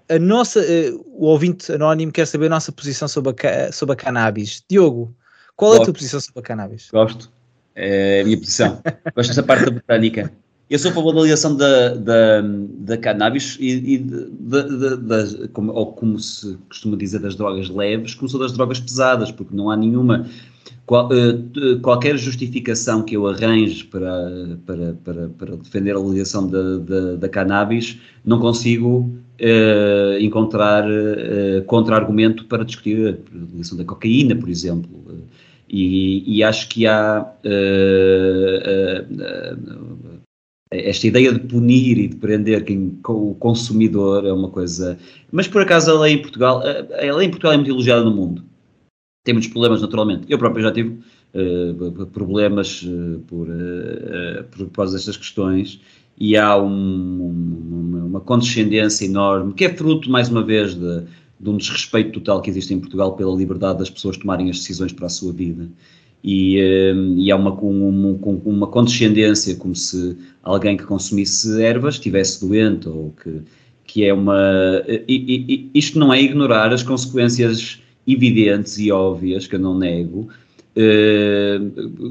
a 0.08 0.18
nossa, 0.18 0.60
o 1.06 1.26
ouvinte 1.26 1.72
anónimo 1.72 2.12
quer 2.12 2.26
saber 2.26 2.46
a 2.46 2.50
nossa 2.50 2.72
posição 2.72 3.06
sobre 3.06 3.34
a, 3.46 3.70
sobre 3.70 3.92
a 3.94 3.96
cannabis. 3.96 4.62
Diogo, 4.68 5.14
qual 5.56 5.72
Gosto. 5.72 5.80
é 5.80 5.82
a 5.82 5.84
tua 5.86 5.94
posição 5.94 6.20
sobre 6.20 6.40
a 6.40 6.42
cannabis? 6.42 6.88
Gosto 6.90 7.37
é 7.78 8.20
a 8.22 8.24
minha 8.24 8.36
posição. 8.36 8.80
Gosto 9.14 9.28
dessa 9.28 9.42
parte 9.42 9.64
da 9.66 9.70
botânica. 9.70 10.32
Eu 10.68 10.78
sou 10.78 10.90
a 10.90 10.94
favor 10.94 11.14
da 11.14 11.22
ligação 11.22 11.56
da, 11.56 11.94
da, 11.94 12.42
da 12.80 12.96
cannabis 12.98 13.56
e, 13.58 13.94
e 13.94 13.98
da, 13.98 14.62
da, 14.62 14.96
da, 14.96 15.48
como, 15.54 15.72
ou 15.72 15.92
como 15.92 16.18
se 16.18 16.58
costuma 16.68 16.94
dizer, 16.96 17.20
das 17.20 17.34
drogas 17.34 17.70
leves, 17.70 18.14
como 18.14 18.28
sou 18.28 18.38
das 18.38 18.52
drogas 18.52 18.78
pesadas, 18.78 19.30
porque 19.30 19.56
não 19.56 19.70
há 19.70 19.76
nenhuma. 19.76 20.26
Qual, 20.84 21.08
uh, 21.08 21.80
qualquer 21.80 22.18
justificação 22.18 23.02
que 23.02 23.16
eu 23.16 23.26
arrange 23.26 23.84
para, 23.84 24.58
para, 24.66 24.94
para, 25.04 25.28
para 25.28 25.56
defender 25.56 25.96
a 25.96 26.00
ligação 26.00 26.46
da, 26.46 26.78
da, 26.78 27.14
da 27.16 27.28
cannabis, 27.28 27.98
não 28.24 28.38
consigo 28.38 29.10
uh, 29.40 30.18
encontrar 30.20 30.84
contra-argumento 31.66 32.44
para 32.44 32.64
discutir 32.64 33.18
a 33.32 33.36
ligação 33.52 33.78
da 33.78 33.84
cocaína, 33.84 34.34
por 34.34 34.50
exemplo. 34.50 35.07
E, 35.68 36.24
e 36.26 36.42
acho 36.42 36.68
que 36.68 36.86
há 36.86 37.26
uh, 37.44 39.02
uh, 39.12 40.20
esta 40.70 41.06
ideia 41.06 41.32
de 41.32 41.40
punir 41.40 41.98
e 41.98 42.08
de 42.08 42.16
prender 42.16 42.64
quem, 42.64 42.98
o 43.06 43.34
consumidor 43.34 44.24
é 44.24 44.32
uma 44.32 44.48
coisa. 44.48 44.98
Mas 45.30 45.46
por 45.46 45.62
acaso 45.62 45.90
a 45.90 46.00
lei 46.00 46.14
em 46.14 46.22
Portugal, 46.22 46.62
a 46.62 47.16
lei 47.16 47.26
em 47.26 47.30
Portugal 47.30 47.52
é 47.52 47.56
muito 47.56 47.70
elogiada 47.70 48.04
no 48.04 48.14
mundo. 48.14 48.42
Tem 49.24 49.34
muitos 49.34 49.50
problemas, 49.50 49.82
naturalmente. 49.82 50.26
Eu 50.28 50.38
próprio 50.38 50.62
já 50.62 50.72
tive 50.72 50.98
uh, 51.34 52.06
problemas 52.06 52.82
uh, 52.82 53.20
por, 53.26 53.48
por 54.50 54.70
causa 54.70 54.96
destas 54.96 55.16
questões 55.16 55.80
e 56.20 56.36
há 56.36 56.56
um, 56.56 57.30
uma, 57.70 58.04
uma 58.04 58.20
condescendência 58.20 59.04
enorme, 59.04 59.54
que 59.54 59.64
é 59.64 59.74
fruto, 59.74 60.10
mais 60.10 60.28
uma 60.28 60.42
vez, 60.42 60.74
de, 60.74 61.04
de 61.40 61.50
um 61.50 61.56
desrespeito 61.56 62.12
total 62.12 62.40
que 62.40 62.50
existe 62.50 62.74
em 62.74 62.80
Portugal 62.80 63.14
pela 63.14 63.36
liberdade 63.36 63.78
das 63.78 63.90
pessoas 63.90 64.16
tomarem 64.16 64.50
as 64.50 64.58
decisões 64.58 64.92
para 64.92 65.06
a 65.06 65.10
sua 65.10 65.32
vida. 65.32 65.68
E, 66.22 66.56
e 67.16 67.30
há 67.30 67.36
uma, 67.36 67.52
uma, 67.52 68.18
uma 68.44 68.66
condescendência, 68.66 69.54
como 69.54 69.74
se 69.74 70.16
alguém 70.42 70.76
que 70.76 70.84
consumisse 70.84 71.62
ervas 71.62 71.94
estivesse 71.94 72.44
doente 72.44 72.88
ou 72.88 73.14
que 73.22 73.42
que 73.88 74.04
é 74.04 74.12
uma. 74.12 74.84
E, 74.86 75.70
e, 75.74 75.78
isto 75.78 75.98
não 75.98 76.12
é 76.12 76.22
ignorar 76.22 76.72
as 76.72 76.82
consequências 76.82 77.80
evidentes 78.06 78.78
e 78.78 78.92
óbvias, 78.92 79.46
que 79.46 79.56
eu 79.56 79.58
não 79.58 79.76
nego, 79.76 80.28
eh, 80.80 81.58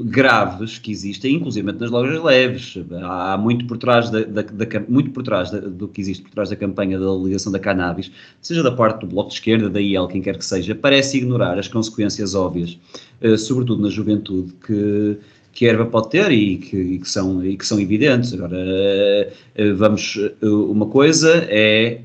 graves 0.04 0.76
que 0.76 0.90
existem, 0.90 1.36
inclusive 1.36 1.72
nas 1.72 1.90
lojas 1.90 2.22
leves. 2.22 2.78
Há, 3.02 3.38
muito 3.38 3.66
por 3.66 3.78
trás, 3.78 4.10
da, 4.10 4.20
da, 4.24 4.42
da, 4.42 4.66
muito 4.86 5.10
por 5.10 5.22
trás 5.22 5.50
do 5.50 5.88
que 5.88 6.02
existe 6.02 6.22
por 6.22 6.32
trás 6.32 6.50
da 6.50 6.56
campanha 6.56 6.98
da 6.98 7.10
ligação 7.12 7.50
da 7.50 7.58
cannabis, 7.58 8.10
seja 8.42 8.62
da 8.62 8.70
parte 8.70 9.00
do 9.00 9.06
Bloco 9.06 9.30
de 9.30 9.36
Esquerda, 9.36 9.70
da 9.70 9.80
IEL, 9.80 10.06
quem 10.06 10.20
quer 10.20 10.36
que 10.36 10.44
seja, 10.44 10.74
parece 10.74 11.16
ignorar 11.16 11.58
as 11.58 11.66
consequências 11.66 12.34
óbvias, 12.34 12.78
eh, 13.22 13.38
sobretudo 13.38 13.82
na 13.82 13.88
juventude, 13.88 14.52
que 14.66 15.16
que 15.50 15.66
a 15.66 15.70
erva 15.70 15.86
pode 15.86 16.10
ter 16.10 16.30
e 16.30 16.56
que, 16.56 16.76
e 16.76 16.98
que, 17.00 17.08
são, 17.08 17.44
e 17.44 17.56
que 17.56 17.66
são 17.66 17.80
evidentes. 17.80 18.32
Agora, 18.32 18.56
eh, 18.60 19.72
vamos, 19.72 20.16
uma 20.40 20.86
coisa 20.86 21.44
é 21.48 22.00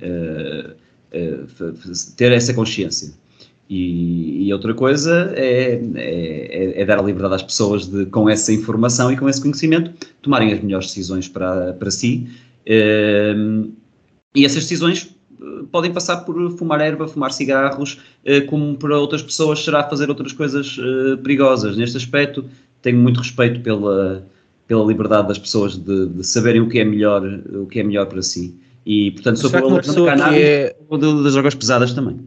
ter 2.17 2.31
essa 2.31 2.51
consciência. 2.51 3.13
E, 3.69 4.47
e 4.47 4.53
outra 4.53 4.73
coisa 4.73 5.33
é, 5.35 5.81
é, 5.95 6.81
é, 6.81 6.85
dar 6.85 6.99
a 6.99 7.01
liberdade 7.01 7.35
às 7.35 7.43
pessoas 7.43 7.87
de, 7.87 8.05
com 8.07 8.29
essa 8.29 8.51
informação 8.51 9.11
e 9.11 9.17
com 9.17 9.27
esse 9.27 9.41
conhecimento, 9.41 9.91
tomarem 10.21 10.51
as 10.53 10.61
melhores 10.61 10.87
decisões 10.87 11.27
para, 11.27 11.73
para 11.73 11.89
si. 11.89 12.27
E 14.35 14.45
essas 14.45 14.63
decisões 14.63 15.15
podem 15.71 15.91
passar 15.91 16.17
por 16.17 16.51
fumar 16.57 16.81
erva, 16.81 17.07
fumar 17.07 17.31
cigarros, 17.31 17.99
como 18.47 18.77
para 18.77 18.99
outras 18.99 19.21
pessoas 19.21 19.63
será 19.63 19.83
fazer 19.89 20.09
outras 20.09 20.33
coisas 20.33 20.77
perigosas. 21.23 21.77
Neste 21.77 21.97
aspecto, 21.97 22.45
tenho 22.81 22.99
muito 22.99 23.19
respeito 23.19 23.61
pela, 23.61 24.23
pela 24.67 24.85
liberdade 24.85 25.27
das 25.29 25.39
pessoas 25.39 25.75
de, 25.77 26.07
de, 26.07 26.23
saberem 26.23 26.61
o 26.61 26.69
que 26.69 26.79
é 26.79 26.85
melhor, 26.85 27.23
o 27.53 27.65
que 27.65 27.79
é 27.79 27.83
melhor 27.83 28.05
para 28.05 28.21
si. 28.21 28.55
E, 28.85 29.11
portanto, 29.11 29.39
sou 29.39 29.49
pela 29.49 29.67
liberdade 29.67 29.95
cannabis 29.95 30.39
é... 30.39 30.75
ou 30.89 30.97
das 30.97 31.33
drogas 31.33 31.55
pesadas 31.55 31.93
também. 31.93 32.19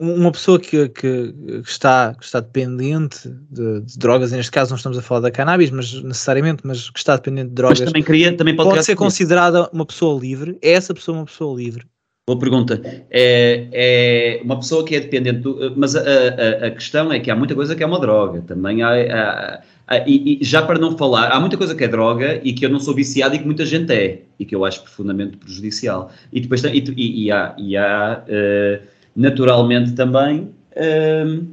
Uma 0.00 0.30
pessoa 0.30 0.60
que, 0.60 0.88
que, 0.90 1.32
que, 1.32 1.68
está, 1.68 2.14
que 2.14 2.24
está 2.24 2.38
dependente 2.38 3.28
de, 3.50 3.80
de, 3.80 3.98
drogas, 3.98 4.30
neste 4.30 4.52
caso 4.52 4.70
não 4.70 4.76
estamos 4.76 4.96
a 4.96 5.02
falar 5.02 5.22
da 5.22 5.30
cannabis, 5.30 5.70
mas 5.72 5.92
necessariamente, 6.02 6.62
mas 6.64 6.88
que 6.88 6.98
está 6.98 7.16
dependente 7.16 7.48
de 7.48 7.54
drogas, 7.54 7.80
também 7.80 8.04
queria, 8.04 8.36
também 8.36 8.54
pode, 8.54 8.70
pode 8.70 8.84
ser 8.84 8.94
considerada 8.94 9.68
uma 9.72 9.84
pessoa 9.84 10.20
livre? 10.20 10.56
É 10.62 10.70
essa 10.70 10.94
pessoa 10.94 11.18
uma 11.18 11.24
pessoa 11.24 11.56
livre? 11.56 11.84
Boa 12.28 12.38
pergunta. 12.38 12.80
É, 13.10 13.68
é, 13.72 14.40
uma 14.44 14.58
pessoa 14.58 14.84
que 14.84 14.94
é 14.94 15.00
dependente, 15.00 15.40
do, 15.40 15.72
mas 15.74 15.96
a, 15.96 16.00
a, 16.02 16.66
a, 16.66 16.70
questão 16.72 17.10
é 17.10 17.18
que 17.18 17.30
há 17.30 17.34
muita 17.34 17.54
coisa 17.54 17.74
que 17.74 17.82
é 17.82 17.86
uma 17.86 17.98
droga. 17.98 18.42
Também 18.42 18.82
há, 18.82 18.90
há, 18.90 19.62
há 19.86 19.98
e, 20.06 20.38
e, 20.38 20.44
já 20.44 20.60
para 20.60 20.78
não 20.78 20.94
falar, 20.94 21.32
há 21.32 21.40
muita 21.40 21.56
coisa 21.56 21.74
que 21.74 21.82
é 21.82 21.88
droga 21.88 22.38
e 22.44 22.52
que 22.52 22.66
eu 22.66 22.68
não 22.68 22.80
sou 22.80 22.94
viciado 22.94 23.34
e 23.34 23.38
que 23.38 23.46
muita 23.46 23.64
gente 23.64 23.90
é 23.94 24.24
e 24.38 24.44
que 24.44 24.54
eu 24.54 24.62
acho 24.66 24.82
profundamente 24.82 25.38
prejudicial. 25.38 26.12
E 26.30 26.42
depois 26.42 26.62
e, 26.64 26.68
e, 26.68 27.24
e 27.24 27.32
há, 27.32 27.56
e 27.56 27.76
há 27.78 28.22
uh, 28.22 28.86
naturalmente 29.18 29.92
também 29.92 30.54
uh, 30.76 31.46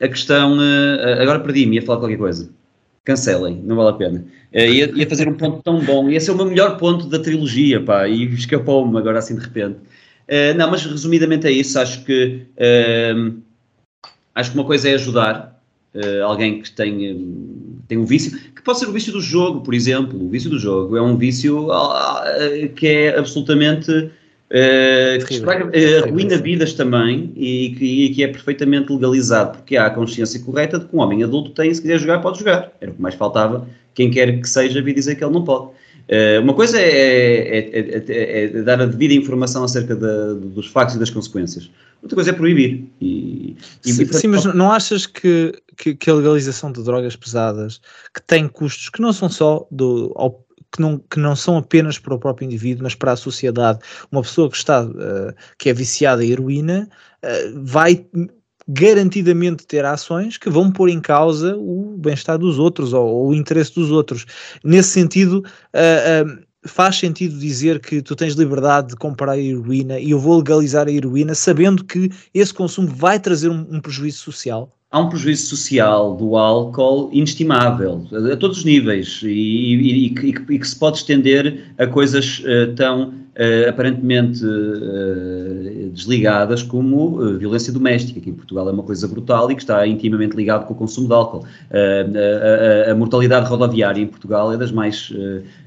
a 0.00 0.08
questão. 0.08 0.56
Uh, 0.56 1.20
agora 1.20 1.40
perdi-me, 1.40 1.76
ia 1.76 1.82
falar 1.82 1.98
qualquer 1.98 2.16
coisa 2.16 2.48
cancelem, 3.04 3.62
não 3.64 3.74
vale 3.74 3.88
a 3.88 3.92
pena. 3.94 4.24
Uh, 4.54 4.58
ia, 4.58 4.90
ia, 4.94 5.08
fazer 5.08 5.26
um 5.28 5.34
ponto 5.34 5.62
tão 5.62 5.80
bom, 5.80 6.10
ia 6.10 6.20
ser 6.20 6.30
o 6.30 6.36
meu 6.36 6.44
melhor 6.44 6.76
ponto 6.76 7.06
da 7.06 7.18
trilogia, 7.18 7.82
pá, 7.82 8.06
e 8.06 8.24
escapou-me 8.34 8.96
agora 8.98 9.18
assim 9.18 9.34
de 9.34 9.40
repente. 9.40 9.78
Uh, 10.28 10.54
não, 10.56 10.70
mas 10.70 10.84
resumidamente 10.84 11.46
é 11.46 11.50
isso, 11.50 11.78
acho 11.80 12.04
que 12.04 12.42
uh, 12.54 13.34
acho 14.34 14.52
que 14.52 14.58
uma 14.58 14.64
coisa 14.64 14.90
é 14.90 14.94
ajudar 14.94 15.56
alguém 16.24 16.62
que 16.62 16.70
tem, 16.70 17.26
tem 17.88 17.98
um 17.98 18.04
vício, 18.04 18.38
que 18.54 18.62
pode 18.62 18.78
ser 18.78 18.86
o 18.86 18.92
vício 18.92 19.12
do 19.12 19.20
jogo, 19.20 19.62
por 19.62 19.74
exemplo. 19.74 20.22
O 20.22 20.28
vício 20.28 20.48
do 20.48 20.56
jogo 20.56 20.96
é 20.96 21.02
um 21.02 21.16
vício 21.16 21.66
que 22.76 22.86
é 22.86 23.18
absolutamente 23.18 24.08
Uh, 24.50 25.22
que 25.26 25.34
estraga, 25.34 25.66
uh, 25.66 26.42
vidas 26.42 26.72
também 26.72 27.30
e 27.36 27.74
que, 27.76 27.84
e 27.84 28.14
que, 28.14 28.24
é 28.24 28.28
perfeitamente 28.28 28.90
legalizado, 28.90 29.58
porque 29.58 29.76
há 29.76 29.84
a 29.84 29.90
consciência 29.90 30.40
correta 30.40 30.78
de 30.78 30.86
que 30.86 30.96
um 30.96 31.00
homem 31.00 31.22
adulto 31.22 31.50
tem, 31.50 31.72
se 31.72 31.82
quiser 31.82 31.98
jogar, 31.98 32.20
pode 32.20 32.38
jogar. 32.38 32.72
Era 32.80 32.90
o 32.90 32.94
que 32.94 33.02
mais 33.02 33.14
faltava. 33.14 33.68
Quem 33.92 34.10
quer 34.10 34.40
que 34.40 34.48
seja, 34.48 34.80
vir 34.80 34.94
dizer 34.94 35.16
que 35.16 35.24
ele 35.24 35.34
não 35.34 35.44
pode. 35.44 35.66
Uh, 36.08 36.40
uma 36.40 36.54
coisa 36.54 36.80
é, 36.80 37.58
é, 37.58 37.78
é, 37.78 38.44
é, 38.44 38.62
dar 38.62 38.80
a 38.80 38.86
devida 38.86 39.12
informação 39.12 39.62
acerca 39.64 39.94
da, 39.94 40.32
dos 40.32 40.66
factos 40.66 40.96
e 40.96 40.98
das 40.98 41.10
consequências. 41.10 41.70
Outra 42.02 42.14
coisa 42.14 42.30
é 42.30 42.32
proibir. 42.32 42.86
E, 42.98 43.54
e 43.84 43.92
sim, 43.92 44.06
sim, 44.06 44.28
mas 44.28 44.46
não 44.46 44.72
achas 44.72 45.04
que, 45.04 45.52
que, 45.76 45.94
que, 45.94 46.08
a 46.08 46.14
legalização 46.14 46.72
de 46.72 46.82
drogas 46.82 47.16
pesadas, 47.16 47.82
que 48.14 48.22
tem 48.22 48.48
custos 48.48 48.88
que 48.88 49.02
não 49.02 49.12
são 49.12 49.28
só 49.28 49.66
do, 49.70 50.10
ao 50.16 50.42
que 50.72 50.80
não, 50.80 50.98
que 50.98 51.18
não 51.18 51.34
são 51.34 51.56
apenas 51.56 51.98
para 51.98 52.14
o 52.14 52.18
próprio 52.18 52.46
indivíduo, 52.46 52.84
mas 52.84 52.94
para 52.94 53.12
a 53.12 53.16
sociedade. 53.16 53.80
Uma 54.10 54.22
pessoa 54.22 54.50
que 54.50 54.56
está, 54.56 54.84
uh, 54.84 55.34
que 55.58 55.68
é 55.68 55.72
viciada 55.72 56.24
em 56.24 56.30
heroína, 56.30 56.88
uh, 57.24 57.64
vai 57.64 58.06
garantidamente 58.68 59.66
ter 59.66 59.84
ações 59.84 60.36
que 60.36 60.50
vão 60.50 60.70
pôr 60.70 60.90
em 60.90 61.00
causa 61.00 61.56
o 61.56 61.96
bem-estar 61.98 62.36
dos 62.36 62.58
outros 62.58 62.92
ou, 62.92 63.06
ou, 63.06 63.28
o 63.28 63.34
interesse 63.34 63.74
dos 63.74 63.90
outros. 63.90 64.26
Nesse 64.62 64.90
sentido, 64.90 65.42
uh, 65.74 66.48
faz 66.66 66.96
sentido 66.96 67.38
dizer 67.38 67.80
que 67.80 68.02
tu 68.02 68.14
tens 68.14 68.34
liberdade 68.34 68.88
de 68.88 68.96
comprar 68.96 69.32
a 69.32 69.38
heroína 69.38 69.98
e 69.98 70.10
eu 70.10 70.20
vou 70.20 70.36
legalizar 70.36 70.86
a 70.86 70.92
heroína 70.92 71.34
sabendo 71.34 71.82
que 71.84 72.10
esse 72.34 72.52
consumo 72.52 72.88
vai 72.88 73.18
trazer 73.18 73.48
um, 73.48 73.66
um 73.70 73.80
prejuízo 73.80 74.18
social? 74.18 74.77
Há 74.90 75.00
um 75.00 75.08
prejuízo 75.08 75.46
social 75.48 76.16
do 76.16 76.36
álcool 76.36 77.10
inestimável, 77.12 78.06
a, 78.32 78.36
todos 78.36 78.58
os 78.58 78.64
níveis, 78.64 79.20
e, 79.22 79.28
e, 79.28 80.06
e, 80.06 80.10
que, 80.10 80.28
e, 80.28 80.58
que, 80.58 80.68
se 80.68 80.76
pode 80.76 80.98
estender 80.98 81.74
a 81.78 81.86
coisas 81.86 82.40
uh, 82.40 82.74
tão 82.74 83.12
uh, 83.38 83.68
aparentemente 83.68 84.44
uh, 84.44 85.90
desligadas 85.92 86.62
como 86.62 87.38
violência 87.38 87.72
doméstica, 87.72 88.20
que 88.20 88.30
em 88.30 88.34
Portugal 88.34 88.68
é 88.68 88.72
uma 88.72 88.82
coisa 88.82 89.06
brutal 89.06 89.50
e 89.50 89.54
que 89.54 89.62
está 89.62 89.86
intimamente 89.86 90.36
ligado 90.36 90.66
com 90.66 90.74
o 90.74 90.76
consumo 90.76 91.06
de 91.06 91.14
álcool. 91.14 91.46
A, 91.70 92.88
a, 92.88 92.92
a, 92.92 92.94
mortalidade 92.94 93.48
rodoviária 93.48 94.02
em 94.02 94.06
Portugal 94.06 94.52
é 94.52 94.56
das 94.56 94.72
mais 94.72 95.12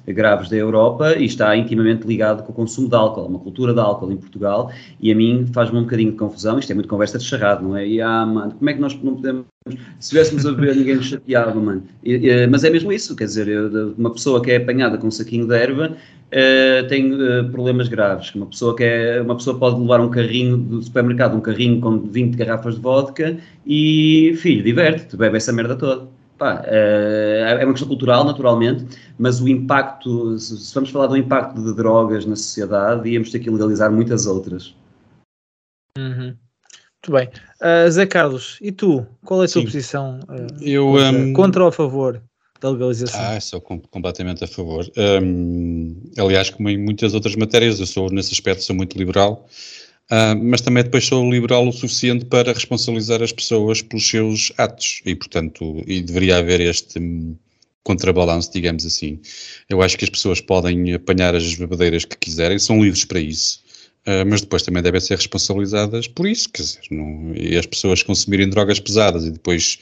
graves 0.08 0.50
da 0.50 0.56
Europa 0.56 1.16
e 1.18 1.26
está 1.26 1.56
intimamente 1.56 2.06
ligado 2.08 2.44
com 2.44 2.52
o 2.52 2.56
consumo 2.56 2.90
de 2.90 2.96
álcool, 2.96 3.26
uma 3.26 3.40
cultura 3.40 3.74
de 3.74 3.80
álcool 3.80 4.12
em 4.12 4.18
Portugal, 4.18 4.72
e 5.00 5.12
a 5.12 5.16
mim 5.16 5.46
faz-me 5.54 5.78
um 5.78 5.84
bocadinho 5.84 6.12
de 6.12 6.18
confusão, 6.18 6.60
isto 6.60 6.72
é 6.72 6.76
muito 6.76 6.90
conversa 6.90 7.18
de 7.18 7.24
charrado, 7.24 7.64
não 7.64 7.76
é? 7.76 7.88
E 7.88 8.02
ah, 8.02 8.26
mano, 8.26 8.52
como 8.52 8.70
é 8.70 8.74
que 8.74 8.80
nós 8.80 9.00
não 9.02 9.16
podemos, 9.16 9.46
se 9.68 9.78
estivéssemos 10.00 10.46
a 10.46 10.52
ver, 10.52 10.76
ninguém 10.76 10.96
nos 10.96 11.06
chateava, 11.06 11.60
mano. 11.60 11.84
E, 12.04 12.14
e, 12.16 12.48
mas 12.48 12.64
é 12.64 12.70
mesmo 12.70 12.92
isso, 12.92 13.16
quer 13.16 13.26
dizer, 13.26 13.48
eu, 13.48 13.94
uma 13.98 14.12
pessoa 14.12 14.42
que 14.42 14.52
é 14.52 14.58
apanhada 14.58 14.98
com 14.98 15.08
um 15.08 15.12
saquinho 15.12 15.48
de 15.48 15.56
erva 15.56 15.96
uh, 16.32 16.88
tem 16.88 17.14
uh, 17.14 17.50
problemas 17.52 17.88
graves. 17.88 18.34
Uma 18.34 18.46
pessoa, 18.48 18.76
que 18.76 18.84
é, 18.84 19.22
uma 19.22 19.36
pessoa 19.36 19.58
pode 19.58 19.80
levar 19.80 20.00
um 20.00 20.10
carrinho 20.10 20.58
do 20.58 20.82
supermercado, 20.82 21.36
um 21.36 21.42
carrinho 21.42 21.80
com 21.82 22.00
20 22.00 22.36
garrafas 22.36 22.76
de 22.76 22.82
vodka 22.82 23.38
e, 23.66 24.34
filho, 24.38 24.64
diverte-te, 24.64 25.18
bebe 25.18 25.38
essa 25.38 25.52
merda 25.52 25.76
toda. 25.76 26.08
Pá, 26.38 26.64
eh, 26.66 27.58
é 27.60 27.64
uma 27.64 27.74
questão 27.74 27.88
cultural, 27.88 28.24
naturalmente, 28.26 28.84
mas 29.20 29.40
o 29.40 29.48
impacto, 29.48 30.40
se 30.40 30.74
vamos 30.74 30.90
falar 30.90 31.06
do 31.06 31.16
impacto 31.16 31.64
de 31.64 31.76
drogas 31.76 32.26
na 32.26 32.36
sociedade, 32.36 33.08
íamos 33.08 33.30
ter 33.30 33.38
que 33.38 33.50
legalizar 33.52 33.92
muitas 33.92 34.26
outras. 34.26 34.74
Uhum. 35.96 36.36
Muito 37.04 37.12
bem. 37.12 37.30
Uh, 37.62 37.92
Zé 37.92 38.08
Carlos, 38.08 38.58
e 38.60 38.72
tu? 38.72 39.06
Qual 39.24 39.44
é 39.44 39.46
a 39.46 39.48
tua 39.48 39.62
Sim. 39.62 39.66
posição? 39.66 40.20
Uh, 40.22 40.64
Eu, 40.64 40.88
contra, 40.88 41.12
um... 41.12 41.34
contra 41.34 41.62
ou 41.62 41.70
a 41.70 41.72
favor 41.72 42.24
da 42.62 42.70
legalização? 42.70 43.20
Ah, 43.20 43.40
sou 43.42 43.60
com, 43.60 43.80
completamente 43.80 44.44
a 44.44 44.48
favor. 44.48 44.90
Um, 44.96 45.96
aliás, 46.18 46.50
como 46.52 46.70
em 46.70 46.78
muitas 46.78 47.14
outras 47.14 47.36
matérias, 47.36 47.80
eu 47.80 47.88
sou, 47.88 48.10
nesse 48.10 48.32
aspecto, 48.32 48.64
sou 48.64 48.76
muito 48.76 48.98
liberal. 48.98 49.48
Uh, 50.12 50.36
mas 50.44 50.62
também 50.62 50.84
depois 50.84 51.06
sou 51.06 51.30
liberal 51.30 51.68
o 51.68 51.72
suficiente 51.72 52.26
para 52.26 52.52
responsabilizar 52.52 53.24
as 53.24 53.32
pessoas 53.32 53.82
pelos 53.82 54.08
seus 54.08 54.52
atos 54.58 55.02
e, 55.06 55.16
portanto, 55.16 55.82
e 55.88 56.02
deveria 56.02 56.38
haver 56.38 56.60
este 56.60 57.00
hum, 57.00 57.36
contrabalanço, 57.82 58.52
digamos 58.52 58.86
assim. 58.86 59.20
Eu 59.70 59.82
acho 59.82 59.98
que 59.98 60.04
as 60.04 60.10
pessoas 60.10 60.42
podem 60.42 60.94
apanhar 60.94 61.34
as 61.34 61.56
bebedeiras 61.56 62.04
que 62.04 62.18
quiserem, 62.18 62.60
são 62.60 62.84
livres 62.84 63.06
para 63.06 63.22
isso, 63.22 63.62
uh, 64.06 64.28
mas 64.28 64.42
depois 64.42 64.64
também 64.64 64.84
devem 64.84 65.00
ser 65.00 65.16
responsabilizadas 65.16 66.10
por 66.10 66.28
isso, 66.28 66.50
quer 66.50 66.64
dizer, 66.64 66.82
não, 66.92 67.34
e 67.34 67.58
as 67.58 67.66
pessoas 67.66 68.04
consumirem 68.04 68.50
drogas 68.50 68.82
pesadas 68.82 69.26
e 69.26 69.32
depois 69.32 69.80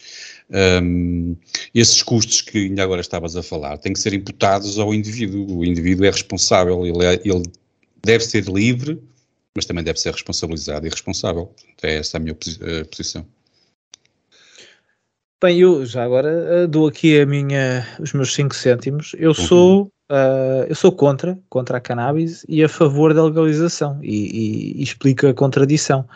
um, 0.82 1.36
esses 1.74 2.02
custos 2.02 2.42
que 2.42 2.58
ainda 2.58 2.84
agora 2.84 3.02
estavas 3.02 3.36
a 3.36 3.44
falar 3.44 3.78
têm 3.78 3.94
que 3.94 4.00
ser 4.00 4.14
imputados 4.14 4.80
ao 4.80 4.94
indivíduo. 4.94 5.60
O 5.60 5.66
indivíduo 5.66 6.06
é 6.06 6.12
responsável, 6.12 6.86
ele, 6.86 7.06
é, 7.06 7.14
ele 7.24 7.44
deve 8.04 8.24
ser 8.24 8.46
livre 8.46 9.00
mas 9.60 9.66
também 9.66 9.84
deve 9.84 10.00
ser 10.00 10.14
responsabilizado 10.14 10.86
e 10.88 10.90
responsável. 10.90 11.54
É 11.82 11.98
essa 11.98 12.16
a 12.16 12.20
minha 12.20 12.34
eh, 12.62 12.84
posição. 12.86 13.26
Bem, 15.42 15.60
eu 15.60 15.86
já 15.86 16.04
agora 16.04 16.64
uh, 16.64 16.68
dou 16.68 16.88
aqui 16.88 17.20
a 17.20 17.26
minha, 17.26 17.86
os 18.00 18.14
meus 18.14 18.34
5 18.34 18.56
cêntimos. 18.56 19.16
Eu 19.18 19.30
uhum. 19.30 19.36
sou 19.36 19.84
uh, 20.12 20.64
eu 20.68 20.76
sou 20.76 20.92
contra, 20.92 21.38
contra 21.50 21.78
a 21.78 21.82
cannabis 21.82 22.46
e 22.48 22.64
a 22.64 22.70
favor 22.70 23.14
da 23.14 23.24
legalização 23.24 24.00
e, 24.02 24.16
e, 24.16 24.80
e 24.80 24.84
explico 24.84 25.28
a 25.28 25.34
contradição. 25.34 26.08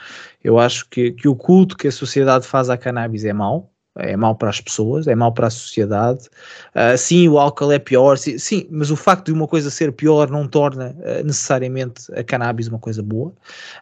Eu 0.43 0.59
acho 0.59 0.87
que, 0.89 1.11
que 1.11 1.27
o 1.27 1.35
culto 1.35 1.77
que 1.77 1.87
a 1.87 1.91
sociedade 1.91 2.45
faz 2.45 2.69
à 2.69 2.77
cannabis 2.77 3.25
é 3.25 3.33
mau, 3.33 3.72
é 3.97 4.15
mau 4.17 4.35
para 4.35 4.49
as 4.49 4.59
pessoas, 4.59 5.07
é 5.07 5.15
mau 5.15 5.31
para 5.31 5.47
a 5.47 5.49
sociedade. 5.49 6.27
Uh, 6.75 6.97
sim, 6.97 7.27
o 7.27 7.37
álcool 7.37 7.71
é 7.71 7.79
pior, 7.79 8.17
sim, 8.17 8.37
sim, 8.37 8.67
mas 8.69 8.89
o 8.89 8.95
facto 8.95 9.25
de 9.25 9.33
uma 9.33 9.47
coisa 9.47 9.69
ser 9.69 9.91
pior 9.91 10.29
não 10.29 10.47
torna 10.47 10.95
uh, 10.99 11.23
necessariamente 11.23 12.11
a 12.13 12.23
cannabis 12.23 12.67
uma 12.67 12.79
coisa 12.79 13.03
boa. 13.03 13.29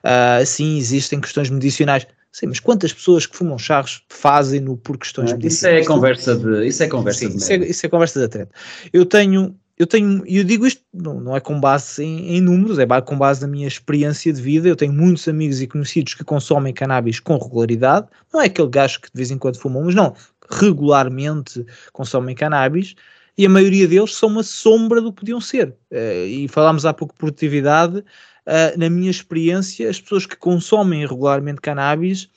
Uh, 0.03 0.45
sim, 0.45 0.77
existem 0.77 1.19
questões 1.19 1.49
medicinais. 1.49 2.05
Sim, 2.31 2.47
mas 2.47 2.59
quantas 2.61 2.93
pessoas 2.93 3.25
que 3.25 3.35
fumam 3.35 3.57
charros 3.57 4.03
fazem-no 4.07 4.77
por 4.77 4.97
questões 4.97 5.33
medicinais? 5.33 5.81
Isso 5.81 5.91
é 5.91 5.93
conversa 5.93 6.35
de. 6.35 6.65
Isso 6.65 6.83
é 6.83 6.87
conversa 6.87 7.19
sim, 7.19 7.29
de. 7.29 7.37
Isso 7.37 7.51
é, 7.51 7.55
isso 7.57 7.85
é 7.85 7.89
conversa 7.89 8.19
da 8.21 8.27
treta. 8.29 8.51
Eu 8.93 9.05
tenho 9.05 9.53
eu 9.81 9.87
tenho, 9.87 10.23
eu 10.27 10.43
digo 10.43 10.67
isto 10.67 10.83
não, 10.93 11.19
não 11.19 11.35
é 11.35 11.39
com 11.39 11.59
base 11.59 12.03
em, 12.03 12.35
em, 12.35 12.41
números, 12.41 12.77
é 12.77 12.85
com 13.01 13.17
base 13.17 13.41
na 13.41 13.47
minha 13.47 13.67
experiência 13.67 14.31
de 14.31 14.39
vida. 14.39 14.69
Eu 14.69 14.75
tenho 14.75 14.93
muitos 14.93 15.27
amigos 15.27 15.59
e 15.59 15.65
conhecidos 15.65 16.13
que 16.13 16.23
consomem 16.23 16.71
cannabis 16.71 17.19
com 17.19 17.35
regularidade. 17.35 18.07
Não 18.31 18.39
é 18.39 18.45
aquele 18.45 18.69
gajo 18.69 19.01
que 19.01 19.07
de 19.07 19.17
vez 19.17 19.31
em 19.31 19.39
quando 19.39 19.57
fumam, 19.57 19.83
mas 19.83 19.95
não, 19.95 20.13
regularmente 20.51 21.65
consomem 21.91 22.35
cannabis 22.35 22.93
e 23.35 23.43
a 23.43 23.49
maioria 23.49 23.87
deles 23.87 24.13
são 24.13 24.29
uma 24.29 24.43
sombra 24.43 25.01
do 25.01 25.11
que 25.11 25.21
podiam 25.21 25.41
ser. 25.41 25.69
Uh, 25.91 26.27
e 26.27 26.47
falámos 26.47 26.85
há 26.85 26.93
pouco 26.93 27.15
de 27.15 27.19
produtividade. 27.19 27.97
Uh, 28.45 28.77
na 28.77 28.87
minha 28.87 29.09
experiência, 29.09 29.89
as 29.89 29.99
pessoas 29.99 30.27
que 30.27 30.35
consomem 30.35 31.07
regularmente 31.07 31.59
cannabis 31.59 32.29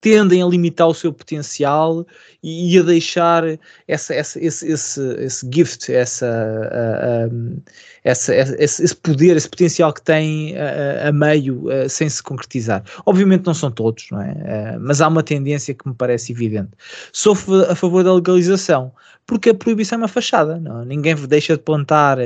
tendem 0.00 0.42
a 0.42 0.46
limitar 0.46 0.88
o 0.88 0.94
seu 0.94 1.12
potencial 1.12 2.06
e, 2.42 2.74
e 2.74 2.78
a 2.78 2.82
deixar 2.82 3.44
essa, 3.86 4.14
essa, 4.14 4.42
esse, 4.42 4.66
esse, 4.66 5.00
esse 5.18 5.50
gift, 5.52 5.92
essa, 5.92 6.26
uh, 6.26 7.34
um, 7.34 7.62
essa, 8.02 8.34
esse, 8.34 8.82
esse, 8.82 8.96
poder, 8.96 9.36
esse 9.36 9.48
potencial 9.48 9.92
que 9.92 10.02
têm 10.02 10.56
a, 10.56 11.08
a 11.08 11.12
meio 11.12 11.66
uh, 11.66 11.88
sem 11.88 12.08
se 12.08 12.22
concretizar. 12.22 12.82
Obviamente 13.04 13.46
não 13.46 13.54
são 13.54 13.70
todos, 13.70 14.06
não 14.10 14.20
é? 14.20 14.78
Mas 14.80 15.00
há 15.00 15.08
uma 15.08 15.22
tendência 15.22 15.74
que 15.74 15.86
me 15.86 15.94
parece 15.94 16.32
evidente. 16.32 16.70
Sou 17.12 17.36
a 17.68 17.74
favor 17.74 18.02
da 18.04 18.12
legalização, 18.12 18.92
porque 19.26 19.50
a 19.50 19.54
proibição 19.54 19.96
é 19.96 20.02
uma 20.02 20.08
fachada. 20.08 20.58
Não? 20.58 20.84
Ninguém 20.84 21.14
deixa 21.14 21.56
de 21.56 21.62
plantar, 21.62 22.18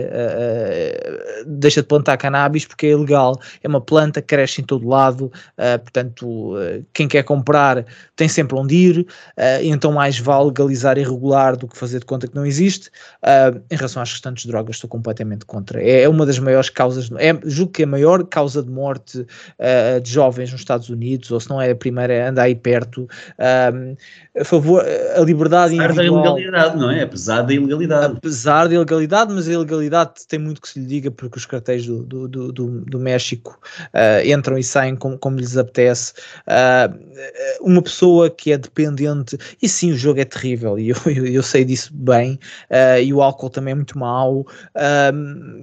deixa 1.47 1.83
de 1.83 1.89
plantar 1.89 2.17
cannabis 2.17 2.65
porque 2.65 2.87
é 2.87 2.91
ilegal. 2.91 3.39
É 3.63 3.69
uma 3.69 3.81
planta 3.81 4.23
cresce 4.23 4.61
em 4.61 4.65
todo 4.65 4.89
lado, 4.89 5.31
portanto, 5.83 6.55
quem 6.93 7.09
quer 7.09 7.23
comprar 7.25 7.85
tem 8.17 8.29
sempre 8.29 8.57
onde 8.57 8.75
ir, 8.75 9.07
então 9.63 9.93
mais 9.93 10.19
vale 10.19 10.47
legalizar 10.47 10.99
e 10.99 11.03
regular 11.03 11.57
do 11.57 11.69
que 11.69 11.77
fazer 11.77 11.99
de 12.01 12.07
conta 12.07 12.27
que 12.27 12.35
não 12.35 12.47
existe. 12.47 12.91
em 13.71 13.77
relação 13.77 14.03
às 14.03 14.13
restantes 14.13 14.47
drogas, 14.47 14.77
estou 14.77 14.89
completamente 14.89 15.45
contra. 15.45 15.64
É, 15.75 16.03
é 16.03 16.09
uma 16.09 16.27
das 16.27 16.39
maiores 16.39 16.71
causas, 16.71 17.11
é, 17.19 17.37
julgo 17.45 17.73
que 17.73 17.83
é 17.83 17.85
a 17.85 17.89
maior 17.89 18.25
causa 18.25 18.63
de 18.63 18.71
morte 18.71 19.27
de 20.03 20.11
jovens 20.11 20.51
nos 20.51 20.61
Estados 20.61 20.89
Unidos, 20.89 21.31
ou 21.31 21.41
se 21.41 21.49
não 21.49 21.61
é 21.61 21.71
a 21.71 21.77
primeira, 21.77 22.29
anda 22.29 22.43
aí 22.43 22.55
perto. 22.55 23.09
a 23.39 24.45
favor, 24.45 24.85
a 25.17 25.21
liberdade 25.21 25.75
individual. 25.75 26.23
da 26.23 26.41
ilegalidade, 26.41 26.77
não 26.77 26.91
é? 26.91 27.03
Apesar 27.03 27.43
da 27.43 27.53
ilegalidade. 27.53 28.15
Apesar 28.17 28.69
da 28.69 28.75
ilegalidade, 28.75 29.33
mas 29.33 29.49
a 29.49 29.53
ilegalidade 29.53 30.27
tem 30.29 30.39
muito 30.39 30.61
que 30.61 30.69
se 30.69 30.79
lhe 30.79 30.87
diga 30.87 31.11
porque 31.11 31.39
os 31.39 31.47
cartéis 31.47 31.87
do, 31.87 32.03
do, 32.03 32.29
do, 32.29 32.81
do, 32.81 32.99
México 32.99 33.59
uh, 33.79 34.27
entram 34.27 34.59
e 34.59 34.63
saem 34.63 34.97
como, 34.97 35.19
como 35.19 35.39
lhes 35.39 35.57
apetece. 35.57 36.13
Uh, 36.47 36.99
uma 37.61 37.83
pessoa 37.83 38.31
que 38.31 38.53
é 38.53 38.59
dependente, 38.59 39.39
e 39.61 39.69
sim, 39.69 39.93
o 39.93 39.97
jogo 39.97 40.21
é 40.21 40.25
terrível, 40.25 40.79
e 40.79 40.91
eu, 40.91 40.97
eu, 41.07 41.27
eu 41.27 41.43
sei 41.43 41.65
disso 41.65 41.91
bem, 41.93 42.39
uh, 42.71 43.01
e 43.03 43.13
o 43.13 43.23
álcool 43.23 43.51
também 43.51 43.73
é 43.73 43.75
muito 43.75 43.99
mau, 43.99 44.47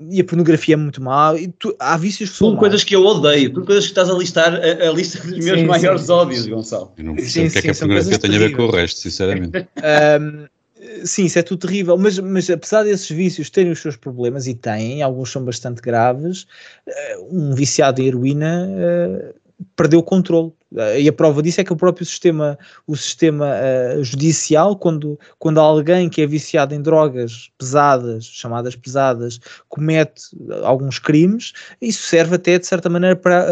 e 0.09 0.19
a 0.19 0.23
pornografia 0.23 0.73
é 0.73 0.77
muito 0.77 1.01
mau, 1.01 1.37
e 1.37 1.47
tu, 1.47 1.75
há 1.79 1.97
vícios 1.97 2.29
que 2.31 2.37
são. 2.37 2.49
Tudo 2.49 2.59
coisas 2.59 2.83
que 2.83 2.95
eu 2.95 3.03
odeio, 3.03 3.53
tudo 3.53 3.65
coisas 3.65 3.85
que 3.85 3.91
estás 3.91 4.09
a 4.09 4.13
listar 4.13 4.53
a, 4.53 4.89
a 4.89 4.91
lista 4.91 5.19
dos 5.19 5.37
meus 5.43 5.59
sim, 5.59 5.65
maiores 5.65 6.01
sim, 6.03 6.11
ódios, 6.11 6.47
Gonçalo. 6.47 6.91
Eu 6.97 7.03
não 7.03 7.15
percebo 7.15 7.47
o 7.47 7.51
que 7.51 7.57
é 7.57 7.61
que 7.61 7.69
a 7.71 7.75
pornografia 7.75 8.19
tem 8.19 8.35
a 8.35 8.39
ver 8.39 8.55
com 8.55 8.63
o 8.63 8.71
resto, 8.71 8.99
sinceramente. 8.99 9.51
sim, 11.03 11.25
isso 11.25 11.39
é 11.39 11.43
tudo 11.43 11.67
terrível, 11.67 11.97
mas, 11.97 12.17
mas 12.19 12.49
apesar 12.49 12.83
desses 12.83 13.09
vícios 13.09 13.49
terem 13.49 13.71
os 13.71 13.79
seus 13.79 13.95
problemas, 13.95 14.47
e 14.47 14.53
têm, 14.53 15.01
alguns 15.01 15.31
são 15.31 15.43
bastante 15.43 15.81
graves, 15.81 16.47
eh, 16.87 17.17
um 17.29 17.53
viciado 17.53 18.01
em 18.01 18.07
heroína 18.07 18.67
uh, 18.67 19.65
perdeu 19.75 19.99
o 19.99 20.03
controle. 20.03 20.51
Uh, 20.71 20.99
e 20.99 21.07
a 21.07 21.13
prova 21.13 21.41
disso 21.41 21.59
é 21.59 21.63
que 21.63 21.73
o 21.73 21.75
próprio 21.75 22.05
sistema, 22.05 22.57
o 22.87 22.95
sistema 22.95 23.47
uh, 23.47 24.03
judicial, 24.03 24.75
quando, 24.75 25.19
quando 25.37 25.59
alguém 25.59 26.09
que 26.09 26.21
é 26.21 26.27
viciado 26.27 26.73
em 26.73 26.81
drogas 26.81 27.51
pesadas, 27.57 28.25
chamadas 28.25 28.75
pesadas, 28.75 29.39
comete 29.67 30.23
alguns 30.63 30.97
crimes, 30.97 31.53
isso 31.81 32.03
serve 32.03 32.35
até 32.35 32.57
de 32.57 32.65
certa 32.65 32.89
maneira 32.89 33.15
para 33.15 33.45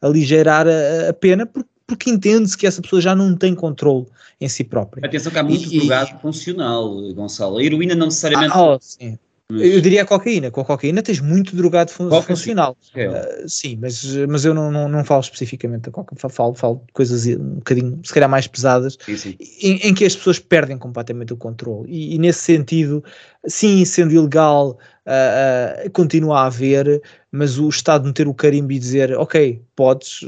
aligerar 0.00 0.66
a, 0.66 1.10
a 1.10 1.12
pena, 1.12 1.46
porque 1.46 1.68
porque 1.88 2.10
entende-se 2.10 2.56
que 2.56 2.66
essa 2.66 2.82
pessoa 2.82 3.00
já 3.00 3.16
não 3.16 3.34
tem 3.34 3.54
controle 3.54 4.06
em 4.38 4.46
si 4.46 4.62
própria. 4.62 5.04
Atenção 5.06 5.32
que 5.32 5.38
há 5.38 5.42
muito 5.42 5.72
e, 5.72 5.78
drogado 5.78 6.10
e... 6.16 6.20
funcional, 6.20 7.12
Gonçalo. 7.14 7.56
A 7.56 7.64
heroína 7.64 7.94
não 7.94 8.06
necessariamente... 8.06 8.52
Ah, 8.54 8.74
oh, 8.74 8.78
sim. 8.78 9.18
Eu 9.50 9.80
diria 9.80 10.02
a 10.02 10.04
cocaína. 10.04 10.50
Com 10.50 10.60
a 10.60 10.64
cocaína 10.64 11.02
tens 11.02 11.20
muito 11.20 11.56
drogado 11.56 11.90
fun 11.90 12.10
funcional. 12.20 12.76
Sim, 12.82 13.06
uh, 13.06 13.48
sim 13.48 13.78
mas, 13.80 14.04
mas 14.28 14.44
eu 14.44 14.52
não, 14.52 14.70
não, 14.70 14.86
não 14.88 15.02
falo 15.02 15.22
especificamente 15.22 15.84
da 15.84 15.90
coca, 15.90 16.14
falo, 16.28 16.54
falo 16.54 16.82
de 16.86 16.92
coisas 16.92 17.26
um 17.26 17.54
bocadinho, 17.54 17.98
se 18.04 18.12
calhar 18.12 18.28
mais 18.28 18.46
pesadas, 18.46 18.98
sim, 19.00 19.16
sim. 19.16 19.36
Em, 19.62 19.88
em, 19.88 19.94
que 19.94 20.04
as 20.04 20.14
pessoas 20.14 20.38
perdem 20.38 20.76
completamente 20.76 21.32
o 21.32 21.36
controle. 21.36 21.90
E, 21.90 22.14
e 22.14 22.18
nesse 22.18 22.40
sentido, 22.40 23.02
sim, 23.46 23.82
sendo 23.86 24.12
ilegal, 24.12 24.78
uh, 25.06 25.86
uh, 25.86 25.90
continua 25.92 26.40
a 26.40 26.46
haver, 26.46 27.00
mas 27.32 27.58
o 27.58 27.70
Estado 27.70 28.06
meter 28.06 28.28
o 28.28 28.34
carimbo 28.34 28.72
e 28.72 28.78
dizer, 28.78 29.16
ok, 29.16 29.62
podes, 29.74 30.20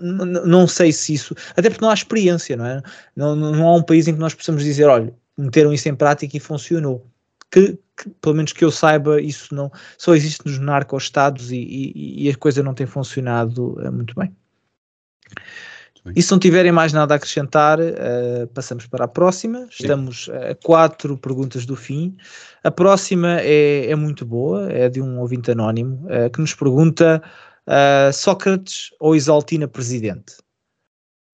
não 0.00 0.66
sei 0.66 0.92
se 0.92 1.12
isso, 1.12 1.34
até 1.54 1.68
porque 1.68 1.84
não 1.84 1.90
há 1.90 1.94
experiência, 1.94 2.56
não 2.56 2.64
é? 2.64 2.82
Não, 3.14 3.36
não 3.36 3.68
há 3.68 3.74
um 3.74 3.82
país 3.82 4.08
em 4.08 4.14
que 4.14 4.20
nós 4.20 4.32
possamos 4.32 4.64
dizer, 4.64 4.86
olha, 4.86 5.12
meteram 5.36 5.74
isso 5.74 5.90
em 5.90 5.94
prática 5.94 6.34
e 6.34 6.40
funcionou 6.40 7.06
que, 7.50 7.78
que, 7.96 8.10
pelo 8.20 8.34
menos 8.34 8.52
que 8.52 8.64
eu 8.64 8.70
saiba, 8.70 9.20
isso 9.20 9.54
não 9.54 9.70
só 9.96 10.14
existe 10.14 10.44
nos 10.44 10.58
narco-estados 10.58 11.50
e, 11.50 11.56
e, 11.56 12.26
e, 12.26 12.30
a 12.30 12.36
coisa 12.36 12.62
não 12.62 12.74
tem 12.74 12.86
funcionado 12.86 13.74
uh, 13.80 13.92
muito 13.92 14.14
bem. 14.14 14.34
E 16.14 16.22
se 16.22 16.30
não 16.30 16.38
tiverem 16.38 16.70
mais 16.70 16.92
nada 16.92 17.14
a 17.14 17.16
acrescentar, 17.16 17.80
uh, 17.80 18.46
passamos 18.54 18.86
para 18.86 19.06
a 19.06 19.08
próxima. 19.08 19.66
Estamos 19.68 20.30
a 20.30 20.54
quatro 20.54 21.18
perguntas 21.18 21.66
do 21.66 21.74
fim. 21.74 22.16
A 22.62 22.70
próxima 22.70 23.40
é, 23.40 23.90
é 23.90 23.96
muito 23.96 24.24
boa, 24.24 24.70
é 24.70 24.88
de 24.88 25.00
um 25.00 25.18
ouvinte 25.18 25.50
anónimo 25.50 26.06
uh, 26.06 26.30
que 26.30 26.40
nos 26.40 26.54
pergunta: 26.54 27.20
Sócrates 28.12 28.90
ou 29.00 29.16
Isaltina 29.16 29.66
presidente? 29.66 30.45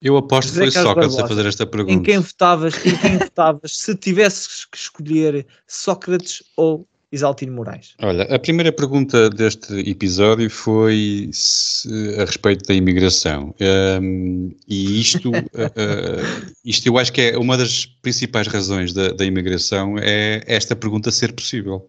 Eu 0.02 0.16
aposto 0.16 0.52
que 0.52 0.58
foi 0.58 0.70
Sócrates 0.70 1.16
a 1.16 1.28
fazer 1.28 1.46
esta 1.46 1.64
pergunta. 1.64 1.92
Em 1.92 2.02
quem 2.02 2.18
votavas, 2.18 2.74
em 2.84 2.96
quem 2.96 3.18
votavas 3.18 3.78
se 3.78 3.94
tivesses 3.94 4.64
que 4.64 4.76
escolher 4.76 5.46
Sócrates 5.66 6.42
ou 6.56 6.86
Isaltino 7.12 7.52
Moraes? 7.52 7.94
Olha, 8.00 8.24
a 8.24 8.38
primeira 8.38 8.72
pergunta 8.72 9.28
deste 9.28 9.74
episódio 9.88 10.50
foi 10.50 11.28
se, 11.32 11.88
a 12.18 12.24
respeito 12.24 12.66
da 12.66 12.74
imigração. 12.74 13.54
Um, 14.00 14.52
e 14.66 15.00
isto, 15.00 15.30
uh, 15.30 15.36
uh, 15.36 16.52
isto 16.64 16.86
eu 16.88 16.98
acho 16.98 17.12
que 17.12 17.20
é 17.20 17.38
uma 17.38 17.56
das 17.56 17.86
principais 17.86 18.48
razões 18.48 18.92
da, 18.92 19.12
da 19.12 19.24
imigração 19.24 19.96
é 19.98 20.42
esta 20.46 20.74
pergunta 20.74 21.10
ser 21.10 21.32
possível. 21.32 21.88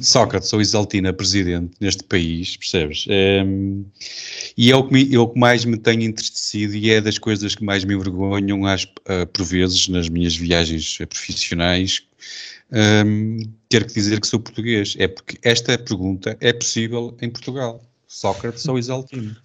Sócrates 0.00 0.52
ou 0.52 0.60
Isaltina 0.60 1.12
presidente 1.12 1.72
neste 1.80 2.04
país, 2.04 2.56
percebes? 2.56 3.06
Um, 3.08 3.84
e 4.56 4.70
é 4.70 4.76
o, 4.76 4.86
que 4.86 4.92
me, 4.92 5.14
é 5.14 5.18
o 5.18 5.28
que 5.28 5.38
mais 5.38 5.64
me 5.64 5.76
tem 5.76 6.04
entristecido 6.04 6.76
e 6.76 6.90
é 6.90 7.00
das 7.00 7.18
coisas 7.18 7.54
que 7.54 7.64
mais 7.64 7.84
me 7.84 7.94
envergonham, 7.94 8.64
às, 8.64 8.84
uh, 8.84 9.26
por 9.32 9.44
vezes, 9.44 9.88
nas 9.88 10.08
minhas 10.08 10.36
viagens 10.36 10.98
profissionais, 10.98 12.02
um, 12.72 13.40
ter 13.68 13.86
que 13.86 13.94
dizer 13.94 14.20
que 14.20 14.26
sou 14.28 14.38
português. 14.38 14.94
É 14.98 15.08
porque 15.08 15.38
esta 15.42 15.76
pergunta 15.76 16.36
é 16.40 16.52
possível 16.52 17.16
em 17.20 17.30
Portugal. 17.30 17.87
Sócrates 18.08 18.66
ou 18.66 18.78
Isaltino, 18.78 19.36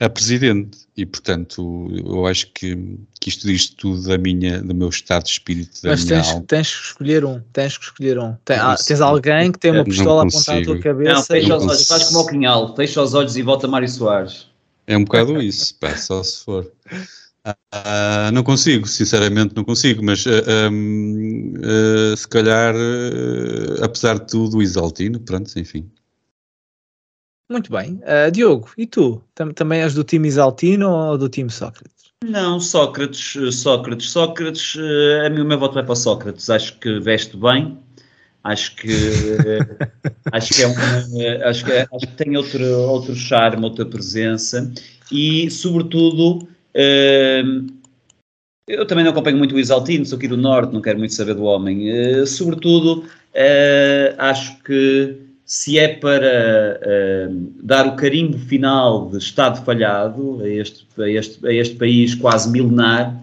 a 0.00 0.10
presidente. 0.10 0.88
E, 0.96 1.06
portanto, 1.06 1.88
eu 2.04 2.26
acho 2.26 2.50
que, 2.52 2.76
que 3.20 3.28
isto 3.28 3.46
diz 3.46 3.68
tudo 3.68 4.02
da 4.02 4.18
minha, 4.18 4.60
do 4.60 4.74
meu 4.74 4.88
estado 4.88 5.22
de 5.22 5.30
espírito, 5.30 5.80
da 5.80 5.90
Mas 5.90 6.04
minha 6.04 6.16
tens, 6.16 6.28
alma. 6.28 6.44
tens 6.48 6.74
que 6.74 6.82
escolher 6.86 7.24
um, 7.24 7.40
tens 7.52 7.78
que 7.78 7.84
escolher 7.84 8.18
um. 8.18 8.34
Tem, 8.44 8.56
ah, 8.56 8.74
tens 8.76 9.00
alguém 9.00 9.52
que 9.52 9.60
tem 9.60 9.70
uma 9.70 9.84
pistola 9.84 10.24
apontada 10.26 10.58
à 10.58 10.64
tua 10.64 10.80
cabeça. 10.80 11.12
Não, 11.12 11.22
fecha 11.22 11.56
os 11.56 11.64
olhos, 11.64 11.86
faz 11.86 12.04
como 12.04 12.18
o 12.18 12.26
Quinhal, 12.26 12.74
fecha 12.74 13.00
os 13.00 13.14
olhos 13.14 13.36
e 13.36 13.42
volta 13.42 13.68
Mário 13.68 13.88
Soares. 13.88 14.48
É 14.84 14.96
um 14.96 15.04
bocado 15.04 15.40
isso, 15.40 15.76
pá, 15.76 15.96
só 15.96 16.20
se 16.24 16.44
for. 16.44 16.72
Uh, 17.46 18.32
não 18.32 18.42
consigo, 18.42 18.86
sinceramente 18.88 19.54
não 19.54 19.62
consigo, 19.62 20.04
mas 20.04 20.26
uh, 20.26 20.30
um, 20.70 21.54
uh, 21.56 22.16
se 22.16 22.26
calhar, 22.26 22.74
apesar 23.80 24.18
de 24.18 24.26
tudo, 24.26 24.56
o 24.56 24.62
Isaltino, 24.62 25.20
pronto, 25.20 25.56
enfim. 25.56 25.88
Muito 27.50 27.72
bem. 27.72 28.00
Uh, 28.02 28.30
Diogo, 28.30 28.70
e 28.76 28.86
tu? 28.86 29.22
Tam 29.34 29.50
também 29.52 29.80
és 29.80 29.94
do 29.94 30.04
time 30.04 30.28
Isaltino 30.28 30.90
ou 30.90 31.16
do 31.16 31.30
time 31.30 31.48
Sócrates? 31.48 32.12
Não, 32.22 32.60
Sócrates, 32.60 33.54
Sócrates, 33.54 34.10
Sócrates, 34.10 34.74
uh, 34.74 35.26
a 35.26 35.30
mim 35.30 35.40
o 35.40 35.44
meu 35.46 35.58
voto 35.58 35.74
vai 35.74 35.82
para 35.82 35.94
Sócrates. 35.94 36.50
Acho 36.50 36.78
que 36.78 37.00
veste 37.00 37.38
bem, 37.38 37.78
acho 38.44 38.76
que 38.76 38.88
acho 40.30 40.54
que 40.54 40.62
é 40.62 40.66
uma, 40.66 41.48
acho 41.48 41.64
que, 41.64 41.72
é, 41.72 41.88
acho 41.90 42.06
que 42.06 42.16
tem 42.16 42.36
outro, 42.36 42.64
outro 42.64 43.14
charme, 43.14 43.64
outra 43.64 43.86
presença 43.86 44.70
e, 45.10 45.50
sobretudo, 45.50 46.46
uh, 46.74 47.66
eu 48.66 48.86
também 48.86 49.04
não 49.04 49.12
acompanho 49.12 49.38
muito 49.38 49.54
o 49.54 49.58
Isaltino, 49.58 50.04
sou 50.04 50.18
aqui 50.18 50.28
do 50.28 50.36
Norte, 50.36 50.74
não 50.74 50.82
quero 50.82 50.98
muito 50.98 51.14
saber 51.14 51.34
do 51.34 51.44
homem. 51.44 52.20
Uh, 52.20 52.26
sobretudo, 52.26 53.04
acho 54.18 54.62
que 54.64 55.27
se 55.48 55.78
é 55.78 55.88
para 55.88 56.78
uh, 56.78 57.52
dar 57.62 57.86
o 57.86 57.96
carimbo 57.96 58.38
final 58.38 59.08
de 59.08 59.16
Estado 59.16 59.64
falhado 59.64 60.42
a 60.42 60.48
este, 60.48 60.86
a 60.98 61.08
este, 61.08 61.46
a 61.48 61.50
este 61.50 61.74
país 61.74 62.14
quase 62.14 62.50
milenar, 62.50 63.16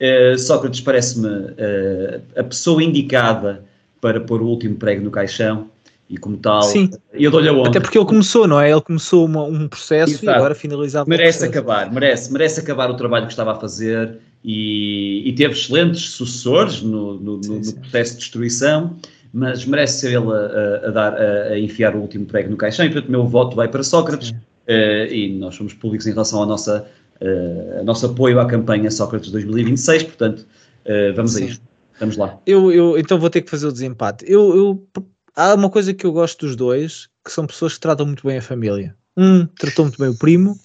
uh, 0.00 0.36
Sócrates 0.36 0.80
parece-me 0.80 1.28
uh, 1.28 2.20
a 2.36 2.42
pessoa 2.42 2.82
indicada 2.82 3.62
para 4.00 4.20
pôr 4.20 4.42
o 4.42 4.46
último 4.48 4.74
prego 4.74 5.04
no 5.04 5.12
caixão 5.12 5.68
e 6.08 6.18
como 6.18 6.38
tal, 6.38 6.64
Sim. 6.64 6.90
eu 7.12 7.30
dou-lhe 7.30 7.48
a. 7.48 7.68
Até 7.68 7.78
porque 7.78 7.96
ele 7.96 8.04
começou, 8.04 8.48
não 8.48 8.60
é? 8.60 8.68
Ele 8.68 8.80
começou 8.80 9.24
uma, 9.24 9.44
um 9.44 9.68
processo 9.68 10.14
Exato. 10.14 10.26
e 10.26 10.28
agora 10.28 10.56
finalizado 10.56 11.08
Merece 11.08 11.44
acabar, 11.44 11.92
merece, 11.92 12.32
merece 12.32 12.58
acabar 12.58 12.90
o 12.90 12.94
trabalho 12.94 13.26
que 13.26 13.32
estava 13.32 13.52
a 13.52 13.54
fazer 13.54 14.18
e, 14.44 15.22
e 15.24 15.32
teve 15.34 15.54
excelentes 15.54 16.10
sucessores 16.10 16.82
no, 16.82 17.14
no, 17.14 17.36
no, 17.36 17.60
no 17.60 17.72
processo 17.74 18.14
de 18.14 18.18
destruição 18.18 18.96
mas 19.32 19.64
merece 19.64 20.00
ser 20.00 20.08
ele 20.08 20.32
a, 20.32 20.88
a 20.88 20.90
dar, 20.90 21.14
a, 21.14 21.42
a, 21.52 21.58
enfiar 21.58 21.94
o 21.94 22.00
último 22.00 22.26
prego 22.26 22.50
no 22.50 22.56
caixão, 22.56 22.84
e 22.84 22.90
portanto 22.90 23.08
o 23.08 23.12
meu 23.12 23.26
voto 23.26 23.56
vai 23.56 23.68
para 23.68 23.82
Sócrates, 23.82 24.30
uh, 24.30 25.12
e 25.12 25.36
nós 25.38 25.54
somos 25.54 25.72
públicos 25.74 26.06
em 26.06 26.10
relação 26.10 26.40
ao 26.40 26.46
nossa, 26.46 26.86
uh, 27.20 27.84
nosso 27.84 28.06
apoio 28.06 28.40
à 28.40 28.46
campanha 28.46 28.90
Sócrates 28.90 29.30
2026, 29.30 30.02
portanto 30.04 30.40
uh, 30.40 31.14
vamos 31.14 31.32
Sim. 31.32 31.44
a 31.44 31.46
isto, 31.46 31.62
vamos 31.98 32.16
lá. 32.16 32.38
Eu, 32.46 32.72
eu, 32.72 32.98
então 32.98 33.18
vou 33.18 33.30
ter 33.30 33.42
que 33.42 33.50
fazer 33.50 33.66
o 33.66 33.72
desempate. 33.72 34.24
Eu, 34.28 34.56
eu, 34.56 34.88
há 35.36 35.54
uma 35.54 35.70
coisa 35.70 35.94
que 35.94 36.04
eu 36.04 36.12
gosto 36.12 36.46
dos 36.46 36.56
dois, 36.56 37.08
que 37.24 37.30
são 37.30 37.46
pessoas 37.46 37.74
que 37.74 37.80
tratam 37.80 38.06
muito 38.06 38.26
bem 38.26 38.38
a 38.38 38.42
família. 38.42 38.94
Um 39.16 39.46
tratou 39.46 39.84
muito 39.84 39.98
bem 39.98 40.08
o 40.08 40.16
primo, 40.16 40.58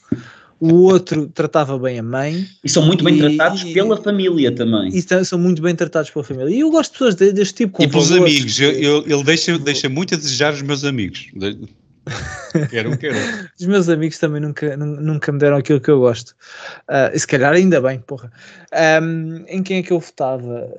o 0.60 0.74
outro 0.84 1.28
tratava 1.28 1.78
bem 1.78 2.00
a 2.00 2.04
mãe. 2.04 2.46
E 2.64 2.70
são 2.70 2.86
muito 2.86 3.04
bem 3.04 3.16
e, 3.16 3.20
tratados 3.20 3.64
e, 3.64 3.74
pela 3.74 3.98
família 4.02 4.52
também. 4.52 4.90
E 4.90 5.26
são 5.26 5.38
muito 5.38 5.62
bem 5.62 5.76
tratados 5.76 6.10
pela 6.10 6.24
família. 6.24 6.56
E 6.56 6.60
eu 6.60 6.72
gosto 6.72 6.92
de 6.92 6.98
pessoas 6.98 7.16
deste 7.16 7.66
tipo. 7.66 7.82
e 7.82 7.88
pelos 7.88 8.12
amigos. 8.12 8.60
Eu, 8.60 8.72
eu, 8.72 9.04
ele 9.06 9.24
deixa, 9.24 9.58
deixa 9.60 9.90
muito 9.90 10.16
a 10.16 10.18
desejar 10.18 10.54
os 10.54 10.62
meus 10.62 10.84
amigos. 10.84 11.28
quero, 12.70 12.98
quero. 12.98 13.16
Os 13.60 13.66
meus 13.66 13.90
amigos 13.90 14.18
também 14.18 14.42
nunca, 14.42 14.78
nunca 14.78 15.32
me 15.32 15.40
deram 15.40 15.58
aquilo 15.58 15.82
que 15.82 15.90
eu 15.90 16.00
gosto. 16.00 16.36
Uh, 16.90 17.18
se 17.18 17.28
calhar 17.28 17.54
ainda 17.54 17.82
bem, 17.82 18.00
porra. 18.00 18.32
Um, 19.02 19.44
em 19.48 19.64
quem 19.64 19.80
é 19.80 19.84
que 19.84 19.92
eu 19.92 20.00
votava? 20.00 20.70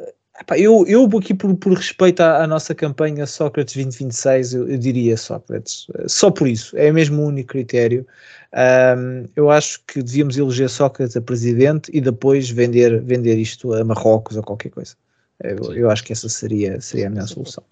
Eu, 0.57 0.85
eu 0.87 1.05
aqui 1.19 1.33
por, 1.33 1.55
por 1.57 1.73
respeito 1.73 2.21
à, 2.21 2.43
à, 2.43 2.47
nossa 2.47 2.75
campanha 2.75 3.27
Sócrates 3.27 3.75
2026, 3.75 4.55
eu, 4.55 4.69
eu, 4.69 4.79
diria 4.79 5.17
Sócrates. 5.17 5.87
Só 6.07 6.31
por 6.31 6.47
isso, 6.47 6.77
é 6.77 6.93
mesmo 6.93 7.23
o 7.23 7.27
único 7.27 7.49
critério. 7.49 8.07
Um, 8.53 9.25
eu 9.35 9.51
acho 9.51 9.81
que 9.87 10.03
devíamos 10.03 10.37
eleger 10.37 10.69
Sócrates 10.69 11.17
a 11.17 11.21
presidente 11.21 11.91
e 11.93 12.01
depois 12.01 12.51
vender, 12.51 13.03
vender 13.03 13.39
isto 13.39 13.73
a 13.73 13.83
Marrocos 13.83 14.37
ou 14.37 14.43
qualquer 14.43 14.71
coisa. 14.71 14.95
Eu, 15.43 15.75
eu 15.75 15.91
acho 15.91 16.05
que 16.05 16.13
essa 16.13 16.29
seria, 16.29 16.81
seria 16.81 17.07
a 17.07 17.11
melhor 17.11 17.29
solução. 17.29 17.65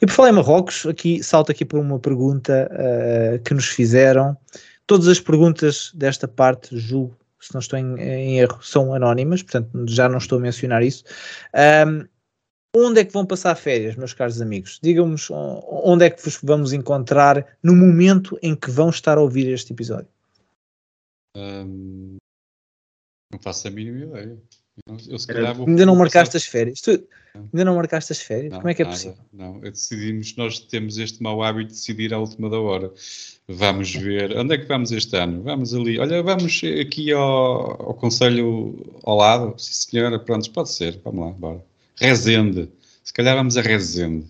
E 0.00 0.06
por 0.06 0.12
falar 0.12 0.30
em 0.30 0.32
Marrocos, 0.32 0.86
aqui 0.86 1.22
salto 1.22 1.50
aqui 1.50 1.64
por 1.64 1.80
uma 1.80 1.98
pergunta 1.98 2.70
uh, 2.72 3.38
que 3.42 3.54
nos 3.54 3.66
fizeram. 3.66 4.36
Todas 4.86 5.08
as 5.08 5.18
perguntas 5.18 5.90
desta 5.94 6.28
parte, 6.28 6.76
julgo, 6.76 7.16
se 7.40 7.54
não 7.54 7.60
estou 7.60 7.78
em, 7.78 8.00
em, 8.00 8.38
erro, 8.38 8.62
são 8.62 8.94
anónimas, 8.94 9.42
portanto 9.42 9.70
já 9.88 10.08
não 10.08 10.18
estou 10.18 10.38
a 10.38 10.42
mencionar 10.42 10.82
isso. 10.82 11.04
Um, 11.86 12.06
onde 12.74 13.00
é 13.00 13.04
que 13.04 13.12
vão 13.12 13.24
passar 13.24 13.54
férias, 13.54 13.96
meus 13.96 14.12
caros 14.12 14.40
amigos? 14.40 14.78
Digam-nos 14.82 15.28
onde 15.30 16.04
é 16.04 16.10
que 16.10 16.22
vos 16.22 16.38
vamos 16.42 16.72
encontrar 16.72 17.56
no 17.62 17.74
momento 17.74 18.38
em 18.42 18.54
que 18.54 18.70
vão 18.70 18.90
estar 18.90 19.18
a 19.18 19.20
ouvir 19.20 19.48
este 19.48 19.72
episódio. 19.72 20.08
Um, 21.36 22.16
não 23.32 23.38
faço 23.40 23.68
a 23.68 23.70
mínima 23.70 24.18
ideia. 24.18 24.38
Eu, 24.86 24.96
eu 25.08 25.66
ainda 25.66 25.86
não 25.86 25.96
marcaste 25.96 26.34
passar... 26.34 26.36
as 26.36 26.44
férias? 26.44 26.80
Tu, 26.82 26.90
ainda 27.34 27.64
não 27.64 27.76
marcaste 27.76 28.12
as 28.12 28.20
férias? 28.20 28.52
Não, 28.52 28.58
Como 28.58 28.70
é 28.70 28.74
que 28.74 28.82
é 28.82 28.84
nada, 28.84 28.94
possível? 28.94 29.16
Não, 29.32 29.60
decidimos, 29.60 30.36
nós 30.36 30.58
temos 30.58 30.98
este 30.98 31.22
mau 31.22 31.42
hábito 31.42 31.68
de 31.68 31.74
decidir 31.74 32.12
à 32.12 32.18
última 32.18 32.50
da 32.50 32.58
hora. 32.58 32.92
Vamos 33.48 33.94
ver, 33.94 34.36
onde 34.36 34.54
é 34.54 34.58
que 34.58 34.66
vamos 34.66 34.92
este 34.92 35.16
ano? 35.16 35.42
Vamos 35.42 35.72
ali, 35.72 35.98
olha, 35.98 36.22
vamos 36.22 36.60
aqui 36.80 37.10
ao, 37.12 37.88
ao 37.88 37.94
Conselho 37.94 39.00
ao 39.02 39.16
lado, 39.16 39.54
sim 39.56 39.90
senhora, 39.90 40.18
pronto, 40.18 40.50
pode 40.50 40.70
ser, 40.70 41.00
vamos 41.02 41.26
lá, 41.26 41.32
bora. 41.32 41.64
Rezende, 41.98 42.68
se 43.02 43.12
calhar 43.14 43.34
vamos 43.34 43.56
a 43.56 43.62
Rezende. 43.62 44.26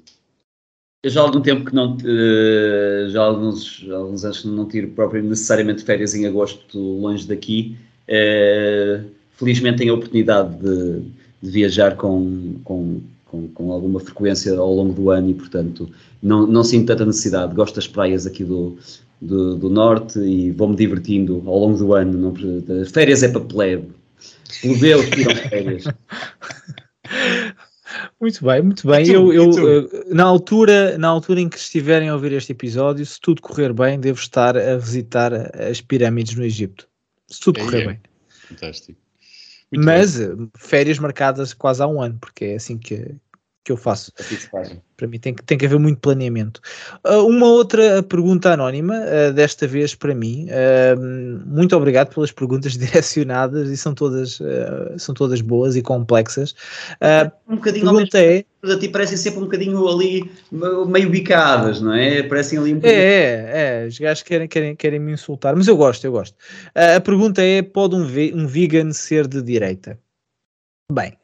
Eu 1.03 1.11
já 1.11 1.21
há 1.21 1.25
algum 1.25 1.41
tempo 1.41 1.65
que 1.65 1.75
não, 1.75 1.97
uh, 1.97 3.11
já 3.11 3.21
há 3.21 3.27
alguns, 3.27 3.85
alguns 3.91 4.25
anos 4.25 4.43
que 4.43 4.49
não 4.49 4.69
tiro 4.69 4.89
propriamente 4.91 5.31
necessariamente 5.31 5.85
férias 5.85 6.15
em 6.15 6.27
agosto 6.27 6.79
longe 6.79 7.27
daqui. 7.27 7.77
Uh, 8.09 9.16
felizmente 9.37 9.79
tenho 9.79 9.93
a 9.93 9.97
oportunidade 9.97 10.57
de, 10.57 11.03
de 11.43 11.51
viajar 11.51 11.97
com, 11.97 12.55
com, 12.65 13.01
com, 13.25 13.49
com, 13.49 13.73
alguma 13.73 14.01
frequência 14.01 14.57
ao 14.57 14.75
longo 14.75 14.93
do 14.93 15.11
ano 15.11 15.31
e, 15.31 15.35
portanto, 15.35 15.89
não, 16.23 16.47
não 16.47 16.65
sinto 16.65 16.87
tanta 16.87 17.05
necessidade. 17.05 17.55
Gosto 17.55 17.77
das 17.77 17.87
praias 17.87 18.27
aqui 18.27 18.45
do, 18.45 18.77
do, 19.21 19.57
do 19.57 19.71
norte 19.71 20.19
e 20.19 20.51
vou-me 20.51 20.77
divertindo 20.77 21.43
ao 21.47 21.59
longo 21.59 21.79
do 21.79 21.95
ano. 21.95 22.13
Não, 22.19 22.87
férias 22.87 23.23
é 23.23 23.29
para 23.29 23.41
plebe. 23.41 23.89
Plebeus 24.61 25.09
tiram 25.11 25.37
férias. 25.37 25.85
Muito 28.21 28.45
bem, 28.45 28.63
muito 28.63 28.87
bem. 28.87 29.09
Eu, 29.09 29.33
eu, 29.33 29.51
eh, 29.51 30.05
na, 30.09 30.25
altura, 30.25 30.99
na 30.99 31.09
altura 31.09 31.41
em 31.41 31.49
que 31.49 31.57
estiverem 31.57 32.09
a 32.09 32.15
ouvir 32.15 32.33
este 32.33 32.53
episódio, 32.53 33.05
se 33.07 33.21
tudo 33.21 33.41
correr 33.41 33.73
bem, 33.73 33.99
devo 34.01 34.19
estar 34.19 34.57
a 34.57 34.77
visitar 34.77 35.33
as 35.55 35.81
pirâmides 35.81 36.35
no 36.35 36.45
Egito. 36.45 36.89
Se 37.29 37.41
tudo 37.41 37.61
correr 37.61 37.83
é, 37.83 37.87
bem. 37.87 38.01
Fantástico. 38.29 38.99
Muito 39.73 39.85
Mas 39.85 40.17
bem. 40.19 40.51
férias 40.57 40.99
marcadas 40.99 41.53
quase 41.53 41.83
há 41.83 41.87
um 41.87 42.01
ano, 42.01 42.19
porque 42.21 42.45
é 42.47 42.55
assim 42.57 42.79
que, 42.79 43.17
que 43.67 43.73
eu 43.73 43.77
faço. 43.77 44.13
Para 44.97 45.09
mim 45.09 45.19
tem 45.19 45.35
que, 45.35 45.43
tem 45.43 45.59
que 45.59 45.67
haver 45.67 45.79
muito 45.79 45.99
planeamento. 45.99 46.61
Uh, 47.05 47.27
uma 47.27 47.47
outra 47.47 48.01
pergunta 48.01 48.53
anónima, 48.53 48.95
uh, 48.95 49.33
desta 49.33 49.67
vez 49.67 49.93
para 49.93 50.15
mim. 50.15 50.47
Uh, 50.47 51.45
muito 51.45 51.77
obrigado 51.77 52.15
pelas 52.15 52.31
perguntas 52.31 52.75
direcionadas 52.79 53.69
e 53.69 53.77
são 53.77 53.93
todas, 53.93 54.39
são 54.99 55.15
todas 55.15 55.41
boas 55.41 55.75
e 55.75 55.83
complexas. 55.83 56.55
um 57.49 57.57
bocadinho 57.57 57.87
pergunta 57.87 58.19
é 58.19 58.45
a 58.63 58.79
ti 58.79 58.89
parecem 58.89 59.17
sempre 59.17 59.39
um 59.39 59.45
bocadinho 59.45 59.87
ali 59.87 60.29
meio 60.89 61.09
bicadas, 61.09 61.81
não 61.81 61.93
é? 61.93 62.21
Parecem 62.25 62.59
ali 62.59 62.73
um 62.73 62.77
bocadinho... 62.77 63.01
É, 63.01 63.83
é, 63.83 63.87
os 63.87 63.97
gajos 63.97 64.25
querem, 64.25 64.49
querem, 64.49 64.75
querem 64.75 64.99
me 64.99 65.13
insultar, 65.13 65.55
mas 65.55 65.69
eu 65.69 65.77
gosto, 65.77 66.05
eu 66.05 66.11
gosto. 66.11 66.37
a 66.75 67.01
pergunta 67.01 67.43
é: 67.43 67.63
pode 67.63 67.95
um, 67.95 68.03
um 68.03 68.47
vegan 68.47 68.93
ser 68.93 69.29
de 69.29 69.41
direita? 69.41 69.97
Bem, 70.93 71.17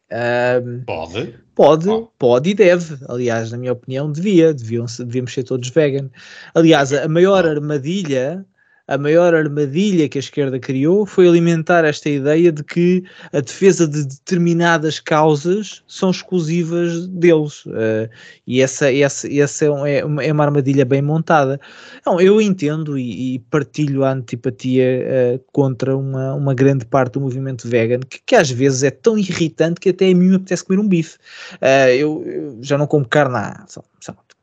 pode? 0.86 1.38
Pode, 1.54 1.88
oh. 1.88 2.08
pode 2.18 2.50
e 2.50 2.54
deve. 2.54 2.96
Aliás, 3.08 3.52
na 3.52 3.58
minha 3.58 3.72
opinião, 3.72 4.10
devia. 4.10 4.52
Deviam, 4.52 4.86
devíamos 4.98 5.32
ser 5.32 5.44
todos 5.44 5.68
vegan. 5.68 6.10
Aliás, 6.54 6.92
a 6.92 7.06
maior 7.06 7.46
armadilha 7.46 8.44
a 8.92 8.98
maior 8.98 9.34
armadilha 9.34 10.06
que 10.06 10.18
a 10.18 10.20
esquerda 10.20 10.58
criou 10.58 11.06
foi 11.06 11.26
alimentar 11.26 11.82
esta 11.82 12.10
ideia 12.10 12.52
de 12.52 12.62
que 12.62 13.02
a 13.32 13.40
defesa 13.40 13.88
de 13.88 14.04
determinadas 14.04 15.00
causas 15.00 15.82
são 15.86 16.10
exclusivas 16.10 17.06
deles. 17.06 17.64
Uh, 17.64 18.10
e 18.46 18.60
essa, 18.60 18.92
essa, 18.92 19.32
essa 19.32 19.64
é, 19.64 20.04
uma, 20.04 20.22
é 20.22 20.30
uma 20.30 20.44
armadilha 20.44 20.84
bem 20.84 21.00
montada. 21.00 21.58
Não, 22.04 22.20
eu 22.20 22.38
entendo 22.38 22.98
e, 22.98 23.36
e 23.36 23.38
partilho 23.38 24.04
a 24.04 24.12
antipatia 24.12 24.84
uh, 24.84 25.44
contra 25.52 25.96
uma, 25.96 26.34
uma 26.34 26.54
grande 26.54 26.84
parte 26.84 27.14
do 27.14 27.20
movimento 27.22 27.66
vegan, 27.66 28.00
que, 28.00 28.20
que, 28.26 28.36
às 28.36 28.50
vezes 28.50 28.82
é 28.82 28.90
tão 28.90 29.16
irritante 29.16 29.80
que 29.80 29.88
até 29.88 30.10
a 30.10 30.14
mim 30.14 30.28
me 30.28 30.36
apetece 30.36 30.64
comer 30.64 30.80
um 30.80 30.88
bife. 30.88 31.16
Uh, 31.54 31.88
eu, 31.96 32.24
eu, 32.26 32.58
já 32.60 32.76
não 32.76 32.86
como 32.86 33.08
carne 33.08 33.36
há, 33.36 33.64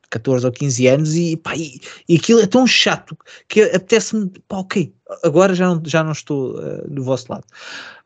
14 0.10 0.45
ou 0.45 0.51
15 0.51 0.88
anos 0.88 1.16
e, 1.16 1.38
pá, 1.38 1.55
e, 1.55 1.80
e 2.07 2.16
aquilo 2.16 2.41
é 2.41 2.47
tão 2.47 2.66
chato 2.66 3.18
que 3.47 3.62
apetece-me, 3.62 4.32
pá, 4.47 4.57
ok, 4.57 4.93
agora 5.24 5.53
já 5.53 5.68
não, 5.68 5.82
já 5.86 6.03
não 6.03 6.12
estou 6.12 6.57
uh, 6.57 6.89
do 6.89 7.03
vosso 7.03 7.32
lado. 7.32 7.45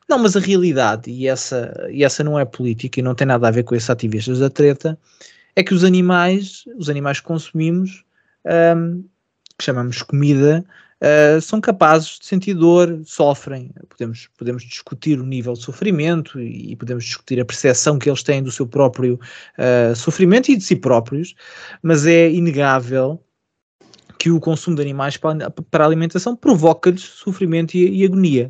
Não, 0.10 0.20
mas 0.20 0.36
a 0.36 0.40
realidade, 0.40 1.10
e 1.10 1.28
essa, 1.28 1.88
e 1.90 2.04
essa 2.04 2.24
não 2.24 2.38
é 2.38 2.46
política 2.46 3.00
e 3.00 3.04
não 3.04 3.16
tem 3.16 3.26
nada 3.26 3.48
a 3.48 3.52
ver 3.52 3.64
com 3.64 3.76
esses 3.76 3.90
ativistas 3.90 4.40
da 4.40 4.50
treta, 4.50 4.98
é 5.56 5.64
que 5.64 5.74
os 5.74 5.84
animais, 5.84 6.66
os 6.78 6.90
animais 6.90 7.20
que 7.20 7.28
consumimos, 7.28 8.04
um, 8.46 8.50
ehm, 8.52 9.04
que 9.58 9.64
chamamos 9.64 10.02
comida, 10.02 10.66
uh, 11.04 11.42
são 11.42 11.60
capazes 11.60 12.20
de 12.20 12.26
sentir 12.26 12.54
dor, 12.54 13.02
sofrem. 13.06 13.72
Podemos, 13.90 14.30
podemos 14.38 14.64
discutir 14.64 15.20
o 15.20 15.26
nível 15.26 15.54
de 15.54 15.62
sofrimento 15.62 16.40
e, 16.40 16.76
podemos 16.76 17.04
discutir 17.04 17.40
a 17.40 17.46
percepção 17.46 18.00
que 18.00 18.10
eles 18.10 18.24
têm 18.24 18.42
do 18.42 18.52
seu 18.52 18.66
próprio 18.66 19.20
uh, 19.58 19.96
sofrimento 19.96 20.50
e 20.50 20.56
de 20.56 20.64
si 20.64 20.76
próprios, 20.76 21.36
mas 21.82 22.06
é 22.06 22.32
inegável 22.32 23.22
que 24.18 24.32
o 24.32 24.40
consumo 24.40 24.78
de 24.78 24.82
animais 24.82 25.18
para, 25.18 25.50
para 25.50 25.86
alimentação 25.86 26.34
provoca-lhes 26.34 27.02
sofrimento 27.02 27.76
e, 27.76 28.02
e 28.02 28.06
agonia. 28.06 28.50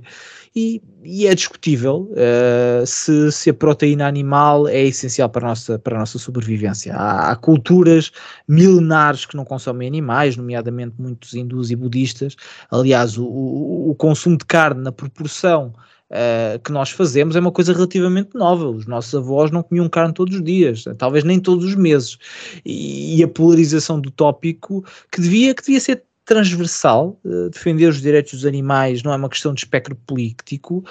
E, 0.55 0.81
e, 1.03 1.25
é 1.25 1.33
discutível 1.33 2.11
uh, 2.11 2.85
se, 2.85 3.31
se, 3.31 3.49
a 3.49 3.53
proteína 3.53 4.07
animal 4.07 4.67
é 4.67 4.83
essencial 4.83 5.27
para 5.27 5.47
a 5.47 5.49
nossa, 5.49 5.79
para 5.79 5.95
a 5.95 5.99
nossa 5.99 6.19
sobrevivência. 6.19 6.93
Há, 6.93 7.31
há, 7.31 7.35
culturas 7.35 8.11
milenares 8.47 9.25
que 9.25 9.35
não 9.35 9.45
consomem 9.45 9.87
animais, 9.87 10.37
nomeadamente 10.37 10.93
muitos 10.99 11.33
hindus 11.33 11.71
e 11.71 11.75
budistas. 11.75 12.35
Aliás, 12.69 13.17
o, 13.17 13.25
o, 13.25 13.89
o 13.89 13.95
consumo 13.95 14.37
de 14.37 14.45
carne 14.45 14.83
na 14.83 14.91
proporção 14.91 15.73
uh, 16.11 16.59
que 16.59 16.71
nós 16.71 16.91
fazemos 16.91 17.35
é 17.35 17.39
uma 17.39 17.51
coisa 17.51 17.73
relativamente 17.73 18.35
nova. 18.35 18.69
Os 18.69 18.85
nossos 18.85 19.15
avós 19.15 19.49
não 19.49 19.63
comiam 19.63 19.89
carne 19.89 20.13
todos 20.13 20.35
os 20.35 20.43
dias, 20.43 20.85
talvez 20.99 21.23
nem 21.23 21.39
todos 21.39 21.65
os 21.65 21.75
meses. 21.75 22.17
E, 22.63 23.17
e 23.17 23.23
a 23.23 23.27
polarização 23.27 23.99
do 23.99 24.11
tópico 24.11 24.85
que 25.11 25.19
devia, 25.19 25.55
que 25.55 25.63
devia 25.63 25.79
ser 25.79 26.03
transversal, 26.25 27.19
uh, 27.25 27.49
defender 27.49 27.87
os 27.87 28.01
direitos 28.01 28.33
dos 28.33 28.45
animais 28.45 29.03
não 29.03 29.13
é 29.13 29.15
uma 29.15 29.29
questão 29.29 29.53
de 29.53 29.61
espectro 29.61 29.95
político, 29.95 30.83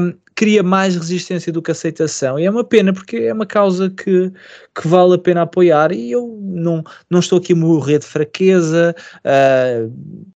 um, 0.00 0.14
cria 0.34 0.62
mais 0.62 0.96
resistência 0.96 1.52
do 1.52 1.62
que 1.62 1.70
aceitação. 1.70 2.38
E 2.38 2.44
é 2.44 2.50
uma 2.50 2.64
pena, 2.64 2.92
porque 2.92 3.16
é 3.16 3.32
uma 3.32 3.46
causa 3.46 3.88
que, 3.90 4.32
que 4.74 4.88
vale 4.88 5.14
a 5.14 5.18
pena 5.18 5.42
apoiar. 5.42 5.92
E 5.92 6.10
eu 6.10 6.38
não, 6.42 6.82
não 7.08 7.20
estou 7.20 7.38
aqui 7.38 7.52
a 7.52 7.56
morrer 7.56 8.00
de 8.00 8.06
fraqueza. 8.06 8.94
Uh, 9.18 9.92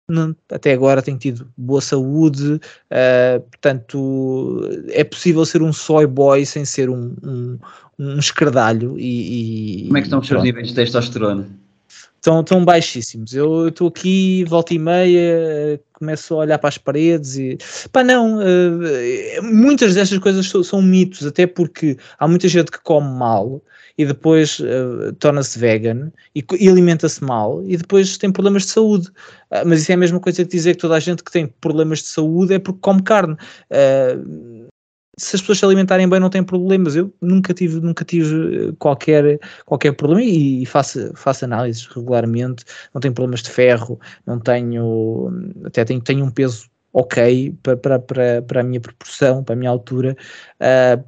não, 0.08 0.36
até 0.52 0.74
agora 0.74 1.02
tenho 1.02 1.18
tido 1.18 1.52
boa 1.58 1.82
saúde, 1.82 2.54
uh, 2.54 3.42
portanto 3.50 4.62
é 4.90 5.04
possível 5.04 5.44
ser 5.46 5.64
um 5.64 5.74
soy 5.74 6.06
boy 6.06 6.46
sem 6.46 6.64
ser 6.64 6.92
um, 6.92 7.16
um, 7.24 7.58
um 7.98 8.20
escardalho. 8.20 9.00
E, 9.00 9.86
e 9.86 9.86
Como 9.86 9.98
é 9.98 10.02
que 10.02 10.08
estão 10.08 10.20
os 10.20 10.28
seus 10.28 10.44
níveis 10.44 10.68
de 10.68 10.76
testosterona? 10.76 11.48
Estão, 12.26 12.40
estão 12.42 12.66
baixíssimos. 12.66 13.34
Eu 13.34 13.68
estou 13.68 13.88
aqui, 13.88 14.44
volta 14.46 14.74
e 14.74 14.80
meia, 14.80 15.80
começo 15.94 16.34
a 16.34 16.38
olhar 16.38 16.58
para 16.58 16.70
as 16.70 16.78
paredes 16.78 17.38
e. 17.38 17.58
Pá, 17.92 18.04
não, 18.04 18.40
uh, 18.40 19.44
muitas 19.44 19.94
destas 19.94 20.18
coisas 20.18 20.50
são, 20.50 20.64
são, 20.64 20.82
mitos, 20.82 21.26
até 21.26 21.46
porque 21.46 21.98
há 22.18 22.28
muita 22.28 22.48
gente 22.48 22.72
que 22.72 22.80
come 22.80 23.08
mal 23.08 23.62
e 23.98 24.06
depois 24.06 24.60
uh, 24.60 25.14
torna-se 25.20 25.58
vegan 25.58 26.12
e, 26.36 26.44
e 26.60 26.68
alimenta-se 26.68 27.24
mal 27.24 27.64
e 27.66 27.78
depois 27.78 28.18
tem 28.18 28.32
problemas 28.32 28.64
de 28.64 28.70
saúde. 28.70 29.08
Uh, 29.52 29.64
mas 29.66 29.82
isso 29.82 29.92
é 29.92 29.96
a 29.96 30.00
mesma 30.00 30.20
coisa 30.20 30.44
que 30.44 30.52
dizer 30.52 30.76
que 30.76 30.82
toda 30.82 30.96
a 30.96 31.00
gente 31.00 31.24
que 31.24 31.32
tem 31.32 31.48
problemas 31.62 32.00
de 32.00 32.08
saúde 32.08 32.56
é 32.56 32.60
porque 32.60 32.80
come 32.82 33.04
carne. 33.04 33.36
Uh, 33.70 34.65
se 35.18 35.36
as 35.36 35.42
pessoas 35.42 35.60
se 35.60 35.66
alimentarem 35.66 36.08
bem 36.08 36.20
não 36.20 36.30
tem 36.30 36.44
problemas. 36.44 36.96
Eu 36.96 37.14
nunca 37.22 37.54
tive, 37.54 37.80
nunca 37.80 38.04
tive 38.04 38.70
eh, 38.70 38.74
qualquer, 38.80 39.40
qualquer 39.66 39.94
problema 39.94 40.24
e, 40.24 40.66
faço, 40.66 41.12
faço 41.16 41.46
análises 41.46 41.86
regularmente, 41.88 42.66
não 42.94 43.02
tenho 43.02 43.14
problemas 43.14 43.42
de 43.42 43.50
ferro, 43.50 44.00
não 44.26 44.40
tenho, 44.40 45.32
até 45.66 45.86
tenho, 45.86 46.02
tenho 46.02 46.26
um 46.26 46.32
peso 46.32 46.70
ok 46.94 47.54
para, 47.62 47.78
para, 47.78 48.00
para, 48.00 48.42
para 48.42 48.62
a 48.62 48.64
minha 48.64 48.80
proporção, 48.80 49.44
para 49.44 49.54
a 49.54 49.58
minha 49.58 49.70
altura. 49.70 50.16
Uh, 50.60 51.04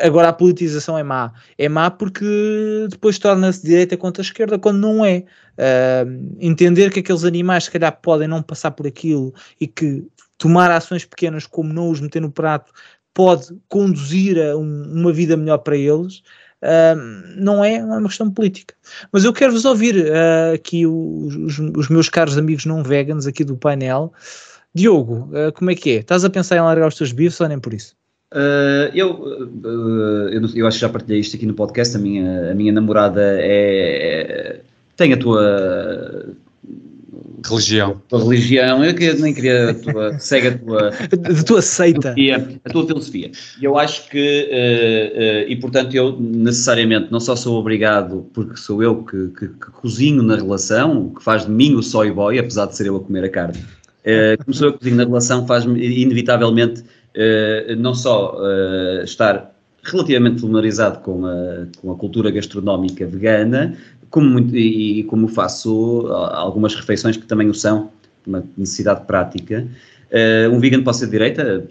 agora 0.00 0.28
a 0.28 0.32
politização 0.32 0.98
é 0.98 1.02
má. 1.02 1.32
É 1.56 1.68
má 1.68 1.90
porque 1.90 2.86
depois 2.90 3.18
torna-se 3.18 3.64
direita 3.64 3.96
contra 3.96 4.22
a 4.22 4.24
esquerda 4.24 4.58
quando 4.58 4.78
não 4.78 5.04
é. 5.04 5.24
Uh, 5.58 6.36
entender 6.38 6.92
que 6.92 7.00
aqueles 7.00 7.24
animais 7.24 7.64
se 7.64 7.70
calhar 7.70 7.96
podem 8.00 8.28
não 8.28 8.42
passar 8.42 8.70
por 8.72 8.86
aquilo 8.86 9.32
e 9.60 9.66
que 9.66 10.06
tomar 10.38 10.70
ações 10.70 11.04
pequenas 11.04 11.46
como 11.46 11.72
não 11.72 11.90
os 11.90 12.00
meter 12.00 12.22
no 12.22 12.30
prato 12.30 12.72
pode 13.18 13.48
conduzir 13.68 14.38
a 14.40 14.56
um, 14.56 14.92
uma 14.94 15.12
vida 15.12 15.36
melhor 15.36 15.58
para 15.58 15.76
eles, 15.76 16.18
uh, 16.62 17.34
não, 17.36 17.64
é, 17.64 17.82
uma 17.82 18.04
questão 18.04 18.30
política. 18.30 18.76
Mas 19.10 19.24
eu 19.24 19.32
quero-vos 19.32 19.64
ouvir 19.64 19.96
uh, 19.96 20.54
aqui 20.54 20.86
os, 20.86 21.58
os, 21.58 21.88
meus 21.88 22.08
caros 22.08 22.38
amigos 22.38 22.64
não 22.64 22.84
veganos 22.84 23.26
aqui 23.26 23.42
do 23.42 23.56
painel. 23.56 24.12
Diogo, 24.72 25.28
uh, 25.32 25.52
como 25.52 25.68
é 25.72 25.74
que 25.74 25.90
é? 25.90 25.94
Estás 25.94 26.24
a 26.24 26.30
pensar 26.30 26.58
em 26.58 26.60
largar 26.60 26.86
os 26.86 26.94
teus 26.94 27.10
bifes 27.10 27.40
ou 27.40 27.48
nem 27.48 27.58
por 27.58 27.74
isso? 27.74 27.96
Uh, 28.32 28.86
eu, 28.94 29.50
eu, 29.64 30.48
eu, 30.54 30.66
acho 30.68 30.76
que 30.76 30.82
já 30.82 30.88
partilhei 30.88 31.18
isto 31.18 31.34
aqui 31.34 31.44
no 31.44 31.54
podcast. 31.54 31.96
A 31.96 31.98
minha, 31.98 32.52
a 32.52 32.54
minha 32.54 32.70
namorada 32.72 33.20
é, 33.40 34.60
é 34.60 34.60
tem 34.96 35.12
a 35.12 35.16
tua 35.16 36.36
Religião. 37.44 37.90
A 38.06 38.08
tua 38.08 38.24
religião, 38.24 38.84
eu 38.84 39.18
nem 39.18 39.34
queria 39.34 39.70
a 39.70 39.74
tua, 39.74 40.18
segue 40.18 40.48
a 40.48 40.58
tua, 40.58 40.88
a 40.90 41.44
tua 41.44 41.62
seita. 41.62 42.14
A 42.64 42.70
tua 42.70 42.86
filosofia. 42.86 43.30
E 43.60 43.64
eu 43.64 43.78
acho 43.78 44.08
que, 44.08 44.48
uh, 44.50 45.18
uh, 45.18 45.50
e 45.50 45.56
portanto, 45.56 45.94
eu 45.94 46.18
necessariamente 46.18 47.12
não 47.12 47.20
só 47.20 47.36
sou 47.36 47.58
obrigado, 47.58 48.26
porque 48.32 48.56
sou 48.56 48.82
eu 48.82 49.02
que, 49.04 49.28
que, 49.28 49.48
que 49.48 49.70
cozinho 49.72 50.22
na 50.22 50.36
relação, 50.36 51.10
que 51.10 51.22
faz 51.22 51.44
de 51.44 51.50
mim 51.50 51.74
o 51.74 51.82
soy 51.82 52.10
boy, 52.10 52.38
apesar 52.38 52.66
de 52.66 52.76
ser 52.76 52.86
eu 52.86 52.96
a 52.96 53.00
comer 53.00 53.24
a 53.24 53.28
carne. 53.28 53.58
Uh, 53.58 54.42
como 54.44 54.54
sou 54.54 54.68
eu 54.68 54.72
que 54.72 54.78
cozinho 54.80 54.96
na 54.96 55.04
relação, 55.04 55.46
faz-me 55.46 55.80
inevitavelmente 55.80 56.84
não 57.78 57.94
só 57.94 58.36
estar 59.02 59.52
relativamente 59.82 60.40
familiarizado 60.40 61.00
com 61.00 61.26
a, 61.26 61.66
com 61.80 61.92
a 61.92 61.96
cultura 61.96 62.30
gastronómica 62.30 63.06
vegana, 63.06 63.76
como 64.10 64.28
muito, 64.28 64.56
e, 64.56 65.02
como 65.04 65.28
faço 65.28 66.06
algumas 66.08 66.74
refeições 66.74 67.16
que 67.16 67.26
também 67.26 67.48
o 67.48 67.54
são, 67.54 67.90
uma 68.26 68.44
necessidade 68.56 69.06
prática. 69.06 69.66
Uh, 70.10 70.54
um 70.54 70.58
vegan 70.58 70.82
pode 70.82 70.98
ser 70.98 71.06
de 71.06 71.12
direita, 71.12 71.66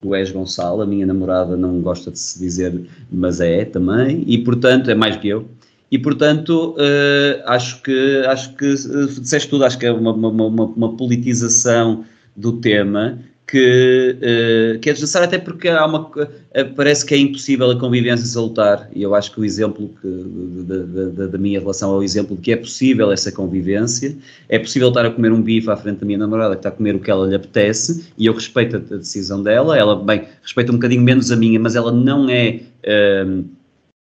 tu 0.00 0.14
és 0.14 0.30
Gonçalo, 0.30 0.82
a 0.82 0.86
minha 0.86 1.06
namorada 1.06 1.56
não 1.56 1.80
gosta 1.80 2.10
de 2.10 2.18
se 2.18 2.38
dizer, 2.38 2.82
mas 3.10 3.40
é 3.40 3.64
também, 3.64 4.24
e 4.26 4.38
portanto 4.38 4.90
é 4.90 4.94
mais 4.94 5.16
que 5.16 5.28
eu. 5.28 5.46
E 5.90 5.98
portanto 5.98 6.74
uh, 6.74 7.42
acho 7.46 7.82
que 7.82 8.22
acho 8.26 8.54
que 8.56 8.74
disseste 8.74 9.48
tudo, 9.48 9.64
acho 9.64 9.78
que 9.78 9.86
é 9.86 9.92
uma, 9.92 10.12
uma, 10.12 10.28
uma, 10.28 10.64
uma 10.64 10.96
politização 10.96 12.04
do 12.36 12.52
tema 12.52 13.18
que, 13.46 14.16
uh, 14.16 14.78
que 14.80 14.90
é 14.90 14.92
desnecessário 14.92 15.28
até 15.28 15.38
porque 15.38 15.68
há 15.68 15.86
uma, 15.86 16.00
uh, 16.00 16.74
parece 16.74 17.06
que 17.06 17.14
é 17.14 17.18
impossível 17.18 17.70
a 17.70 17.78
convivência 17.78 18.26
salutar 18.26 18.90
e 18.92 19.02
eu 19.02 19.14
acho 19.14 19.32
que 19.32 19.40
o 19.40 19.44
exemplo 19.44 19.90
que, 20.00 21.28
da 21.28 21.38
minha 21.38 21.60
relação 21.60 21.94
é 21.94 21.98
o 21.98 22.02
exemplo 22.02 22.34
de 22.34 22.42
que 22.42 22.52
é 22.52 22.56
possível 22.56 23.12
essa 23.12 23.30
convivência, 23.30 24.16
é 24.48 24.58
possível 24.58 24.88
estar 24.88 25.06
a 25.06 25.10
comer 25.10 25.30
um 25.30 25.40
bife 25.40 25.70
à 25.70 25.76
frente 25.76 26.00
da 26.00 26.06
minha 26.06 26.18
namorada 26.18 26.54
que 26.54 26.60
está 26.60 26.70
a 26.70 26.72
comer 26.72 26.96
o 26.96 27.00
que 27.00 27.10
ela 27.10 27.26
lhe 27.26 27.36
apetece 27.36 28.08
e 28.18 28.26
eu 28.26 28.34
respeito 28.34 28.76
a, 28.76 28.78
a 28.78 28.98
decisão 28.98 29.42
dela, 29.42 29.78
ela, 29.78 29.94
bem, 29.94 30.24
respeita 30.42 30.72
um 30.72 30.76
bocadinho 30.76 31.02
menos 31.02 31.30
a 31.30 31.36
minha, 31.36 31.60
mas 31.60 31.76
ela 31.76 31.92
não 31.92 32.28
é 32.28 32.60
uh, 32.84 33.44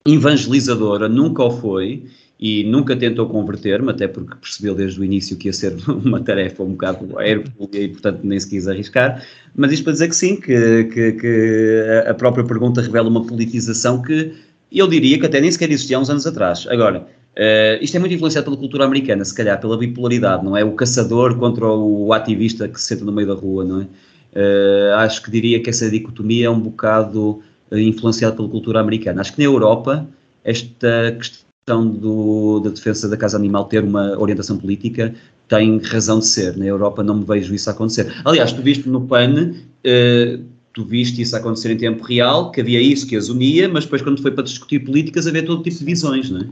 evangelizadora, 0.04 1.08
nunca 1.08 1.44
o 1.44 1.50
foi 1.50 2.04
e 2.40 2.62
nunca 2.64 2.94
tentou 2.94 3.28
converter-me, 3.28 3.90
até 3.90 4.06
porque 4.06 4.36
percebeu 4.36 4.74
desde 4.74 5.00
o 5.00 5.04
início 5.04 5.36
que 5.36 5.48
ia 5.48 5.52
ser 5.52 5.74
uma 5.88 6.20
tarefa 6.20 6.62
um 6.62 6.72
bocado 6.72 7.20
hercúlea 7.20 7.82
e, 7.82 7.88
portanto, 7.88 8.20
nem 8.22 8.38
se 8.38 8.48
quis 8.48 8.68
arriscar. 8.68 9.24
Mas 9.56 9.72
isto 9.72 9.82
para 9.82 9.94
dizer 9.94 10.08
que 10.08 10.16
sim, 10.16 10.36
que, 10.36 10.84
que, 10.84 11.12
que, 11.12 12.04
a 12.06 12.14
própria 12.14 12.44
pergunta 12.44 12.80
revela 12.80 13.08
uma 13.08 13.26
politização 13.26 14.00
que 14.00 14.32
eu 14.70 14.86
diria 14.86 15.18
que 15.18 15.26
até 15.26 15.40
nem 15.40 15.50
sequer 15.50 15.70
existia 15.70 15.96
há 15.96 16.00
uns 16.00 16.10
anos 16.10 16.26
atrás. 16.26 16.66
Agora, 16.68 17.00
uh, 17.00 17.82
isto 17.82 17.96
é 17.96 18.00
muito 18.00 18.14
influenciado 18.14 18.44
pela 18.44 18.56
cultura 18.56 18.84
americana, 18.84 19.24
se 19.24 19.34
calhar, 19.34 19.60
pela 19.60 19.76
bipolaridade, 19.76 20.44
não 20.44 20.56
é? 20.56 20.62
O 20.62 20.72
caçador 20.72 21.36
contra 21.36 21.66
o 21.66 22.12
ativista 22.12 22.68
que 22.68 22.80
se 22.80 22.86
senta 22.88 23.04
no 23.04 23.10
meio 23.10 23.26
da 23.26 23.34
rua, 23.34 23.64
não 23.64 23.80
é? 23.80 23.84
Uh, 24.30 24.94
acho 24.98 25.22
que 25.22 25.30
diria 25.30 25.60
que 25.60 25.70
essa 25.70 25.90
dicotomia 25.90 26.46
é 26.46 26.50
um 26.50 26.60
bocado 26.60 27.42
uh, 27.72 27.78
influenciada 27.78 28.36
pela 28.36 28.48
cultura 28.48 28.78
americana. 28.78 29.22
Acho 29.22 29.32
que 29.32 29.38
na 29.38 29.46
Europa 29.46 30.06
esta 30.44 31.16
questão 31.18 31.47
do, 31.76 32.60
da 32.60 32.70
defesa 32.70 33.08
da 33.08 33.16
casa 33.16 33.36
animal 33.36 33.64
ter 33.66 33.84
uma 33.84 34.18
orientação 34.18 34.56
política 34.56 35.14
tem 35.48 35.78
razão 35.78 36.18
de 36.18 36.26
ser. 36.26 36.56
Na 36.56 36.66
Europa 36.66 37.02
não 37.02 37.16
me 37.16 37.24
vejo 37.24 37.54
isso 37.54 37.70
acontecer. 37.70 38.12
Aliás, 38.24 38.52
tu 38.52 38.62
viste 38.62 38.88
no 38.88 39.06
PAN, 39.06 39.52
uh, 39.52 40.44
tu 40.72 40.84
viste 40.84 41.22
isso 41.22 41.34
acontecer 41.36 41.70
em 41.70 41.76
tempo 41.76 42.04
real, 42.04 42.50
que 42.50 42.60
havia 42.60 42.80
isso 42.80 43.06
que 43.06 43.16
as 43.16 43.28
unia, 43.28 43.68
mas 43.68 43.84
depois 43.84 44.02
quando 44.02 44.20
foi 44.20 44.30
para 44.30 44.44
discutir 44.44 44.80
políticas 44.80 45.26
havia 45.26 45.44
todo 45.44 45.62
tipo 45.62 45.78
de 45.78 45.84
visões, 45.84 46.30
não 46.30 46.40
é? 46.40 46.44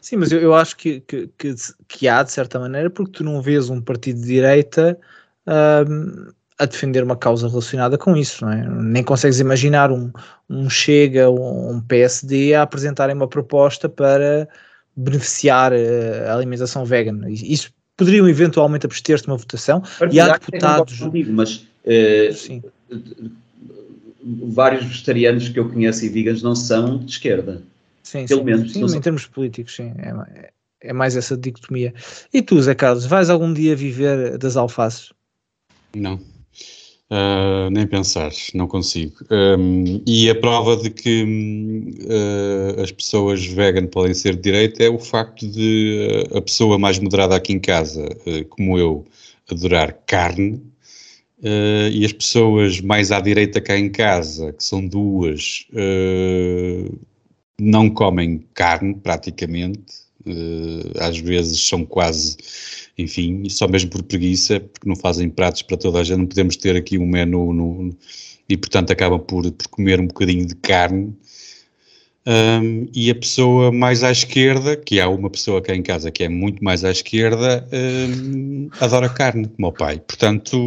Sim, 0.00 0.16
mas 0.16 0.30
eu, 0.30 0.38
eu 0.38 0.54
acho 0.54 0.76
que, 0.76 1.00
que, 1.00 1.28
que, 1.36 1.54
que, 1.88 2.06
há, 2.06 2.22
de 2.22 2.30
certa 2.30 2.60
maneira, 2.60 2.88
porque 2.88 3.10
tu 3.10 3.24
não 3.24 3.42
vês 3.42 3.68
um 3.68 3.80
partido 3.80 4.20
de 4.20 4.26
direita 4.26 4.96
a 6.58 6.64
defender 6.64 7.02
uma 7.02 7.16
causa 7.16 7.48
relacionada 7.48 7.98
com 7.98 8.16
isso, 8.16 8.44
não 8.44 8.52
é? 8.52 8.66
Nem 8.68 9.02
consegues 9.02 9.40
imaginar 9.40 9.92
um, 9.92 10.10
um 10.48 10.70
Chega 10.70 11.28
ou 11.28 11.70
um 11.70 11.80
PSD 11.80 12.54
a 12.54 12.62
apresentarem 12.62 13.14
uma 13.14 13.28
proposta 13.28 13.88
para 13.88 14.48
beneficiar 14.96 15.72
eh, 15.72 16.26
a 16.26 16.34
alimentação 16.34 16.84
vegan. 16.84 17.20
Isso 17.28 17.70
poderiam 17.96 18.28
eventualmente 18.28 18.86
abster-se 18.86 19.24
de 19.24 19.30
uma 19.30 19.36
votação 19.36 19.82
e 20.10 20.18
há 20.18 20.32
deputados. 20.38 20.98
Contigo, 20.98 21.32
mas 21.32 21.66
uh, 21.84 22.62
vários 24.48 24.84
vegetarianos 24.84 25.48
que 25.50 25.58
eu 25.58 25.68
conheço 25.68 26.04
e 26.04 26.08
veganos 26.08 26.42
não 26.42 26.54
são 26.54 26.98
de 26.98 27.12
esquerda. 27.12 27.62
Sim, 28.02 28.24
Pelo 28.26 28.40
sim, 28.40 28.46
menos. 28.46 28.72
Sim, 28.72 28.84
em 28.84 28.88
são... 28.88 29.00
termos 29.00 29.26
políticos, 29.26 29.74
sim. 29.74 29.92
É, 29.98 30.50
é 30.80 30.92
mais 30.92 31.16
essa 31.16 31.36
dicotomia. 31.36 31.92
E 32.32 32.40
tu, 32.40 32.60
Zé 32.62 32.74
Carlos, 32.74 33.04
vais 33.04 33.28
algum 33.28 33.52
dia 33.52 33.76
viver 33.76 34.38
das 34.38 34.56
alfaces? 34.56 35.12
Não. 35.94 36.18
Uh, 37.08 37.70
nem 37.70 37.86
pensar, 37.86 38.32
não 38.52 38.66
consigo. 38.66 39.14
Um, 39.30 40.02
e 40.04 40.28
a 40.28 40.34
prova 40.34 40.76
de 40.76 40.90
que 40.90 41.22
uh, 42.02 42.82
as 42.82 42.90
pessoas 42.90 43.46
vegan 43.46 43.86
podem 43.86 44.12
ser 44.12 44.34
de 44.34 44.42
direita 44.42 44.82
é 44.82 44.88
o 44.88 44.98
facto 44.98 45.46
de 45.46 46.24
uh, 46.32 46.38
a 46.38 46.42
pessoa 46.42 46.76
mais 46.80 46.98
moderada 46.98 47.36
aqui 47.36 47.52
em 47.52 47.60
casa, 47.60 48.08
como 48.48 48.76
eu, 48.76 49.06
adorar 49.48 49.92
carne, 50.04 50.60
e 51.92 52.04
as 52.04 52.12
pessoas 52.12 52.80
mais 52.80 53.12
à 53.12 53.20
direita 53.20 53.60
cá 53.60 53.78
em 53.78 53.88
casa, 53.88 54.52
que 54.52 54.64
são 54.64 54.84
duas, 54.84 55.66
não 57.60 57.88
comem 57.88 58.42
carne 58.52 58.94
praticamente, 58.94 60.05
às 60.98 61.18
vezes 61.18 61.60
são 61.60 61.84
quase 61.84 62.36
enfim, 62.98 63.48
só 63.48 63.68
mesmo 63.68 63.90
por 63.90 64.02
preguiça, 64.02 64.60
porque 64.60 64.88
não 64.88 64.96
fazem 64.96 65.28
pratos 65.28 65.62
para 65.62 65.76
toda 65.76 66.00
a 66.00 66.04
gente, 66.04 66.18
não 66.18 66.26
podemos 66.26 66.56
ter 66.56 66.76
aqui 66.76 66.98
um 66.98 67.06
menu 67.06 67.52
no, 67.52 67.94
e 68.48 68.56
portanto 68.56 68.90
acabam 68.90 69.20
por, 69.20 69.50
por 69.50 69.68
comer 69.68 70.00
um 70.00 70.06
bocadinho 70.06 70.46
de 70.46 70.54
carne. 70.56 71.14
Um, 72.28 72.88
e 72.92 73.08
a 73.08 73.14
pessoa 73.14 73.70
mais 73.70 74.02
à 74.02 74.10
esquerda, 74.10 74.76
que 74.76 74.98
há 74.98 75.08
uma 75.08 75.30
pessoa 75.30 75.62
cá 75.62 75.76
em 75.76 75.82
casa 75.82 76.10
que 76.10 76.24
é 76.24 76.28
muito 76.28 76.64
mais 76.64 76.84
à 76.84 76.90
esquerda, 76.90 77.68
um, 77.72 78.68
adora 78.80 79.08
carne, 79.08 79.46
como 79.46 79.68
o 79.68 79.72
pai. 79.72 80.00
Portanto, 80.00 80.58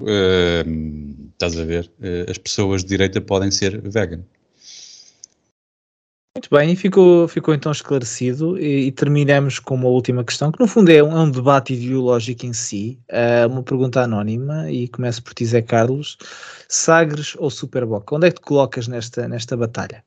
um, 0.00 1.14
estás 1.32 1.58
a 1.58 1.64
ver, 1.64 1.90
uh, 1.98 2.30
as 2.30 2.38
pessoas 2.38 2.82
de 2.82 2.88
direita 2.88 3.20
podem 3.20 3.50
ser 3.50 3.82
vegan. 3.82 4.24
Muito 6.38 6.50
bem, 6.52 6.76
ficou, 6.76 7.26
ficou 7.26 7.52
então 7.52 7.72
esclarecido 7.72 8.56
e, 8.60 8.86
e, 8.86 8.92
terminamos 8.92 9.58
com 9.58 9.74
uma 9.74 9.88
última 9.88 10.22
questão, 10.22 10.52
que 10.52 10.60
no 10.60 10.68
fundo 10.68 10.88
é 10.88 11.02
um, 11.02 11.10
é 11.10 11.20
um 11.22 11.28
debate 11.28 11.74
ideológico 11.74 12.46
em 12.46 12.52
si, 12.52 12.96
uh, 13.10 13.50
uma 13.50 13.60
pergunta 13.60 14.02
anónima, 14.02 14.70
e 14.70 14.86
começo 14.86 15.20
por 15.20 15.34
ti, 15.34 15.44
Zé 15.44 15.60
Carlos, 15.60 16.16
Sagres 16.68 17.34
ou 17.38 17.50
Superboc? 17.50 18.12
Onde 18.12 18.28
é 18.28 18.30
que 18.30 18.36
te 18.36 18.42
colocas 18.42 18.86
nesta, 18.86 19.26
nesta 19.26 19.56
batalha? 19.56 20.04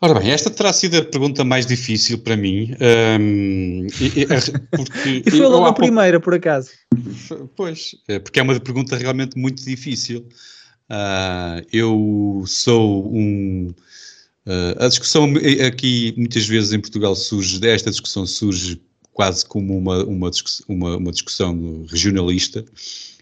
Ora 0.00 0.18
bem, 0.18 0.30
esta 0.30 0.48
terá 0.48 0.72
sido 0.72 0.96
a 0.96 1.04
pergunta 1.04 1.44
mais 1.44 1.66
difícil 1.66 2.16
para 2.20 2.34
mim, 2.34 2.74
um, 3.20 3.86
e, 4.00 4.26
porque... 4.70 5.24
e 5.28 5.30
foi 5.30 5.46
logo 5.46 5.66
a 5.66 5.74
primeira, 5.74 6.18
por 6.18 6.32
acaso. 6.32 6.70
Pois, 7.54 7.94
é, 8.08 8.18
porque 8.18 8.40
é 8.40 8.42
uma 8.42 8.58
pergunta 8.58 8.96
realmente 8.96 9.36
muito 9.36 9.62
difícil. 9.62 10.26
Uh, 10.90 11.60
eu 11.70 12.44
sou 12.46 13.14
um 13.14 13.74
Uh, 14.48 14.82
a 14.82 14.88
discussão 14.88 15.30
aqui, 15.66 16.14
muitas 16.16 16.46
vezes 16.46 16.72
em 16.72 16.80
Portugal, 16.80 17.14
surge, 17.14 17.60
esta 17.68 17.90
discussão 17.90 18.24
surge 18.24 18.80
quase 19.12 19.44
como 19.44 19.76
uma, 19.76 20.02
uma, 20.04 20.30
discussão, 20.30 20.64
uma, 20.66 20.96
uma 20.96 21.12
discussão 21.12 21.84
regionalista. 21.86 22.64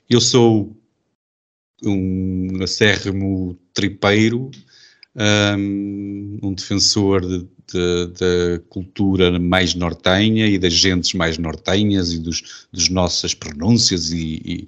Eu 0.08 0.20
sou 0.20 0.76
um 1.82 2.62
acérrimo 2.62 3.58
tripeiro, 3.74 4.52
um, 5.58 6.38
um 6.44 6.54
defensor 6.54 7.26
de, 7.26 7.44
da 7.74 8.60
cultura 8.68 9.38
mais 9.38 9.74
nortenha 9.74 10.46
e 10.46 10.58
das 10.58 10.72
gentes 10.72 11.14
mais 11.14 11.38
nortenhas 11.38 12.12
e 12.12 12.18
dos, 12.18 12.66
dos 12.72 12.88
nossas 12.88 13.34
pronúncias 13.34 14.12
e, 14.12 14.40
e, 14.44 14.66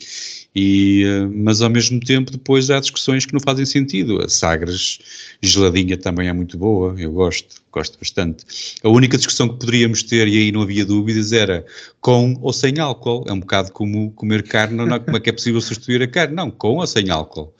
e, 0.54 1.04
eh, 1.04 1.26
mas 1.26 1.62
ao 1.62 1.70
mesmo 1.70 2.00
tempo 2.00 2.32
depois 2.32 2.70
há 2.70 2.80
discussões 2.80 3.24
que 3.24 3.32
não 3.32 3.40
fazem 3.40 3.64
sentido. 3.64 4.20
A 4.20 4.28
Sagres 4.28 4.98
geladinha 5.40 5.96
também 5.96 6.28
é 6.28 6.32
muito 6.32 6.58
boa, 6.58 6.94
eu 6.98 7.12
gosto, 7.12 7.62
gosto 7.70 7.98
bastante. 7.98 8.44
A 8.82 8.88
única 8.88 9.16
discussão 9.16 9.48
que 9.48 9.58
poderíamos 9.58 10.02
ter, 10.02 10.26
e 10.26 10.38
aí 10.38 10.52
não 10.52 10.62
havia 10.62 10.84
dúvidas, 10.84 11.32
era 11.32 11.64
com 12.00 12.36
ou 12.40 12.52
sem 12.52 12.78
álcool. 12.78 13.24
É 13.28 13.32
um 13.32 13.40
bocado 13.40 13.72
como 13.72 14.10
comer 14.12 14.42
carne, 14.42 14.76
não, 14.76 14.98
como 14.98 15.16
é 15.16 15.20
que 15.20 15.30
é 15.30 15.32
possível 15.32 15.60
substituir 15.60 16.02
a 16.02 16.08
carne? 16.08 16.34
Não, 16.34 16.50
com 16.50 16.76
ou 16.76 16.86
sem 16.86 17.08
álcool. 17.10 17.54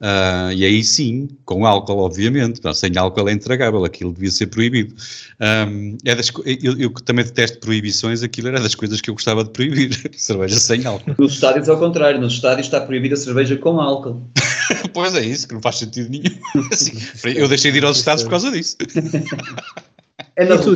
Uh, 0.00 0.50
e 0.54 0.64
aí 0.64 0.82
sim, 0.82 1.28
com 1.44 1.66
álcool, 1.66 1.98
obviamente, 1.98 2.62
não, 2.64 2.72
sem 2.72 2.96
álcool 2.96 3.28
é 3.28 3.32
intragável, 3.32 3.84
aquilo 3.84 4.14
devia 4.14 4.30
ser 4.30 4.46
proibido. 4.46 4.94
Um, 5.38 5.98
é 6.06 6.14
das, 6.14 6.32
eu, 6.62 6.78
eu, 6.78 6.90
também 6.90 7.22
detesto 7.22 7.58
proibições, 7.58 8.22
aquilo 8.22 8.48
era 8.48 8.58
das 8.60 8.74
coisas 8.74 9.02
que 9.02 9.10
eu 9.10 9.14
gostava 9.14 9.44
de 9.44 9.50
proibir, 9.50 9.90
cerveja 10.16 10.58
sem 10.58 10.86
álcool. 10.86 11.14
Nos 11.18 11.34
estádios 11.34 11.68
ao 11.68 11.78
contrário, 11.78 12.18
nos 12.18 12.32
estádios 12.32 12.66
está 12.66 12.80
proibida 12.80 13.14
a 13.14 13.18
cerveja 13.18 13.58
com 13.58 13.78
álcool. 13.78 14.22
pois 14.94 15.14
é 15.14 15.20
isso, 15.20 15.46
que 15.46 15.52
não 15.52 15.60
faz 15.60 15.76
sentido 15.76 16.08
nenhum. 16.08 16.34
Assim, 16.72 16.96
eu 17.36 17.46
deixei 17.46 17.70
de 17.70 17.78
ir 17.78 17.84
aos 17.84 17.98
estádios 17.98 18.22
por 18.24 18.30
causa 18.30 18.50
disso. 18.50 18.78
É 20.40 20.44
na, 20.46 20.56
tu, 20.56 20.74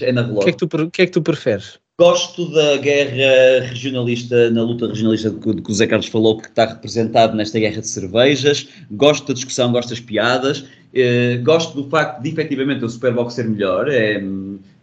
é 0.00 0.12
na 0.12 0.22
O 0.22 0.38
que, 0.38 0.50
é 0.50 0.52
que 0.52 0.58
tu, 0.58 0.68
que 0.90 1.02
é 1.02 1.06
que 1.06 1.12
tu 1.12 1.20
preferes? 1.20 1.80
Gosto 1.98 2.48
da 2.52 2.76
guerra 2.76 3.66
regionalista, 3.66 4.48
na 4.50 4.62
luta 4.62 4.86
regionalista 4.86 5.30
que, 5.30 5.60
que 5.60 5.70
o 5.70 5.74
Zé 5.74 5.88
Carlos 5.88 6.06
falou, 6.06 6.38
que 6.38 6.46
está 6.46 6.64
representado 6.64 7.36
nesta 7.36 7.58
guerra 7.58 7.80
de 7.80 7.88
cervejas. 7.88 8.68
Gosto 8.90 9.26
da 9.26 9.34
discussão, 9.34 9.72
gosto 9.72 9.90
das 9.90 9.98
piadas. 9.98 10.64
Eh, 10.94 11.38
gosto 11.42 11.82
do 11.82 11.90
facto 11.90 12.22
de, 12.22 12.30
efetivamente, 12.30 12.84
o 12.84 12.88
Superbox 12.88 13.34
ser 13.34 13.48
melhor. 13.48 13.88
É, 13.88 14.22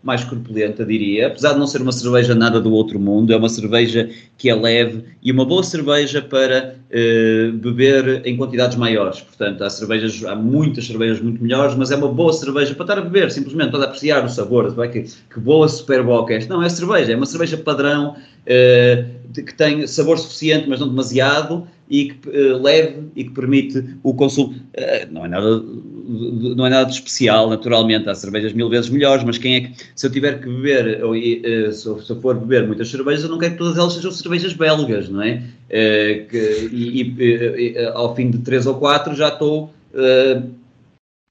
mais 0.03 0.23
corpulenta, 0.23 0.85
diria. 0.85 1.27
Apesar 1.27 1.53
de 1.53 1.59
não 1.59 1.67
ser 1.67 1.81
uma 1.81 1.91
cerveja 1.91 2.35
nada 2.35 2.61
do 2.61 2.71
outro 2.71 2.99
mundo, 2.99 3.33
é 3.33 3.37
uma 3.37 3.49
cerveja 3.49 4.09
que 4.37 4.49
é 4.49 4.55
leve 4.55 5.03
e 5.21 5.31
uma 5.31 5.45
boa 5.45 5.63
cerveja 5.63 6.21
para 6.21 6.75
uh, 6.87 7.51
beber 7.57 8.25
em 8.25 8.37
quantidades 8.37 8.77
maiores. 8.77 9.21
Portanto, 9.21 9.63
há 9.63 9.69
cervejas, 9.69 10.23
há 10.25 10.35
muitas 10.35 10.85
cervejas 10.87 11.21
muito 11.21 11.41
melhores, 11.41 11.75
mas 11.75 11.91
é 11.91 11.95
uma 11.95 12.07
boa 12.07 12.33
cerveja 12.33 12.73
para 12.73 12.83
estar 12.83 12.97
a 12.97 13.01
beber, 13.01 13.31
simplesmente 13.31 13.71
para 13.71 13.83
apreciar 13.83 14.25
o 14.25 14.29
sabor. 14.29 14.73
Vai 14.73 14.89
que, 14.89 15.03
que 15.03 15.39
boa 15.39 15.67
Superboc 15.67 16.31
é 16.31 16.37
esta. 16.37 16.53
Não, 16.53 16.63
é 16.63 16.69
cerveja, 16.69 17.11
é 17.11 17.15
uma 17.15 17.25
cerveja 17.25 17.57
padrão 17.57 18.15
uh, 18.15 19.33
que 19.33 19.53
tem 19.53 19.85
sabor 19.87 20.17
suficiente, 20.17 20.67
mas 20.67 20.79
não 20.79 20.87
demasiado 20.87 21.67
e 21.89 22.09
que 22.09 22.29
uh, 22.29 22.61
leve 22.61 23.07
e 23.15 23.23
que 23.23 23.31
permite 23.31 23.83
o 24.03 24.13
consumo. 24.13 24.53
Uh, 24.53 25.11
não 25.11 25.25
é 25.25 25.27
nada 25.27 25.63
não 26.09 26.65
é 26.65 26.69
nada 26.69 26.85
de 26.85 26.93
especial, 26.93 27.49
naturalmente, 27.49 28.09
há 28.09 28.15
cervejas 28.15 28.53
mil 28.53 28.69
vezes 28.69 28.89
melhores, 28.89 29.25
mas 29.25 29.37
quem 29.37 29.55
é 29.55 29.61
que, 29.61 29.73
se 29.93 30.07
eu 30.07 30.09
tiver 30.09 30.39
que 30.39 30.47
beber, 30.47 31.03
ou 31.03 31.13
se, 31.13 31.73
se, 31.73 31.85
eu, 31.85 32.21
for 32.21 32.33
beber 32.33 32.65
muitas 32.65 32.89
cervejas, 32.89 33.25
eu 33.25 33.29
não 33.29 33.37
quero 33.37 33.51
que 33.51 33.57
todas 33.57 33.77
elas 33.77 33.91
sejam 33.91 34.09
cervejas 34.11 34.53
belgas, 34.53 35.09
não 35.09 35.21
é? 35.21 35.43
Que, 35.69 36.69
e, 36.71 37.01
e 37.19 37.87
ao 37.93 38.15
fim 38.15 38.31
de 38.31 38.39
três 38.39 38.65
ou 38.65 38.75
quatro 38.75 39.15
já 39.15 39.29
estou 39.29 39.71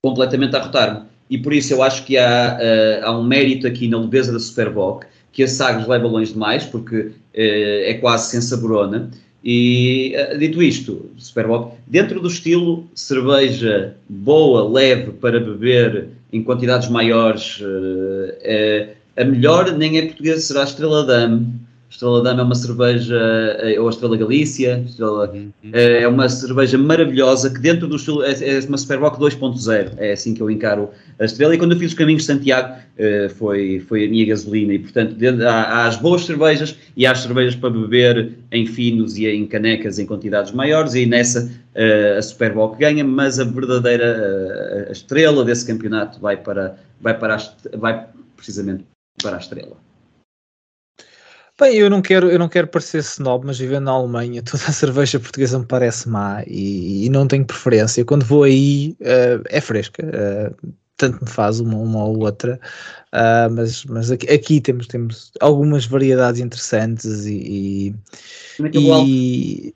completamente 0.03 0.55
a 0.55 0.61
rotar-me. 0.61 1.07
E 1.29 1.37
por 1.37 1.53
isso 1.53 1.73
eu 1.73 1.83
acho 1.83 2.05
que 2.05 2.17
há, 2.17 2.57
há 3.03 3.17
um 3.17 3.23
mérito 3.23 3.67
aqui 3.67 3.87
na 3.87 3.99
leveza 3.99 4.31
da 4.31 4.39
Superboc, 4.39 5.05
que 5.31 5.43
a 5.43 5.47
Sagres 5.47 5.87
leva 5.87 6.07
longe 6.07 6.33
demais, 6.33 6.65
porque 6.65 7.11
é 7.33 7.93
quase 7.95 8.31
sem 8.31 8.41
saborona, 8.41 9.09
e 9.43 10.13
dito 10.39 10.61
isto, 10.61 11.09
Superboc, 11.17 11.73
dentro 11.85 12.19
do 12.19 12.27
estilo 12.27 12.85
cerveja 12.93 13.95
boa, 14.09 14.67
leve 14.67 15.11
para 15.13 15.39
beber 15.39 16.09
em 16.33 16.43
quantidades 16.43 16.89
maiores, 16.89 17.59
é, 18.41 18.89
a 19.15 19.23
melhor 19.23 19.71
nem 19.71 19.97
é 19.97 20.05
portuguesa, 20.07 20.41
será 20.41 20.61
a 20.61 20.65
Estrela 20.65 21.05
Dame. 21.05 21.66
Estrela 21.89 22.21
Dame 22.21 22.41
é 22.41 22.43
uma 22.43 22.55
cerveja, 22.55 23.17
ou 23.79 23.87
a 23.87 23.89
Estrela 23.89 24.17
Galícia, 24.17 24.83
Estrela, 24.85 25.31
uhum. 25.33 25.51
é 25.73 26.07
uma 26.07 26.27
cerveja 26.27 26.77
maravilhosa 26.77 27.49
que 27.49 27.59
dentro 27.59 27.87
do 27.87 27.95
estilo 27.95 28.23
é, 28.23 28.31
é 28.31 28.59
uma 28.67 28.77
Superboc 28.77 29.17
2.0, 29.17 29.93
é 29.97 30.11
assim 30.11 30.33
que 30.33 30.41
eu 30.41 30.51
encaro 30.51 30.89
a 31.17 31.23
Estrela. 31.23 31.55
E 31.55 31.57
quando 31.57 31.71
eu 31.71 31.79
fiz 31.79 31.91
os 31.91 31.97
caminhos 31.97 32.23
de 32.23 32.27
Santiago, 32.27 32.75
uh, 32.75 33.29
foi, 33.35 33.79
foi 33.87 34.05
a 34.05 34.09
minha 34.09 34.25
gasolina. 34.25 34.73
E 34.73 34.79
portanto, 34.79 35.15
há, 35.45 35.51
há, 35.51 35.87
as 35.87 35.95
boas 35.95 36.25
cervejas 36.25 36.77
e 36.95 37.05
há 37.05 37.11
as 37.11 37.21
cervejas 37.21 37.55
para 37.55 37.69
beber 37.69 38.33
em 38.51 38.65
finos 38.65 39.17
e 39.17 39.25
em 39.25 39.47
canecas 39.47 39.97
em 39.97 40.05
quantidades 40.05 40.51
maiores. 40.51 40.93
E 40.93 41.05
nessa 41.05 41.49
a 42.17 42.21
Superboc 42.21 42.77
ganha, 42.79 43.03
mas 43.03 43.39
a 43.39 43.43
verdadeira 43.43 44.87
a 44.89 44.91
estrela 44.91 45.45
desse 45.45 45.65
campeonato 45.65 46.19
vai, 46.19 46.35
para, 46.35 46.75
vai, 46.99 47.17
para 47.17 47.35
a, 47.35 47.77
vai 47.77 48.07
precisamente 48.35 48.83
para 49.21 49.35
a 49.35 49.39
Estrela. 49.39 49.86
Bem, 51.59 51.75
eu 51.75 51.89
não 51.89 52.03
quero, 52.03 52.29
eu 52.29 52.37
não 52.37 52.47
quero 52.47 52.67
parecer 52.67 52.99
snob, 52.99 53.45
mas 53.45 53.57
vivendo 53.57 53.85
na 53.85 53.91
Alemanha, 53.91 54.41
toda 54.45 54.63
a 54.65 54.71
cerveja 54.71 55.19
portuguesa 55.19 55.57
me 55.57 55.65
parece 55.65 56.07
má 56.07 56.43
e, 56.45 57.05
e 57.05 57.09
não 57.09 57.27
tenho 57.27 57.45
preferência. 57.45 58.05
Quando 58.05 58.25
vou 58.25 58.43
aí, 58.43 58.95
uh, 59.01 59.43
é 59.49 59.59
fresca. 59.59 60.03
Uh, 60.05 60.73
tanto 60.97 61.23
me 61.23 61.29
faz 61.29 61.59
uma, 61.59 61.77
uma 61.77 62.03
ou 62.05 62.19
outra, 62.23 62.59
uh, 63.13 63.53
mas, 63.53 63.85
mas 63.85 64.09
aqui, 64.09 64.27
aqui, 64.31 64.59
temos, 64.59 64.87
temos 64.87 65.31
algumas 65.39 65.85
variedades 65.85 66.41
interessantes 66.41 67.25
e. 67.27 67.33
e... 67.33 67.95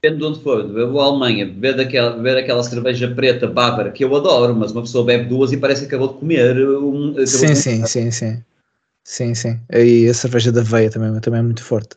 Depende 0.01 0.17
de 0.17 0.23
onde 0.25 0.39
for, 0.41 0.67
beber 0.67 0.99
a 0.99 1.03
Alemanha, 1.03 1.45
beber 1.45 1.75
daquela, 1.75 2.17
beber 2.17 2.37
aquela 2.37 2.63
cerveja 2.63 3.07
preta 3.07 3.47
bávara 3.47 3.91
que 3.91 4.03
eu 4.03 4.15
adoro, 4.15 4.55
mas 4.55 4.71
uma 4.71 4.81
pessoa 4.81 5.05
bebe 5.05 5.25
duas 5.25 5.51
e 5.51 5.57
parece 5.57 5.81
que 5.81 5.87
acabou 5.87 6.07
de 6.07 6.19
comer. 6.19 6.57
Um, 6.57 7.11
acabou 7.11 7.27
sim, 7.27 7.47
de 7.47 7.55
sim, 7.55 7.85
sim, 7.85 8.11
sim. 8.11 8.43
Sim, 9.03 9.33
sim. 9.33 9.59
E 9.71 10.07
a 10.07 10.13
cerveja 10.13 10.51
da 10.51 10.61
veia 10.61 10.89
também, 10.89 11.19
também 11.19 11.39
é 11.39 11.43
muito 11.43 11.63
forte. 11.63 11.95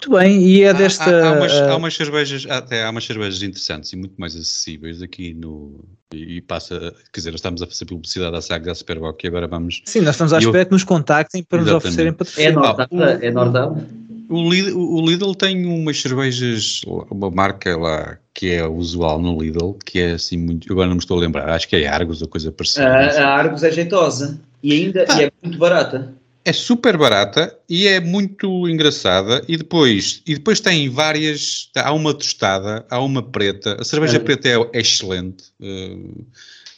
Muito 0.00 0.18
bem, 0.18 0.40
e 0.40 0.62
é 0.62 0.72
desta. 0.72 1.04
Há, 1.04 1.28
há, 1.28 1.32
umas, 1.32 1.52
há, 1.52 1.76
umas, 1.76 1.94
cervejas, 1.94 2.46
até 2.48 2.84
há 2.84 2.90
umas 2.90 3.04
cervejas 3.04 3.42
interessantes 3.42 3.92
e 3.92 3.96
muito 3.96 4.14
mais 4.16 4.34
acessíveis 4.34 5.02
aqui 5.02 5.34
no. 5.34 5.84
E 6.14 6.40
passa, 6.40 6.94
quer 7.12 7.20
dizer, 7.20 7.30
nós 7.32 7.40
estamos 7.40 7.60
a 7.60 7.66
fazer 7.66 7.84
publicidade 7.84 8.34
à 8.34 8.40
saga 8.40 8.64
da 8.66 8.74
Superboc 8.74 9.22
e 9.22 9.28
agora 9.28 9.46
vamos. 9.46 9.82
Sim, 9.84 10.00
nós 10.00 10.14
estamos 10.14 10.32
à 10.32 10.38
espera 10.38 10.64
que 10.64 10.72
nos 10.72 10.84
contactem 10.84 11.42
para 11.42 11.60
Exatamente. 11.60 11.74
nos 11.74 11.84
oferecerem 11.84 12.12
patrocínio. 12.14 12.48
É 12.48 12.52
Nordão? 12.52 12.86
É 13.20 13.30
Nordão? 13.30 13.86
O 14.30 14.48
Lidl, 14.48 14.78
o 14.78 15.06
Lidl 15.06 15.34
tem 15.34 15.66
umas 15.66 16.00
cervejas, 16.00 16.80
uma 16.86 17.30
marca 17.30 17.76
lá 17.76 18.16
que 18.32 18.52
é 18.52 18.66
usual 18.66 19.20
no 19.20 19.38
Lidl, 19.38 19.76
que 19.84 19.98
é 19.98 20.12
assim 20.12 20.38
muito. 20.38 20.72
Agora 20.72 20.86
não 20.86 20.94
me 20.94 21.00
estou 21.00 21.18
a 21.18 21.20
lembrar, 21.20 21.50
acho 21.50 21.68
que 21.68 21.76
é 21.76 21.86
Argos 21.86 22.22
ou 22.22 22.28
coisa 22.28 22.50
parecida. 22.50 22.86
A, 22.86 23.22
a 23.22 23.34
Argos 23.34 23.62
é 23.64 23.70
jeitosa 23.70 24.40
e 24.62 24.72
ainda 24.72 25.04
e 25.18 25.24
é 25.24 25.32
muito 25.42 25.58
barata. 25.58 26.14
É 26.44 26.52
super 26.54 26.96
barata 26.96 27.54
e 27.68 27.86
é 27.86 28.00
muito 28.00 28.66
engraçada. 28.68 29.44
E 29.46 29.56
depois, 29.58 30.22
e 30.26 30.34
depois 30.34 30.58
tem 30.58 30.88
várias. 30.88 31.68
Há 31.76 31.92
uma 31.92 32.14
tostada, 32.14 32.84
há 32.90 32.98
uma 33.00 33.22
preta. 33.22 33.76
A 33.78 33.84
cerveja 33.84 34.16
É. 34.16 34.20
preta 34.20 34.48
é, 34.48 34.54
é 34.72 34.80
excelente. 34.80 35.44
uh, 35.60 36.22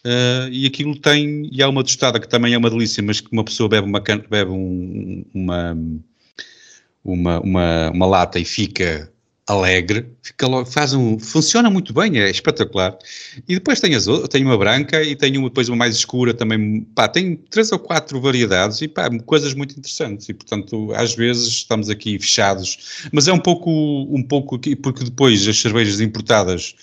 uh, 0.05 0.49
e 0.51 0.67
aquilo 0.67 0.97
tem. 0.99 1.49
E 1.53 1.63
há 1.63 1.69
uma 1.69 1.85
tostada 1.85 2.19
que 2.19 2.29
também 2.29 2.55
é 2.55 2.59
uma 2.59 2.69
delícia, 2.71 3.03
mas 3.03 3.21
que 3.21 3.29
uma 3.31 3.45
pessoa 3.45 3.69
bebe 3.69 3.87
uma, 3.87 4.01
bebe 4.01 4.51
um- 4.51 5.25
uma, 5.33 5.79
uma, 7.05 7.41
uma, 7.41 7.91
uma 7.91 8.07
lata 8.07 8.39
e 8.41 8.45
fica 8.45 9.11
alegre, 9.47 10.07
fica 10.23 10.47
logo, 10.47 10.67
faz 10.67 10.95
um, 10.95 11.19
funciona 11.19 11.69
muito 11.69 11.93
bem, 11.93 12.19
é 12.19 12.31
espetacular. 12.31 12.97
E 13.49 13.55
depois 13.55 13.81
tem 13.81 13.95
as 13.95 14.07
outras, 14.07 14.29
tem 14.29 14.45
uma 14.45 14.57
branca 14.57 15.03
e 15.03 15.17
tem 15.17 15.37
uma, 15.37 15.49
depois 15.49 15.69
uma 15.69 15.77
mais 15.77 15.97
escura 15.97 16.33
também, 16.33 16.83
pá, 16.95 17.09
tem 17.09 17.37
três 17.37 17.73
ou 17.73 17.79
quatro 17.79 18.21
variedades 18.21 18.81
e 18.83 18.89
pá, 18.89 19.11
coisas 19.27 19.53
muito 19.55 19.77
interessantes 19.77 20.29
e 20.29 20.35
portanto 20.35 20.93
às 20.95 21.15
vezes 21.15 21.49
estamos 21.49 21.91
aqui 21.91 22.19
fechados, 22.19 23.09
mas 23.13 23.27
é 23.27 23.33
um 23.33 23.39
pouco, 23.39 23.71
um 23.71 24.23
pouco 24.23 24.59
porque 24.59 25.05
depois 25.05 25.47
as 25.49 25.59
cervejas 25.59 26.01
importadas 26.01 26.75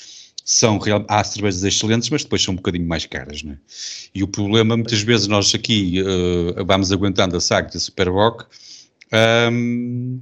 são 0.43 0.79
real, 0.79 1.05
há 1.07 1.23
cervejas 1.23 1.63
excelentes, 1.63 2.09
mas 2.09 2.23
depois 2.23 2.41
são 2.41 2.53
um 2.53 2.57
bocadinho 2.57 2.87
mais 2.87 3.05
caras, 3.05 3.43
não 3.43 3.53
é? 3.53 3.57
E 4.15 4.23
o 4.23 4.27
problema, 4.27 4.75
muitas 4.75 5.01
vezes 5.01 5.27
nós 5.27 5.53
aqui 5.53 5.99
eh, 5.99 6.63
vamos 6.63 6.91
aguentando 6.91 7.37
a 7.37 7.39
saga 7.39 7.69
da 7.71 7.79
Superboc, 7.79 8.45
ahm, 9.11 10.17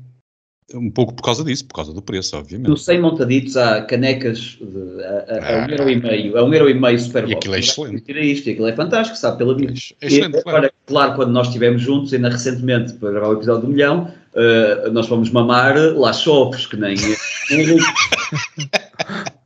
um 0.73 0.89
pouco 0.91 1.13
por 1.13 1.23
causa 1.23 1.43
disso, 1.43 1.65
por 1.65 1.75
causa 1.75 1.93
do 1.93 2.01
preço, 2.01 2.35
obviamente. 2.37 2.67
No 2.67 2.75
100 2.77 2.99
montaditos 3.01 3.55
há 3.55 3.81
canecas 3.83 4.57
de, 4.59 5.03
a, 5.03 5.07
a, 5.07 5.37
a 5.37 5.59
um 5.59 5.63
Ah. 5.63 5.67
euro 5.71 5.89
e 5.89 5.95
meio, 6.01 6.37
a 6.37 6.43
um 6.43 6.53
euro 6.53 6.69
e 6.69 6.73
meio 6.73 6.99
Superbox. 6.99 7.33
E 7.33 7.37
aquilo 7.37 7.55
é 7.55 7.59
excelente. 7.59 8.01
Tira 8.01 8.19
isto, 8.19 8.47
e 8.49 8.51
aquilo 8.51 8.67
é 8.67 8.73
fantástico, 8.75 9.17
sabe 9.17 9.37
pela 9.37 9.55
vida. 9.55 9.73
É 10.01 10.07
excelente, 10.07 10.37
E, 10.37 10.43
claro. 10.43 10.57
agora, 10.57 10.73
claro, 10.85 11.15
quando 11.15 11.31
nós 11.31 11.47
estivemos 11.47 11.81
juntos, 11.81 12.13
ainda 12.13 12.29
recentemente, 12.29 12.93
para 12.93 13.11
gravar 13.11 13.29
o 13.29 13.33
episódio 13.33 13.61
do 13.61 13.67
milhão, 13.69 14.11
eh, 14.35 14.89
nós 14.91 15.07
fomos 15.07 15.29
mamar 15.29 15.75
lá 15.95 16.11
chopes, 16.11 16.65
que 16.65 16.75
nem... 16.75 16.95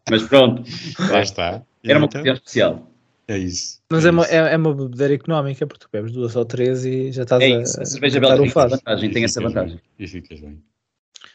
Mas 0.10 0.24
pronto, 0.24 0.64
Lá 1.00 1.22
está. 1.22 1.62
era 1.84 1.98
uma 2.00 2.06
Então, 2.08 2.22
ocasião 2.22 2.34
especial. 2.36 2.88
É 3.28 3.38
isso. 3.38 3.80
Mas 3.90 4.04
é 4.06 4.12
uma, 4.12 4.24
isso. 4.24 4.34
é, 4.34 4.54
é 4.54 4.58
uma 4.58 4.74
bebedeira 4.74 5.14
económica, 5.14 5.66
porque 5.68 5.86
tu 5.86 5.90
bebes 5.94 6.12
duas 6.12 6.36
ou 6.36 6.44
três 6.44 6.84
e 6.84 7.12
já 7.12 7.24
estás 7.24 7.42
É 7.42 7.46
a, 7.46 7.62
isso, 7.62 7.80
a 7.82 7.86
cerveja 7.86 8.18
a 8.18 8.22
belga 8.22 8.36
o 8.36 8.40
tem 8.40 8.48
essa 8.48 8.54
fado. 8.60 8.70
vantagem, 8.72 9.12
tem 9.12 9.22
E 9.22 9.26
essa 9.26 9.42
vantagem. 9.42 9.80
E 10.00 10.08
ficas 10.08 10.40
bem. 10.42 10.58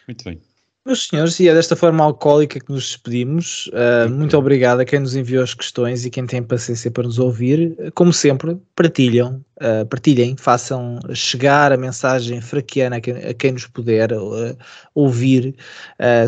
Muito 0.07 0.24
bem. 0.24 0.40
Meus 0.86 1.09
senhores, 1.09 1.40
e 1.40 1.48
é 1.48 1.52
desta 1.52 1.74
forma 1.74 2.04
alcoólica 2.04 2.61
que 2.61 2.70
nos 2.70 2.84
despedimos. 2.84 3.68
Uh, 3.72 4.09
muito 4.09 4.38
obrigado 4.38 4.78
a 4.78 4.84
quem 4.84 5.00
nos 5.00 5.16
enviou 5.16 5.42
as 5.42 5.52
questões 5.52 6.07
e 6.07 6.11
quem 6.11 6.24
tem 6.24 6.40
paciência 6.40 6.92
para 6.92 7.02
nos 7.02 7.18
ouvir. 7.18 7.76
Como 7.96 8.12
sempre, 8.12 8.57
partilham, 8.76 9.44
uh, 9.57 9.84
partilhem, 9.86 10.36
façam 10.36 11.00
chegar 11.12 11.72
a 11.72 11.76
mensagem 11.76 12.40
fraquiana 12.40 12.98
a 12.98 13.00
quem, 13.00 13.14
a 13.16 13.34
quem 13.34 13.50
nos 13.50 13.66
puder 13.66 14.12
uh, 14.12 14.57
ouvir. 14.94 15.57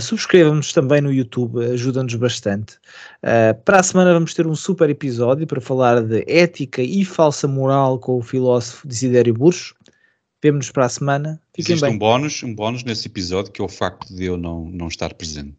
Subscrevam-nos 0.01 0.73
também 0.73 1.03
no 1.03 1.13
YouTube, 1.13 1.65
ajuda-nos 1.65 2.17
bastante. 2.17 2.79
Para 3.65 3.79
a 3.79 3.83
semana 3.83 4.13
vamos 4.13 4.35
ter 4.35 4.45
um 4.45 4.57
super 4.57 4.91
episódio 4.91 5.47
para 5.47 5.61
falar 5.61 6.03
de 6.03 6.25
ética 6.27 6.83
e 6.83 7.05
falsa 7.05 7.47
moral 7.47 8.01
com 8.01 8.19
o 8.19 8.23
filósofo 8.23 8.89
Desidério 8.89 9.35
Burcho. 9.35 9.78
Vemo-nos 10.43 10.71
para 10.71 10.87
a 10.87 10.89
semana. 10.89 11.41
Fiquem 11.55 11.73
Existe 11.75 11.85
bem. 11.87 11.95
um 11.95 11.99
bónus, 11.99 12.43
um 12.43 12.55
bónus 12.55 12.85
nesse 12.85 13.09
episódio 13.09 13.51
que 13.53 13.61
é 13.61 13.65
o 13.65 13.69
facto 13.69 14.07
de 14.15 14.25
eu 14.25 14.37
não, 14.37 14.65
não 14.67 14.87
estar 14.89 15.13
presente. 15.15 15.57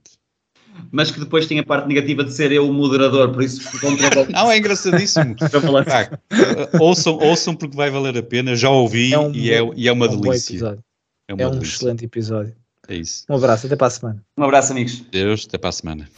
Mas 0.91 1.11
que 1.11 1.19
depois 1.19 1.45
tem 1.45 1.59
a 1.59 1.63
parte 1.63 1.88
negativa 1.89 2.23
de 2.23 2.32
ser 2.34 2.53
eu 2.53 2.65
o 2.69 2.73
moderador, 2.73 3.34
por 3.34 3.43
isso 3.43 3.61
contra 3.82 4.09
Não, 4.32 4.49
é 4.49 4.57
engraçadíssimo. 4.57 5.36
Pá, 5.86 6.09
ouçam, 6.80 7.17
ouçam 7.17 7.53
porque 7.53 7.75
vai 7.75 7.89
valer 7.91 8.17
a 8.17 8.23
pena. 8.23 8.55
Já 8.55 8.69
ouvi 8.69 9.13
É 9.13 9.19
um 9.19 9.34
e, 9.34 9.51
é, 9.51 9.59
e 9.75 9.88
é 9.89 9.91
uma 9.91 10.05
É 10.05 10.09
um 10.09 10.15
bom 10.15 10.21
delícia. 10.21 10.53
episódio. 10.53 10.84
É 11.27 11.34
uma 11.34 11.43
É 11.43 11.47
um 11.47 11.51
delícia. 11.51 11.75
excelente 11.75 12.05
episódio. 12.05 12.55
É 12.88 12.95
isso. 12.95 13.25
Um 13.30 13.36
abraço, 13.36 13.67
até 13.67 13.75
para 13.75 13.88
a 13.88 13.89
semana. 13.91 14.23
Um 14.38 14.43
abraço, 14.43 14.71
amigos. 14.71 15.01
Deus, 15.11 15.45
até 15.45 15.57
para 15.57 15.69
a 15.69 15.73
semana. 15.73 16.09